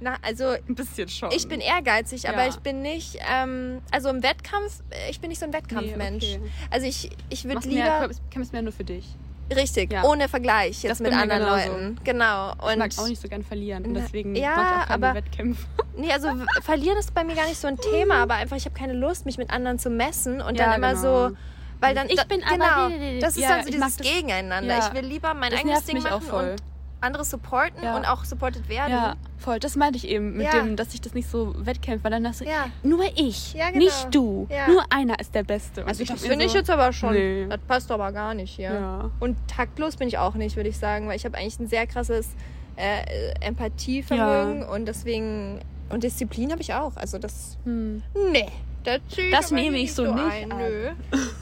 Na, 0.00 0.16
also 0.22 0.44
ein 0.48 0.74
bisschen 0.74 1.08
schon. 1.08 1.30
Ich 1.32 1.48
bin 1.48 1.60
ehrgeizig, 1.60 2.24
ja. 2.24 2.32
aber 2.32 2.48
ich 2.48 2.56
bin 2.56 2.82
nicht, 2.82 3.16
ähm, 3.30 3.80
also 3.90 4.08
im 4.10 4.22
Wettkampf, 4.22 4.82
ich 5.08 5.20
bin 5.20 5.30
nicht 5.30 5.38
so 5.38 5.46
ein 5.46 5.52
Wettkampfmensch. 5.52 6.24
Nee, 6.24 6.38
okay. 6.42 6.50
Also 6.70 6.86
ich, 6.86 7.10
ich 7.30 7.44
würde 7.44 7.68
lieber. 7.68 8.10
Kämpfst 8.30 8.52
mehr 8.52 8.62
nur 8.62 8.72
für 8.72 8.84
dich. 8.84 9.06
Richtig, 9.54 9.92
ja. 9.92 10.04
ohne 10.04 10.28
Vergleich 10.28 10.82
jetzt 10.82 10.92
das 10.92 11.00
mit 11.00 11.12
anderen 11.12 11.42
Leuten. 11.42 11.98
Genau. 12.04 12.52
Und 12.52 12.72
ich 12.72 12.78
mag 12.78 12.90
auch 12.98 13.08
nicht 13.08 13.20
so 13.20 13.28
gern 13.28 13.42
verlieren 13.42 13.84
und 13.84 13.94
deswegen 13.94 14.34
ja, 14.34 14.50
mache 14.50 14.60
ich 14.60 14.66
auch 14.66 14.88
keine 14.88 15.06
aber, 15.06 15.14
Wettkämpfe. 15.14 15.66
Nee, 15.96 16.10
also 16.10 16.28
verlieren 16.62 16.98
ist 16.98 17.14
bei 17.14 17.22
mir 17.22 17.36
gar 17.36 17.46
nicht 17.46 17.60
so 17.60 17.68
ein 17.68 17.78
Thema, 17.78 18.16
aber 18.16 18.34
einfach 18.34 18.56
ich 18.56 18.64
habe 18.64 18.74
keine 18.74 18.94
Lust, 18.94 19.26
mich 19.26 19.38
mit 19.38 19.50
anderen 19.50 19.78
zu 19.78 19.90
messen 19.90 20.40
und 20.40 20.56
ja, 20.58 20.66
dann 20.66 20.78
immer 20.78 20.94
genau. 20.94 21.28
so 21.28 21.36
weil 21.80 21.94
dann 21.94 22.08
ich 22.08 22.24
bin 22.24 22.40
genau, 22.40 22.64
aber 22.64 22.94
das 23.20 23.36
ist 23.36 23.42
ja, 23.42 23.50
dann 23.50 23.64
so 23.64 23.70
dieses 23.70 23.96
Gegeneinander. 23.98 24.78
Ich 24.78 24.94
will 24.94 25.06
lieber 25.06 25.34
mein 25.34 25.52
eigenes 25.52 25.84
Ding 25.84 26.02
machen 26.02 26.30
und 26.30 26.56
andere 27.04 27.24
supporten 27.24 27.82
ja. 27.82 27.96
und 27.96 28.04
auch 28.04 28.24
supported 28.24 28.68
werden. 28.68 28.92
Ja, 28.92 29.14
voll. 29.38 29.58
Das 29.58 29.76
meinte 29.76 29.98
ich 29.98 30.08
eben 30.08 30.36
mit 30.36 30.46
ja. 30.46 30.60
dem, 30.60 30.76
dass 30.76 30.94
ich 30.94 31.00
das 31.00 31.14
nicht 31.14 31.28
so 31.28 31.54
wettkämpfe, 31.64 32.04
weil 32.04 32.10
dann 32.10 32.24
dachte 32.24 32.44
ich, 32.44 32.50
ja. 32.50 32.66
nur 32.82 33.04
ich, 33.14 33.54
ja, 33.54 33.70
genau. 33.70 33.84
nicht 33.84 34.08
du. 34.10 34.48
Nur 34.66 34.84
einer 34.90 35.18
ist 35.20 35.34
der 35.34 35.44
Beste. 35.44 35.86
Also 35.86 36.02
ich 36.02 36.08
das 36.08 36.22
finde 36.22 36.44
so, 36.44 36.50
ich 36.50 36.54
jetzt 36.54 36.70
aber 36.70 36.92
schon. 36.92 37.12
Nee. 37.12 37.46
Das 37.48 37.60
passt 37.68 37.90
aber 37.90 38.10
gar 38.12 38.34
nicht. 38.34 38.58
Ja. 38.58 39.10
Und 39.20 39.36
taktlos 39.48 39.96
bin 39.96 40.08
ich 40.08 40.18
auch 40.18 40.34
nicht, 40.34 40.56
würde 40.56 40.70
ich 40.70 40.78
sagen, 40.78 41.08
weil 41.08 41.16
ich 41.16 41.24
habe 41.24 41.36
eigentlich 41.36 41.60
ein 41.60 41.68
sehr 41.68 41.86
krasses 41.86 42.30
äh, 42.76 43.34
Empathievermögen 43.40 44.64
und 44.64 44.86
deswegen 44.86 45.60
und 45.90 46.02
Disziplin 46.02 46.50
habe 46.50 46.62
ich 46.62 46.74
auch. 46.74 46.96
Also 46.96 47.18
das. 47.18 47.56
Hm. 47.64 48.02
Nee. 48.32 48.48
Das, 48.84 49.00
das 49.30 49.50
nehme 49.50 49.78
ich 49.78 49.94
so, 49.94 50.04
so 50.04 50.12
nicht. 50.12 50.26
Ein, 50.26 50.48
nö. 50.48 50.90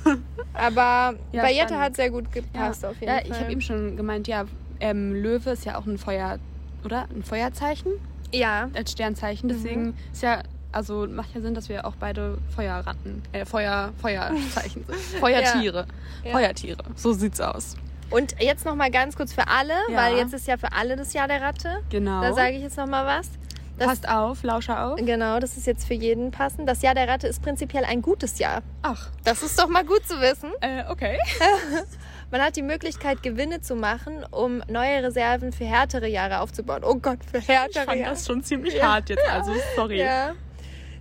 Aber 0.55 1.19
ja, 1.33 1.43
bei 1.43 1.53
Jette 1.53 1.77
hat 1.77 1.97
sehr 1.97 2.09
gut 2.09 2.31
gepasst 2.31 2.85
auf 2.85 2.95
jeden 3.01 3.13
ja, 3.13 3.19
Fall. 3.19 3.27
Ja, 3.27 3.35
ich 3.35 3.41
habe 3.41 3.51
eben 3.51 3.61
schon 3.61 3.97
gemeint, 3.97 4.29
ja, 4.29 4.45
ähm, 4.83 5.15
Löwe 5.15 5.51
ist 5.51 5.65
ja 5.65 5.79
auch 5.79 5.87
ein 5.87 5.97
Feuer, 5.97 6.39
oder? 6.85 7.07
Ein 7.15 7.23
Feuerzeichen? 7.23 7.93
Ja. 8.33 8.69
Als 8.75 8.93
Sternzeichen. 8.93 9.49
Deswegen 9.49 9.87
mhm. 9.87 9.95
ist 10.13 10.23
ja, 10.23 10.43
also 10.73 11.07
macht 11.07 11.35
ja 11.35 11.41
Sinn, 11.41 11.55
dass 11.55 11.69
wir 11.69 11.87
auch 11.87 11.95
beide 11.97 12.39
Feuerratten, 12.55 13.23
äh, 13.33 13.45
Feuer, 13.45 13.93
Feuerzeichen 14.01 14.85
sind. 14.85 14.99
Feuertiere. 15.21 15.87
Ja. 16.25 16.33
Feuertiere. 16.33 16.83
So 16.97 17.13
sieht's 17.13 17.41
aus. 17.41 17.77
Und 18.11 18.35
jetzt 18.41 18.67
noch 18.67 18.75
mal 18.75 18.91
ganz 18.91 19.17
kurz 19.17 19.33
für 19.33 19.49
alle, 19.49 19.73
ja. 19.89 19.97
weil 19.97 20.17
jetzt 20.17 20.35
ist 20.35 20.47
ja 20.47 20.59
für 20.59 20.73
alle 20.73 20.97
das 20.97 21.15
Jahr 21.15 21.29
der 21.29 21.41
Ratte. 21.41 21.83
Genau. 21.89 22.21
Da 22.21 22.35
sage 22.35 22.57
ich 22.57 22.63
jetzt 22.63 22.77
noch 22.77 22.87
mal 22.87 23.07
was. 23.07 23.31
Das, 23.83 24.01
Passt 24.01 24.09
auf, 24.09 24.43
Lauscher 24.45 24.87
auf. 24.87 24.97
Genau, 24.97 25.41
das 25.41 25.57
ist 25.57 25.67
jetzt 25.67 25.87
für 25.87 25.95
jeden 25.95 26.31
passend. 26.31 26.69
Das 26.69 26.83
Jahr 26.83 26.95
der 26.95 27.09
Ratte 27.09 27.27
ist 27.27 27.43
prinzipiell 27.43 27.85
ein 27.85 28.01
gutes 28.01 28.39
Jahr. 28.39 28.63
Ach. 28.83 29.11
Das 29.25 29.43
ist 29.43 29.59
doch 29.59 29.69
mal 29.69 29.85
gut 29.85 30.07
zu 30.07 30.21
wissen. 30.21 30.53
Äh, 30.61 30.85
okay. 30.89 31.19
Man 32.31 32.41
hat 32.41 32.55
die 32.55 32.63
Möglichkeit, 32.63 33.23
Gewinne 33.23 33.61
zu 33.61 33.75
machen, 33.75 34.25
um 34.31 34.63
neue 34.69 35.03
Reserven 35.03 35.53
für 35.53 35.65
härtere 35.65 36.07
Jahre 36.07 36.41
aufzubauen. 36.41 36.85
Oh 36.85 36.95
Gott, 36.95 37.19
für 37.31 37.41
härtere 37.41 37.87
Jahre. 37.87 37.97
Ich 37.97 38.05
fand 38.05 38.17
das 38.17 38.27
schon 38.27 38.45
ziemlich 38.45 38.75
ja. 38.75 38.93
hart 38.93 39.09
jetzt, 39.11 39.29
also 39.29 39.53
sorry. 39.75 40.01
Ja. 40.01 40.35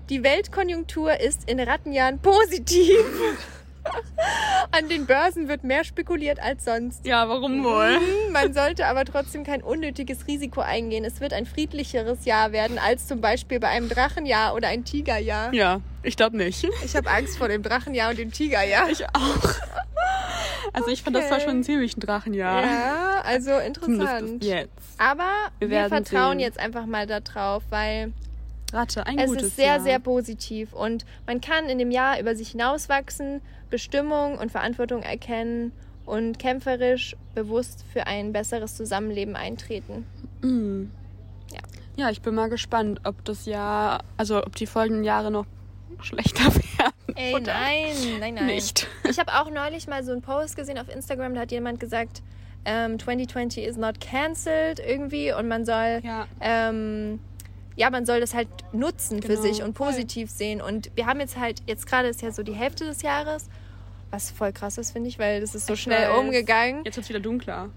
Die 0.09 0.23
Weltkonjunktur 0.23 1.19
ist 1.19 1.49
in 1.49 1.59
Rattenjahren 1.59 2.19
positiv. 2.19 2.97
An 4.71 4.87
den 4.89 5.05
Börsen 5.05 5.47
wird 5.47 5.63
mehr 5.63 5.83
spekuliert 5.83 6.39
als 6.41 6.65
sonst. 6.65 7.05
Ja, 7.05 7.27
warum 7.27 7.63
wohl? 7.63 7.99
Mhm, 7.99 8.31
man 8.31 8.53
sollte 8.53 8.87
aber 8.87 9.05
trotzdem 9.05 9.43
kein 9.43 9.61
unnötiges 9.61 10.27
Risiko 10.27 10.61
eingehen. 10.61 11.03
Es 11.03 11.19
wird 11.19 11.33
ein 11.33 11.45
friedlicheres 11.45 12.25
Jahr 12.25 12.51
werden 12.51 12.79
als 12.79 13.07
zum 13.07 13.21
Beispiel 13.21 13.59
bei 13.59 13.67
einem 13.67 13.89
Drachenjahr 13.89 14.55
oder 14.55 14.69
ein 14.69 14.85
Tigerjahr. 14.85 15.53
Ja, 15.53 15.81
ich 16.03 16.15
glaube 16.15 16.37
nicht. 16.37 16.67
Ich 16.85 16.95
habe 16.95 17.09
Angst 17.09 17.37
vor 17.37 17.47
dem 17.47 17.63
Drachenjahr 17.63 18.11
und 18.11 18.19
dem 18.19 18.31
Tigerjahr. 18.31 18.89
Ich 18.89 19.05
auch. 19.05 19.55
Also 20.73 20.89
ich 20.89 21.03
fand 21.03 21.15
okay. 21.15 21.25
das 21.29 21.31
war 21.31 21.39
schon 21.41 21.63
ziemlich 21.63 21.97
ein 21.97 21.99
Drachenjahr. 21.99 22.63
Ja, 22.63 23.21
also 23.23 23.57
interessant. 23.57 24.43
Jetzt. 24.43 24.71
Aber 24.97 25.29
wir, 25.59 25.69
wir 25.69 25.87
vertrauen 25.89 26.33
sehen. 26.33 26.39
jetzt 26.39 26.59
einfach 26.59 26.85
mal 26.85 27.07
darauf, 27.07 27.63
weil 27.69 28.13
Ratte, 28.73 29.05
ein 29.05 29.19
es 29.19 29.27
gutes 29.27 29.47
ist 29.47 29.55
sehr, 29.55 29.65
Jahr. 29.65 29.79
sehr 29.81 29.99
positiv. 29.99 30.73
Und 30.73 31.05
man 31.27 31.41
kann 31.41 31.65
in 31.69 31.77
dem 31.77 31.91
Jahr 31.91 32.19
über 32.19 32.35
sich 32.35 32.51
hinauswachsen, 32.51 33.41
Bestimmung 33.69 34.37
und 34.37 34.51
Verantwortung 34.51 35.03
erkennen 35.03 35.71
und 36.05 36.39
kämpferisch 36.39 37.15
bewusst 37.35 37.85
für 37.91 38.07
ein 38.07 38.33
besseres 38.33 38.75
Zusammenleben 38.75 39.35
eintreten. 39.35 40.05
Mhm. 40.41 40.91
Ja. 41.51 41.59
ja, 41.95 42.09
ich 42.09 42.21
bin 42.21 42.35
mal 42.35 42.49
gespannt, 42.49 43.01
ob 43.03 43.23
das 43.25 43.45
Jahr, 43.45 44.03
also 44.17 44.43
ob 44.45 44.55
die 44.55 44.67
folgenden 44.67 45.03
Jahre 45.03 45.31
noch 45.31 45.45
schlechter 46.01 46.45
werden. 46.77 47.15
Ey, 47.15 47.33
nein, 47.39 48.19
nein, 48.19 48.33
nein. 48.35 48.45
Nicht. 48.45 48.87
Ich 49.09 49.19
habe 49.19 49.33
auch 49.33 49.49
neulich 49.51 49.87
mal 49.87 50.03
so 50.03 50.11
einen 50.11 50.21
Post 50.21 50.55
gesehen 50.55 50.77
auf 50.77 50.89
Instagram, 50.89 51.35
da 51.35 51.41
hat 51.41 51.51
jemand 51.51 51.79
gesagt, 51.79 52.21
ähm, 52.63 52.99
2020 52.99 53.65
is 53.65 53.77
not 53.77 53.99
cancelled 53.99 54.79
irgendwie 54.79 55.33
und 55.33 55.47
man 55.47 55.65
soll 55.65 56.01
ja. 56.03 56.27
ähm, 56.39 57.19
ja, 57.75 57.89
man 57.89 58.05
soll 58.05 58.19
das 58.19 58.33
halt 58.33 58.49
nutzen 58.73 59.19
genau. 59.19 59.35
für 59.35 59.41
sich 59.41 59.63
und 59.63 59.73
positiv 59.73 60.29
voll. 60.29 60.37
sehen. 60.37 60.61
Und 60.61 60.91
wir 60.95 61.05
haben 61.05 61.19
jetzt 61.19 61.37
halt, 61.37 61.61
jetzt 61.67 61.87
gerade 61.87 62.09
ist 62.09 62.21
ja 62.21 62.31
so 62.31 62.43
die 62.43 62.53
Hälfte 62.53 62.85
des 62.85 63.01
Jahres, 63.01 63.47
was 64.09 64.31
voll 64.31 64.51
krass 64.51 64.77
ist, 64.77 64.91
finde 64.91 65.09
ich, 65.09 65.19
weil 65.19 65.41
das 65.41 65.55
ist 65.55 65.67
so 65.67 65.73
ich 65.73 65.81
schnell 65.81 66.09
weiß. 66.09 66.17
umgegangen. 66.17 66.83
Jetzt 66.85 66.97
wird 66.97 67.05
es 67.05 67.09
wieder 67.09 67.19
dunkler. 67.19 67.69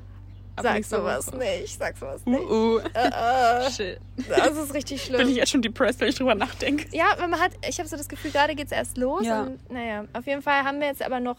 Aber 0.57 0.69
sag 0.69 0.85
sowas 0.85 1.27
so. 1.27 1.37
nicht, 1.37 1.79
sag 1.79 1.97
sowas 1.97 2.23
uh, 2.27 2.31
nicht. 2.31 2.43
Uh, 2.43 2.77
uh. 2.77 2.81
Uh, 3.67 3.71
Shit. 3.71 3.99
Das 4.29 4.57
ist 4.57 4.73
richtig 4.73 5.03
schlimm. 5.05 5.19
Bin 5.19 5.29
ich 5.29 5.37
jetzt 5.37 5.51
schon 5.51 5.63
depressed, 5.63 6.01
wenn 6.01 6.09
ich 6.09 6.15
drüber 6.15 6.35
nachdenke. 6.35 6.87
Ja, 6.93 7.17
man 7.19 7.41
hat, 7.41 7.53
ich 7.69 7.79
habe 7.79 7.89
so 7.89 7.97
das 7.97 8.09
Gefühl, 8.09 8.31
gerade 8.31 8.55
geht 8.55 8.67
es 8.67 8.73
erst 8.73 8.97
los. 8.97 9.25
Ja. 9.25 9.43
Und 9.43 9.71
naja, 9.71 10.05
auf 10.13 10.27
jeden 10.27 10.43
Fall 10.43 10.63
haben 10.63 10.81
wir 10.81 10.87
jetzt 10.87 11.03
aber 11.03 11.19
noch 11.19 11.39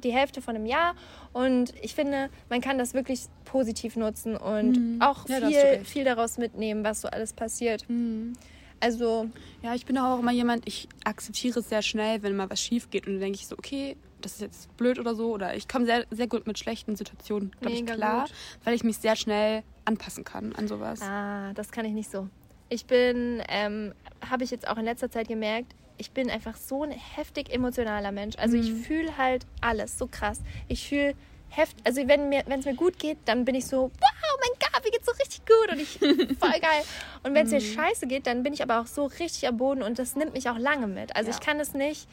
die 0.00 0.12
Hälfte 0.12 0.42
von 0.42 0.54
einem 0.54 0.66
Jahr. 0.66 0.94
Und 1.32 1.74
ich 1.82 1.94
finde, 1.94 2.30
man 2.48 2.60
kann 2.60 2.78
das 2.78 2.94
wirklich 2.94 3.22
positiv 3.44 3.96
nutzen 3.96 4.36
und 4.36 4.72
mhm. 4.76 5.02
auch 5.02 5.28
ja, 5.28 5.46
viel, 5.46 5.84
viel 5.84 6.04
daraus 6.04 6.38
mitnehmen, 6.38 6.84
was 6.84 7.00
so 7.00 7.08
alles 7.08 7.32
passiert. 7.32 7.88
Mhm. 7.88 8.34
Also. 8.80 9.28
Ja, 9.62 9.74
ich 9.74 9.86
bin 9.86 9.96
auch 9.98 10.18
immer 10.18 10.32
jemand, 10.32 10.66
ich 10.66 10.88
akzeptiere 11.04 11.60
es 11.60 11.68
sehr 11.68 11.82
schnell, 11.82 12.22
wenn 12.22 12.36
mal 12.36 12.50
was 12.50 12.60
schief 12.60 12.90
geht. 12.90 13.06
Und 13.06 13.14
dann 13.14 13.20
denke 13.20 13.38
ich 13.38 13.46
so, 13.46 13.56
okay, 13.56 13.96
das 14.20 14.34
ist 14.34 14.40
jetzt 14.40 14.76
blöd 14.76 14.98
oder 14.98 15.14
so. 15.14 15.32
Oder 15.32 15.54
ich 15.54 15.68
komme 15.68 15.86
sehr, 15.86 16.04
sehr 16.10 16.26
gut 16.26 16.46
mit 16.46 16.58
schlechten 16.58 16.96
Situationen, 16.96 17.50
glaube 17.60 17.76
ich, 17.76 17.86
klar. 17.86 18.22
Gut. 18.22 18.32
Weil 18.64 18.74
ich 18.74 18.84
mich 18.84 18.98
sehr 18.98 19.16
schnell 19.16 19.62
anpassen 19.84 20.24
kann 20.24 20.54
an 20.54 20.68
sowas. 20.68 21.00
Ah, 21.02 21.52
das 21.54 21.70
kann 21.70 21.84
ich 21.84 21.92
nicht 21.92 22.10
so. 22.10 22.28
Ich 22.68 22.86
bin, 22.86 23.42
ähm, 23.48 23.94
habe 24.28 24.44
ich 24.44 24.50
jetzt 24.50 24.66
auch 24.68 24.78
in 24.78 24.84
letzter 24.84 25.10
Zeit 25.10 25.28
gemerkt, 25.28 25.74
ich 25.96 26.10
bin 26.10 26.30
einfach 26.30 26.56
so 26.56 26.82
ein 26.82 26.90
heftig 26.90 27.52
emotionaler 27.52 28.12
Mensch. 28.12 28.36
Also 28.38 28.56
mhm. 28.56 28.62
ich 28.62 28.86
fühle 28.86 29.16
halt 29.16 29.46
alles 29.60 29.98
so 29.98 30.06
krass. 30.06 30.40
Ich 30.68 30.88
fühle 30.88 31.14
heft, 31.50 31.76
also 31.84 32.06
wenn 32.08 32.28
mir, 32.28 32.42
wenn 32.46 32.60
es 32.60 32.66
mir 32.66 32.74
gut 32.74 32.98
geht, 32.98 33.18
dann 33.26 33.44
bin 33.44 33.54
ich 33.54 33.66
so, 33.66 33.90
wow, 34.00 34.38
mein 34.40 34.58
Gott, 34.58 34.84
mir 34.84 34.90
geht's 34.90 35.06
so 35.06 35.12
richtig 35.12 35.42
gut 35.46 35.72
und 35.72 35.80
ich 35.80 35.98
voll 36.38 36.60
geil. 36.60 36.82
Und 37.22 37.34
wenn 37.34 37.46
es 37.46 37.52
mhm. 37.52 37.58
mir 37.58 37.60
scheiße 37.60 38.06
geht, 38.06 38.26
dann 38.26 38.42
bin 38.42 38.52
ich 38.52 38.62
aber 38.62 38.80
auch 38.80 38.86
so 38.86 39.06
richtig 39.06 39.46
am 39.46 39.56
Boden 39.56 39.82
und 39.82 39.98
das 39.98 40.16
nimmt 40.16 40.32
mich 40.32 40.48
auch 40.48 40.58
lange 40.58 40.86
mit. 40.86 41.14
Also 41.16 41.30
ja. 41.30 41.36
ich 41.36 41.44
kann 41.44 41.60
es 41.60 41.74
nicht, 41.74 42.08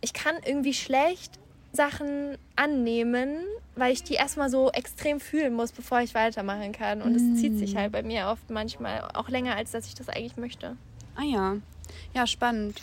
ich 0.00 0.12
kann 0.12 0.36
irgendwie 0.44 0.74
schlecht 0.74 1.38
Sachen 1.72 2.38
annehmen, 2.56 3.44
weil 3.74 3.92
ich 3.92 4.02
die 4.02 4.14
erstmal 4.14 4.48
so 4.48 4.70
extrem 4.70 5.20
fühlen 5.20 5.52
muss, 5.52 5.72
bevor 5.72 6.00
ich 6.00 6.14
weitermachen 6.14 6.72
kann. 6.72 7.02
Und 7.02 7.14
es 7.14 7.22
mm. 7.22 7.36
zieht 7.36 7.58
sich 7.58 7.76
halt 7.76 7.92
bei 7.92 8.02
mir 8.02 8.28
oft 8.28 8.48
manchmal 8.48 9.02
auch 9.12 9.28
länger, 9.28 9.56
als 9.56 9.72
dass 9.72 9.86
ich 9.86 9.94
das 9.94 10.08
eigentlich 10.08 10.38
möchte. 10.38 10.76
Ah 11.16 11.24
ja. 11.24 11.56
Ja, 12.14 12.26
spannend. 12.26 12.82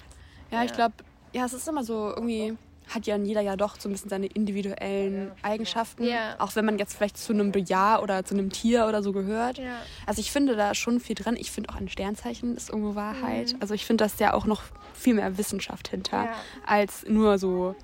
Ja, 0.52 0.60
ja. 0.60 0.66
ich 0.66 0.74
glaube, 0.74 0.96
ja, 1.34 1.46
es 1.46 1.54
ist 1.54 1.68
immer 1.68 1.84
so 1.84 2.10
irgendwie 2.10 2.58
hat 2.90 3.08
ja 3.08 3.18
jeder 3.18 3.42
ja 3.42 3.56
doch 3.56 3.80
so 3.80 3.90
ein 3.90 3.92
bisschen 3.92 4.10
seine 4.10 4.28
individuellen 4.28 5.32
Eigenschaften. 5.42 6.04
Ja. 6.04 6.36
Auch 6.40 6.56
wenn 6.56 6.66
man 6.66 6.78
jetzt 6.78 6.96
vielleicht 6.96 7.18
zu 7.18 7.34
einem 7.34 7.52
Bejahr 7.52 8.04
oder 8.04 8.26
zu 8.26 8.34
einem 8.34 8.52
Tier 8.52 8.88
oder 8.88 9.02
so 9.02 9.12
gehört. 9.12 9.58
Ja. 9.58 9.78
Also 10.06 10.20
ich 10.20 10.32
finde 10.32 10.56
da 10.56 10.76
schon 10.76 11.00
viel 11.00 11.16
dran. 11.16 11.36
Ich 11.38 11.52
finde 11.52 11.70
auch 11.70 11.76
ein 11.76 11.90
Sternzeichen 11.90 12.56
ist 12.56 12.70
irgendwo 12.70 12.96
Wahrheit. 12.96 13.54
Mhm. 13.54 13.58
Also 13.62 13.74
ich 13.74 13.86
finde, 13.86 14.04
da 14.04 14.06
ist 14.06 14.20
ja 14.20 14.34
auch 14.34 14.46
noch 14.46 14.62
viel 14.94 15.14
mehr 15.14 15.38
Wissenschaft 15.38 15.88
hinter, 15.88 16.26
ja. 16.26 16.34
als 16.66 17.06
nur 17.08 17.38
so 17.38 17.76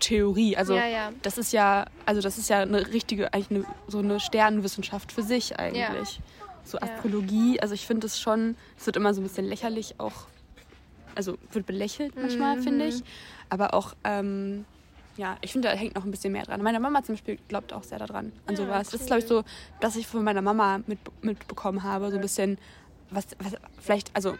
Theorie. 0.00 0.56
Also 0.56 0.78
das 1.22 1.38
ist 1.38 1.52
ja, 1.52 1.86
also 2.04 2.20
das 2.20 2.38
ist 2.38 2.48
ja 2.48 2.60
eine 2.60 2.92
richtige, 2.92 3.32
eigentlich 3.32 3.50
eine, 3.50 3.64
so 3.88 3.98
eine 3.98 4.20
Sternenwissenschaft 4.20 5.12
für 5.12 5.22
sich 5.22 5.58
eigentlich. 5.58 6.20
so 6.64 6.78
Astrologie. 6.78 7.56
Ja. 7.56 7.62
Also 7.62 7.74
ich 7.74 7.86
finde 7.86 8.06
es 8.06 8.20
schon, 8.20 8.56
es 8.78 8.86
wird 8.86 8.96
immer 8.96 9.14
so 9.14 9.20
ein 9.20 9.24
bisschen 9.24 9.46
lächerlich 9.46 9.96
auch, 9.98 10.26
also 11.16 11.36
wird 11.52 11.66
belächelt 11.66 12.14
manchmal, 12.16 12.56
mhm. 12.56 12.62
finde 12.62 12.86
ich. 12.86 13.02
Aber 13.48 13.74
auch, 13.74 13.94
ähm, 14.04 14.64
ja, 15.16 15.36
ich 15.40 15.52
finde, 15.52 15.68
da 15.68 15.74
hängt 15.74 15.94
noch 15.94 16.04
ein 16.04 16.10
bisschen 16.10 16.32
mehr 16.32 16.44
dran. 16.44 16.62
Meine 16.62 16.80
Mama 16.80 17.02
zum 17.02 17.14
Beispiel 17.14 17.38
glaubt 17.48 17.72
auch 17.72 17.82
sehr 17.82 17.98
daran, 17.98 18.32
an 18.46 18.54
ja, 18.54 18.56
sowas. 18.56 18.88
Cool. 18.88 18.92
Das 18.92 18.94
ist, 18.94 19.06
glaube 19.06 19.20
ich, 19.20 19.28
so, 19.28 19.44
dass 19.80 19.96
ich 19.96 20.06
von 20.06 20.24
meiner 20.24 20.42
Mama 20.42 20.80
mit, 20.86 20.98
mitbekommen 21.22 21.82
habe, 21.82 22.10
so 22.10 22.16
ein 22.16 22.22
bisschen, 22.22 22.58
was, 23.10 23.26
was 23.38 23.54
vielleicht, 23.80 24.10
also 24.14 24.34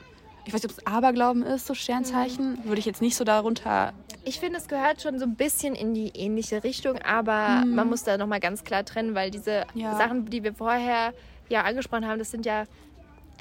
ich 0.46 0.52
weiß 0.52 0.62
nicht, 0.62 0.72
ob 0.72 0.78
es 0.78 0.86
Aberglauben 0.86 1.42
ist, 1.42 1.66
so 1.66 1.74
Sternzeichen, 1.74 2.52
mhm. 2.52 2.64
würde 2.64 2.78
ich 2.78 2.86
jetzt 2.86 3.00
nicht 3.00 3.16
so 3.16 3.24
darunter. 3.24 3.92
Ich 4.24 4.40
finde, 4.40 4.58
es 4.58 4.68
gehört 4.68 5.02
schon 5.02 5.18
so 5.18 5.24
ein 5.24 5.36
bisschen 5.36 5.74
in 5.74 5.94
die 5.94 6.08
ähnliche 6.08 6.64
Richtung, 6.64 6.98
aber 6.98 7.64
mhm. 7.64 7.74
man 7.74 7.88
muss 7.88 8.04
da 8.04 8.18
nochmal 8.18 8.40
ganz 8.40 8.64
klar 8.64 8.84
trennen, 8.84 9.14
weil 9.14 9.30
diese 9.30 9.64
ja. 9.74 9.96
Sachen, 9.96 10.26
die 10.26 10.42
wir 10.42 10.54
vorher 10.54 11.14
ja 11.48 11.62
angesprochen 11.62 12.06
haben, 12.06 12.18
das 12.18 12.30
sind 12.30 12.46
ja 12.46 12.64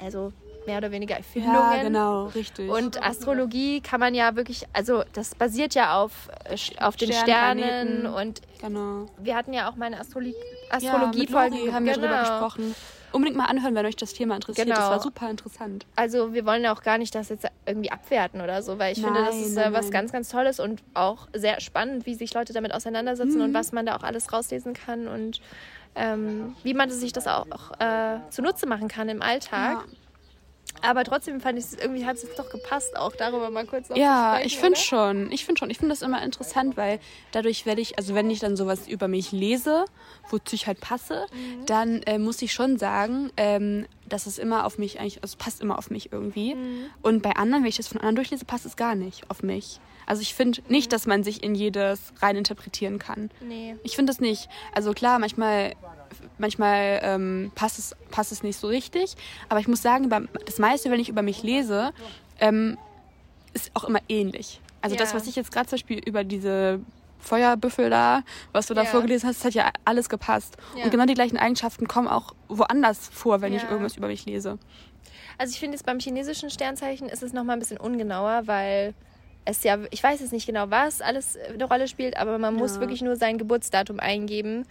also 0.00 0.32
mehr 0.66 0.78
oder 0.78 0.90
weniger 0.90 1.16
Erfindungen. 1.16 1.56
Ja, 1.56 1.82
genau, 1.82 2.26
richtig. 2.26 2.70
Und 2.70 3.02
Astrologie 3.02 3.80
kann 3.80 4.00
man 4.00 4.14
ja 4.14 4.36
wirklich, 4.36 4.64
also 4.72 5.02
das 5.12 5.34
basiert 5.34 5.74
ja 5.74 6.00
auf, 6.00 6.28
äh, 6.44 6.56
auf 6.82 6.96
den 6.96 7.12
Sternen 7.12 8.06
und 8.06 8.40
genau. 8.60 9.06
wir 9.18 9.36
hatten 9.36 9.52
ja 9.52 9.70
auch 9.70 9.76
meine 9.76 10.00
Astrologie 10.00 10.34
Astrologie-Folge. 10.70 11.66
Ja, 11.66 11.72
haben 11.72 11.84
wir 11.84 11.94
genau. 11.94 12.06
drüber 12.06 12.20
gesprochen 12.20 12.74
unbedingt 13.14 13.36
mal 13.36 13.46
anhören, 13.46 13.74
wenn 13.74 13.86
euch 13.86 13.96
das 13.96 14.12
Thema 14.12 14.34
interessiert. 14.34 14.66
Genau. 14.66 14.78
Das 14.78 14.90
war 14.90 15.00
super 15.00 15.30
interessant. 15.30 15.86
Also 15.94 16.34
wir 16.34 16.44
wollen 16.44 16.64
ja 16.64 16.74
auch 16.74 16.82
gar 16.82 16.98
nicht 16.98 17.14
das 17.14 17.28
jetzt 17.28 17.46
irgendwie 17.64 17.92
abwerten 17.92 18.40
oder 18.40 18.60
so, 18.62 18.78
weil 18.78 18.92
ich 18.92 18.98
nein, 18.98 19.14
finde, 19.14 19.30
das 19.30 19.36
ist 19.36 19.54
nein, 19.54 19.72
was 19.72 19.84
nein. 19.84 19.92
ganz, 19.92 20.12
ganz 20.12 20.28
Tolles 20.28 20.58
und 20.58 20.82
auch 20.94 21.28
sehr 21.32 21.60
spannend, 21.60 22.06
wie 22.06 22.14
sich 22.14 22.34
Leute 22.34 22.52
damit 22.52 22.74
auseinandersetzen 22.74 23.38
mhm. 23.38 23.44
und 23.44 23.54
was 23.54 23.72
man 23.72 23.86
da 23.86 23.96
auch 23.96 24.02
alles 24.02 24.32
rauslesen 24.32 24.74
kann 24.74 25.06
und 25.06 25.40
ähm, 25.94 26.56
wie 26.64 26.74
man 26.74 26.90
sich 26.90 27.12
das 27.12 27.28
auch, 27.28 27.46
auch 27.50 27.80
äh, 27.80 28.18
zunutze 28.30 28.66
machen 28.66 28.88
kann 28.88 29.08
im 29.08 29.22
Alltag. 29.22 29.84
Ja. 29.86 30.03
Aber 30.82 31.04
trotzdem 31.04 31.40
fand 31.40 31.58
ich 31.58 31.64
es 31.64 31.74
irgendwie 31.74 32.04
hat 32.04 32.16
es 32.16 32.22
jetzt 32.22 32.38
doch 32.38 32.50
gepasst, 32.50 32.96
auch 32.96 33.14
darüber 33.16 33.50
mal 33.50 33.66
kurz 33.66 33.88
noch 33.88 33.96
Ja, 33.96 34.40
ich 34.42 34.58
finde 34.58 34.78
schon. 34.78 35.32
Ich 35.32 35.44
finde 35.44 35.58
schon. 35.58 35.70
Ich 35.70 35.78
finde 35.78 35.92
das 35.92 36.02
immer 36.02 36.22
interessant, 36.22 36.76
weil 36.76 37.00
dadurch 37.32 37.66
werde 37.66 37.80
ich, 37.80 37.98
also 37.98 38.14
wenn 38.14 38.30
ich 38.30 38.40
dann 38.40 38.56
sowas 38.56 38.86
über 38.86 39.08
mich 39.08 39.32
lese, 39.32 39.86
wozu 40.30 40.54
ich 40.54 40.66
halt 40.66 40.80
passe, 40.80 41.26
mhm. 41.32 41.66
dann 41.66 42.02
äh, 42.02 42.18
muss 42.18 42.42
ich 42.42 42.52
schon 42.52 42.78
sagen, 42.78 43.30
ähm, 43.36 43.86
dass 44.08 44.26
es 44.26 44.38
immer 44.38 44.66
auf 44.66 44.78
mich 44.78 45.00
eigentlich, 45.00 45.22
also 45.22 45.32
es 45.32 45.36
passt 45.36 45.62
immer 45.62 45.78
auf 45.78 45.90
mich 45.90 46.12
irgendwie. 46.12 46.54
Mhm. 46.54 46.86
Und 47.02 47.22
bei 47.22 47.36
anderen, 47.36 47.62
wenn 47.62 47.70
ich 47.70 47.76
das 47.76 47.88
von 47.88 47.98
anderen 47.98 48.16
durchlese, 48.16 48.44
passt 48.44 48.66
es 48.66 48.76
gar 48.76 48.94
nicht 48.94 49.30
auf 49.30 49.42
mich. 49.42 49.80
Also 50.06 50.22
ich 50.22 50.34
finde 50.34 50.60
nicht, 50.68 50.92
dass 50.92 51.06
man 51.06 51.24
sich 51.24 51.42
in 51.42 51.54
jedes 51.54 52.12
rein 52.20 52.36
interpretieren 52.36 52.98
kann. 52.98 53.30
Nee. 53.40 53.76
Ich 53.82 53.96
finde 53.96 54.10
das 54.10 54.20
nicht. 54.20 54.48
Also 54.74 54.92
klar, 54.92 55.18
manchmal 55.18 55.74
manchmal 56.38 57.00
ähm, 57.02 57.52
passt, 57.54 57.78
es, 57.78 57.96
passt 58.10 58.32
es 58.32 58.42
nicht 58.42 58.58
so 58.58 58.68
richtig. 58.68 59.14
Aber 59.48 59.60
ich 59.60 59.68
muss 59.68 59.82
sagen, 59.82 60.10
das 60.46 60.58
meiste, 60.58 60.90
wenn 60.90 61.00
ich 61.00 61.08
über 61.08 61.22
mich 61.22 61.42
lese, 61.42 61.92
ähm, 62.40 62.78
ist 63.52 63.70
auch 63.74 63.84
immer 63.84 64.00
ähnlich. 64.08 64.60
Also 64.80 64.96
ja. 64.96 65.00
das, 65.00 65.14
was 65.14 65.26
ich 65.26 65.36
jetzt 65.36 65.52
gerade 65.52 65.66
zum 65.66 65.76
Beispiel 65.76 65.98
über 65.98 66.24
diese 66.24 66.80
Feuerbüffel 67.18 67.88
da, 67.88 68.22
was 68.52 68.66
du 68.66 68.74
da 68.74 68.82
ja. 68.82 68.88
vorgelesen 68.88 69.28
hast, 69.28 69.44
hat 69.44 69.54
ja 69.54 69.70
alles 69.84 70.08
gepasst. 70.08 70.56
Ja. 70.76 70.84
Und 70.84 70.90
genau 70.90 71.06
die 71.06 71.14
gleichen 71.14 71.38
Eigenschaften 71.38 71.88
kommen 71.88 72.08
auch 72.08 72.34
woanders 72.48 73.08
vor, 73.08 73.40
wenn 73.40 73.54
ich 73.54 73.62
irgendwas 73.64 73.96
über 73.96 74.08
mich 74.08 74.26
lese. 74.26 74.58
Also 75.38 75.52
ich 75.52 75.58
finde 75.58 75.76
jetzt 75.76 75.86
beim 75.86 75.98
chinesischen 75.98 76.50
Sternzeichen 76.50 77.08
ist 77.08 77.22
es 77.22 77.32
nochmal 77.32 77.56
ein 77.56 77.60
bisschen 77.60 77.78
ungenauer, 77.78 78.42
weil 78.46 78.94
es 79.44 79.62
ja, 79.62 79.78
ich 79.90 80.02
weiß 80.02 80.20
jetzt 80.20 80.32
nicht 80.32 80.46
genau, 80.46 80.70
was 80.70 81.00
alles 81.00 81.36
eine 81.52 81.64
Rolle 81.64 81.88
spielt, 81.88 82.16
aber 82.16 82.38
man 82.38 82.54
muss 82.54 82.80
wirklich 82.80 83.02
nur 83.02 83.16
sein 83.16 83.38
Geburtsdatum 83.38 84.00
eingeben 84.00 84.66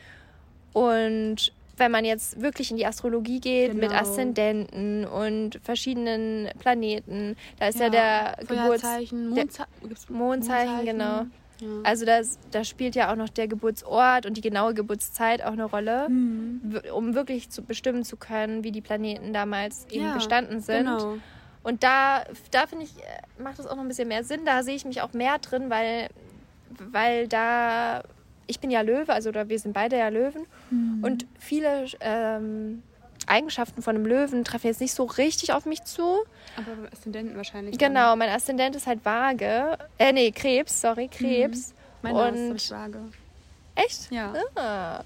und 0.74 1.54
wenn 1.78 1.92
man 1.92 2.06
jetzt 2.06 2.42
wirklich 2.42 2.70
in 2.72 2.78
die 2.78 2.86
Astrologie 2.86 3.40
geht 3.40 3.72
genau. 3.72 3.88
mit 3.88 3.92
Aszendenten 3.92 5.06
und 5.06 5.60
verschiedenen 5.64 6.50
Planeten, 6.60 7.36
da 7.60 7.68
ist 7.68 7.80
ja, 7.80 7.86
ja 7.86 7.90
der 7.90 8.46
Geburtszeichen, 8.46 9.30
Mondze 9.30 9.66
Mondzeichen, 9.82 10.16
Mondzeichen, 10.16 10.86
genau. 10.86 11.26
Ja. 11.60 11.68
Also 11.84 12.06
das, 12.06 12.40
da 12.52 12.64
spielt 12.64 12.96
ja 12.96 13.12
auch 13.12 13.16
noch 13.16 13.30
der 13.30 13.48
Geburtsort 13.48 14.26
und 14.26 14.38
die 14.38 14.42
genaue 14.42 14.74
Geburtszeit 14.74 15.44
auch 15.44 15.54
eine 15.54 15.66
Rolle, 15.66 16.10
mhm. 16.10 16.82
um 16.94 17.16
wirklich 17.16 17.50
zu 17.50 17.64
bestimmen 17.64 18.04
zu 18.04 18.18
können, 18.18 18.64
wie 18.64 18.72
die 18.72 18.82
Planeten 18.82 19.34
damals 19.34 19.88
eben 19.90 20.06
ja, 20.06 20.14
gestanden 20.14 20.62
sind. 20.62 20.86
Genau. 20.86 21.18
Und 21.64 21.84
da, 21.84 22.26
da 22.52 22.68
finde 22.68 22.86
ich, 22.86 22.98
äh, 22.98 23.42
macht 23.42 23.60
das 23.60 23.68
auch 23.68 23.76
noch 23.76 23.84
ein 23.84 23.88
bisschen 23.88 24.10
mehr 24.10 24.24
Sinn. 24.24 24.42
Da 24.46 24.64
sehe 24.64 24.76
ich 24.76 24.84
mich 24.84 25.02
auch 25.02 25.14
mehr 25.14 25.40
drin, 25.40 25.70
weil, 25.70 26.10
weil 26.92 27.28
da 27.30 28.04
ich 28.48 28.60
bin 28.60 28.72
ja 28.72 28.82
Löwe, 28.82 29.14
also 29.14 29.30
oder 29.30 29.50
wir 29.50 29.60
sind 29.60 29.74
beide 29.74 29.98
ja 29.98 30.10
Löwen. 30.10 30.46
Mhm. 30.70 31.04
Und 31.04 31.26
viele 31.40 31.86
ähm, 32.00 32.84
Eigenschaften 33.28 33.82
von 33.82 33.96
einem 33.96 34.06
Löwen 34.06 34.44
treffen 34.44 34.68
jetzt 34.68 34.82
nicht 34.82 34.94
so 34.94 35.06
richtig 35.06 35.54
auf 35.54 35.66
mich 35.66 35.84
zu. 35.84 36.04
Aber 36.58 36.76
beim 36.76 36.90
Aszendenten 36.92 37.36
wahrscheinlich. 37.36 37.78
Genau, 37.78 38.12
dann. 38.12 38.20
mein 38.20 38.30
Aszendent 38.30 38.76
ist 38.76 38.88
halt 38.88 39.04
Waage. 39.06 39.78
Äh, 39.98 40.14
nee, 40.14 40.32
Krebs, 40.32 40.82
sorry, 40.82 41.08
Krebs. 41.08 41.70
Mhm. 41.70 41.74
Meine 42.14 42.50
und 42.50 42.56
ist 42.56 42.72
Waage. 42.72 43.00
Echt? 43.76 44.12
Ja. 44.12 44.34
Ah. 44.56 45.04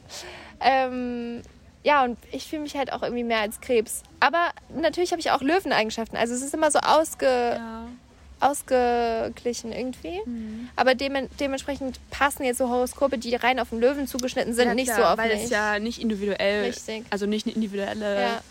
Ähm, 0.60 1.42
ja, 1.84 2.04
und 2.04 2.18
ich 2.32 2.48
fühle 2.48 2.64
mich 2.64 2.76
halt 2.76 2.92
auch 2.92 3.04
irgendwie 3.04 3.24
mehr 3.24 3.40
als 3.40 3.62
Krebs. 3.62 4.04
Aber 4.20 4.50
natürlich 4.76 5.12
habe 5.12 5.20
ich 5.22 5.32
auch 5.32 5.42
Löweneigenschaften. 5.42 6.18
Also 6.18 6.34
es 6.34 6.42
ist 6.42 6.54
immer 6.54 6.72
so 6.72 6.80
ausge... 6.80 7.26
Ja 7.26 7.88
ausgeglichen 8.40 9.72
irgendwie. 9.72 10.22
Mhm. 10.26 10.70
Aber 10.76 10.96
dem, 10.96 11.28
dementsprechend 11.40 12.00
passen 12.10 12.44
jetzt 12.44 12.58
so 12.58 12.70
Horoskope, 12.70 13.18
die 13.18 13.36
rein 13.36 13.60
auf 13.60 13.70
den 13.70 13.80
Löwen 13.80 14.08
zugeschnitten 14.08 14.54
sind, 14.54 14.68
ja, 14.68 14.74
nicht 14.74 14.88
klar, 14.88 14.98
so 14.98 15.04
auf 15.06 15.18
weil 15.18 15.34
mich. 15.34 15.46
es 15.46 15.50
ja 15.50 15.80
nicht 15.80 16.00
individuell, 16.02 16.66
Richtig. 16.66 17.06
also 17.10 17.26
nicht 17.26 17.46
eine 17.48 17.56
individuelle 17.56 18.22
ja. 18.22 18.42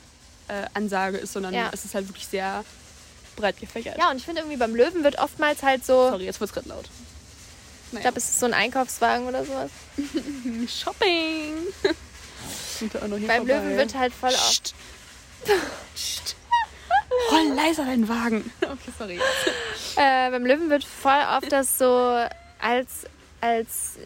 äh, 0.48 0.66
Ansage 0.74 1.18
ist, 1.18 1.32
sondern 1.32 1.54
ja. 1.54 1.70
es 1.72 1.84
ist 1.84 1.94
halt 1.94 2.08
wirklich 2.08 2.26
sehr 2.26 2.64
breit 3.36 3.60
gefächert. 3.60 3.98
Ja, 3.98 4.10
und 4.10 4.16
ich 4.16 4.24
finde 4.24 4.40
irgendwie 4.40 4.56
beim 4.56 4.74
Löwen 4.74 5.04
wird 5.04 5.18
oftmals 5.18 5.62
halt 5.62 5.84
so... 5.84 6.10
Sorry, 6.10 6.24
jetzt 6.24 6.40
wird 6.40 6.50
es 6.50 6.54
gerade 6.54 6.68
laut. 6.68 6.86
Naja. 7.92 7.98
Ich 7.98 8.02
glaube, 8.02 8.18
es 8.18 8.28
ist 8.28 8.40
so 8.40 8.46
ein 8.46 8.54
Einkaufswagen 8.54 9.26
oder 9.26 9.44
sowas. 9.44 9.70
Shopping! 10.68 11.54
beim 13.26 13.46
Löwen 13.46 13.76
wird 13.76 13.94
halt 13.94 14.12
voll 14.12 14.30
oft... 14.30 14.74
Roll 17.30 17.54
leiser 17.54 17.84
deinen 17.84 18.08
Wagen. 18.08 18.50
Okay, 18.62 18.92
sorry. 18.98 19.20
Äh, 19.96 20.30
beim 20.30 20.44
Löwen 20.44 20.70
wird 20.70 20.84
voll 20.84 21.22
oft 21.36 21.50
das 21.50 21.78
so 21.78 21.86
als, 22.60 23.06
als, 23.40 23.96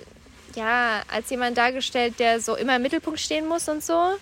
ja, 0.55 1.03
als 1.09 1.31
jemand 1.31 1.59
dargestellt, 1.59 2.19
der 2.19 2.41
so 2.41 2.57
immer 2.57 2.77
im 2.77 2.83
Mittelpunkt 2.83 3.19
stehen 3.19 3.49
muss 3.49 3.69
und 3.69 3.83
so 3.83 4.13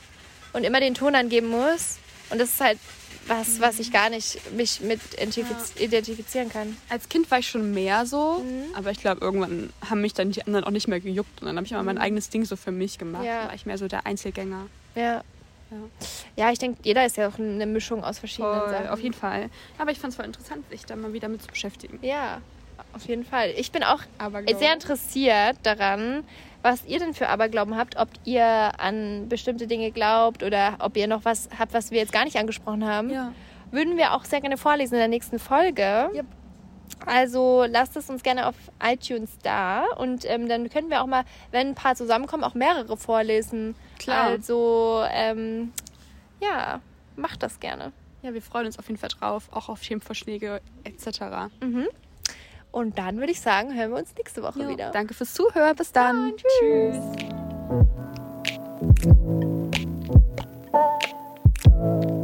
und 0.52 0.64
immer 0.64 0.80
den 0.80 0.94
Ton 0.94 1.14
angeben 1.14 1.48
muss. 1.48 1.98
Und 2.30 2.40
das 2.40 2.50
ist 2.50 2.60
halt 2.60 2.78
was, 3.26 3.60
was 3.60 3.78
ich 3.78 3.92
gar 3.92 4.10
nicht 4.10 4.52
mich 4.52 4.80
mit 4.80 5.00
identifiz 5.14 5.74
ja. 5.76 5.84
identifizieren 5.84 6.48
kann. 6.48 6.76
Als 6.88 7.08
Kind 7.08 7.30
war 7.30 7.38
ich 7.38 7.48
schon 7.48 7.72
mehr 7.72 8.06
so, 8.06 8.42
mhm. 8.42 8.74
aber 8.74 8.90
ich 8.90 9.00
glaube, 9.00 9.20
irgendwann 9.20 9.70
haben 9.88 10.00
mich 10.00 10.14
dann 10.14 10.30
die 10.30 10.42
anderen 10.46 10.64
auch 10.64 10.70
nicht 10.70 10.88
mehr 10.88 11.00
gejuckt 11.00 11.40
und 11.40 11.46
dann 11.46 11.56
habe 11.56 11.66
ich 11.66 11.72
immer 11.72 11.82
mhm. 11.82 11.86
mein 11.86 11.98
eigenes 11.98 12.30
Ding 12.30 12.44
so 12.44 12.56
für 12.56 12.72
mich 12.72 12.98
gemacht. 12.98 13.24
Ja. 13.24 13.40
Dann 13.40 13.48
war 13.48 13.54
ich 13.54 13.66
mehr 13.66 13.78
so 13.78 13.86
der 13.86 14.06
Einzelgänger. 14.06 14.66
Ja. 14.94 15.22
Ja, 15.70 16.44
ja 16.44 16.52
ich 16.52 16.58
denke, 16.58 16.80
jeder 16.82 17.04
ist 17.04 17.16
ja 17.16 17.28
auch 17.28 17.38
eine 17.38 17.66
Mischung 17.66 18.04
aus 18.04 18.18
verschiedenen 18.18 18.60
Voll, 18.60 18.70
Sachen. 18.70 18.88
Auf 18.88 19.00
jeden 19.00 19.14
Fall. 19.14 19.50
Aber 19.78 19.90
ich 19.90 19.98
fand 19.98 20.12
es 20.12 20.16
voll 20.16 20.26
interessant, 20.26 20.68
sich 20.70 20.84
da 20.84 20.96
mal 20.96 21.12
wieder 21.12 21.28
mit 21.28 21.42
zu 21.42 21.48
beschäftigen. 21.48 21.98
Ja, 22.02 22.40
auf 22.92 23.06
jeden 23.06 23.24
Fall. 23.24 23.52
Ich 23.56 23.72
bin 23.72 23.82
auch 23.82 24.00
Aberglauben. 24.18 24.58
sehr 24.58 24.72
interessiert 24.72 25.56
daran, 25.62 26.24
was 26.62 26.84
ihr 26.86 26.98
denn 26.98 27.14
für 27.14 27.28
Aberglauben 27.28 27.76
habt, 27.76 27.96
ob 27.96 28.08
ihr 28.24 28.44
an 28.44 29.28
bestimmte 29.28 29.66
Dinge 29.66 29.90
glaubt 29.90 30.42
oder 30.42 30.76
ob 30.80 30.96
ihr 30.96 31.06
noch 31.06 31.24
was 31.24 31.48
habt, 31.58 31.72
was 31.72 31.90
wir 31.90 31.98
jetzt 31.98 32.12
gar 32.12 32.24
nicht 32.24 32.36
angesprochen 32.36 32.86
haben. 32.86 33.10
Ja. 33.10 33.32
Würden 33.70 33.96
wir 33.96 34.14
auch 34.14 34.24
sehr 34.24 34.40
gerne 34.40 34.56
vorlesen 34.56 34.94
in 34.94 35.00
der 35.00 35.08
nächsten 35.08 35.38
Folge. 35.38 36.10
Yep. 36.14 36.26
Also 37.06 37.64
lasst 37.68 37.96
es 37.96 38.10
uns 38.10 38.22
gerne 38.22 38.46
auf 38.46 38.54
iTunes 38.82 39.30
da 39.42 39.84
und 39.96 40.24
ähm, 40.24 40.48
dann 40.48 40.68
können 40.68 40.90
wir 40.90 41.02
auch 41.02 41.06
mal, 41.06 41.24
wenn 41.50 41.68
ein 41.68 41.74
paar 41.74 41.94
zusammenkommen, 41.94 42.44
auch 42.44 42.54
mehrere 42.54 42.96
vorlesen. 42.96 43.74
Klar. 43.98 44.24
Also 44.24 45.04
ähm, 45.10 45.72
ja, 46.40 46.80
macht 47.16 47.42
das 47.42 47.60
gerne. 47.60 47.92
Ja, 48.22 48.34
wir 48.34 48.42
freuen 48.42 48.66
uns 48.66 48.78
auf 48.78 48.88
jeden 48.88 48.98
Fall 48.98 49.10
drauf, 49.10 49.48
auch 49.52 49.68
auf 49.68 49.80
Themenvorschläge 49.80 50.60
etc. 50.84 51.50
Mhm. 51.60 51.86
Und 52.70 52.98
dann 52.98 53.18
würde 53.18 53.32
ich 53.32 53.40
sagen, 53.40 53.74
hören 53.74 53.90
wir 53.90 53.98
uns 53.98 54.14
nächste 54.16 54.42
Woche 54.42 54.62
jo, 54.62 54.68
wieder. 54.68 54.90
Danke 54.90 55.14
fürs 55.14 55.32
Zuhören. 55.34 55.74
Bis 55.76 55.92
dann. 55.92 56.28
Ja, 56.28 56.34
tschüss. 56.36 56.96
tschüss. 61.80 62.17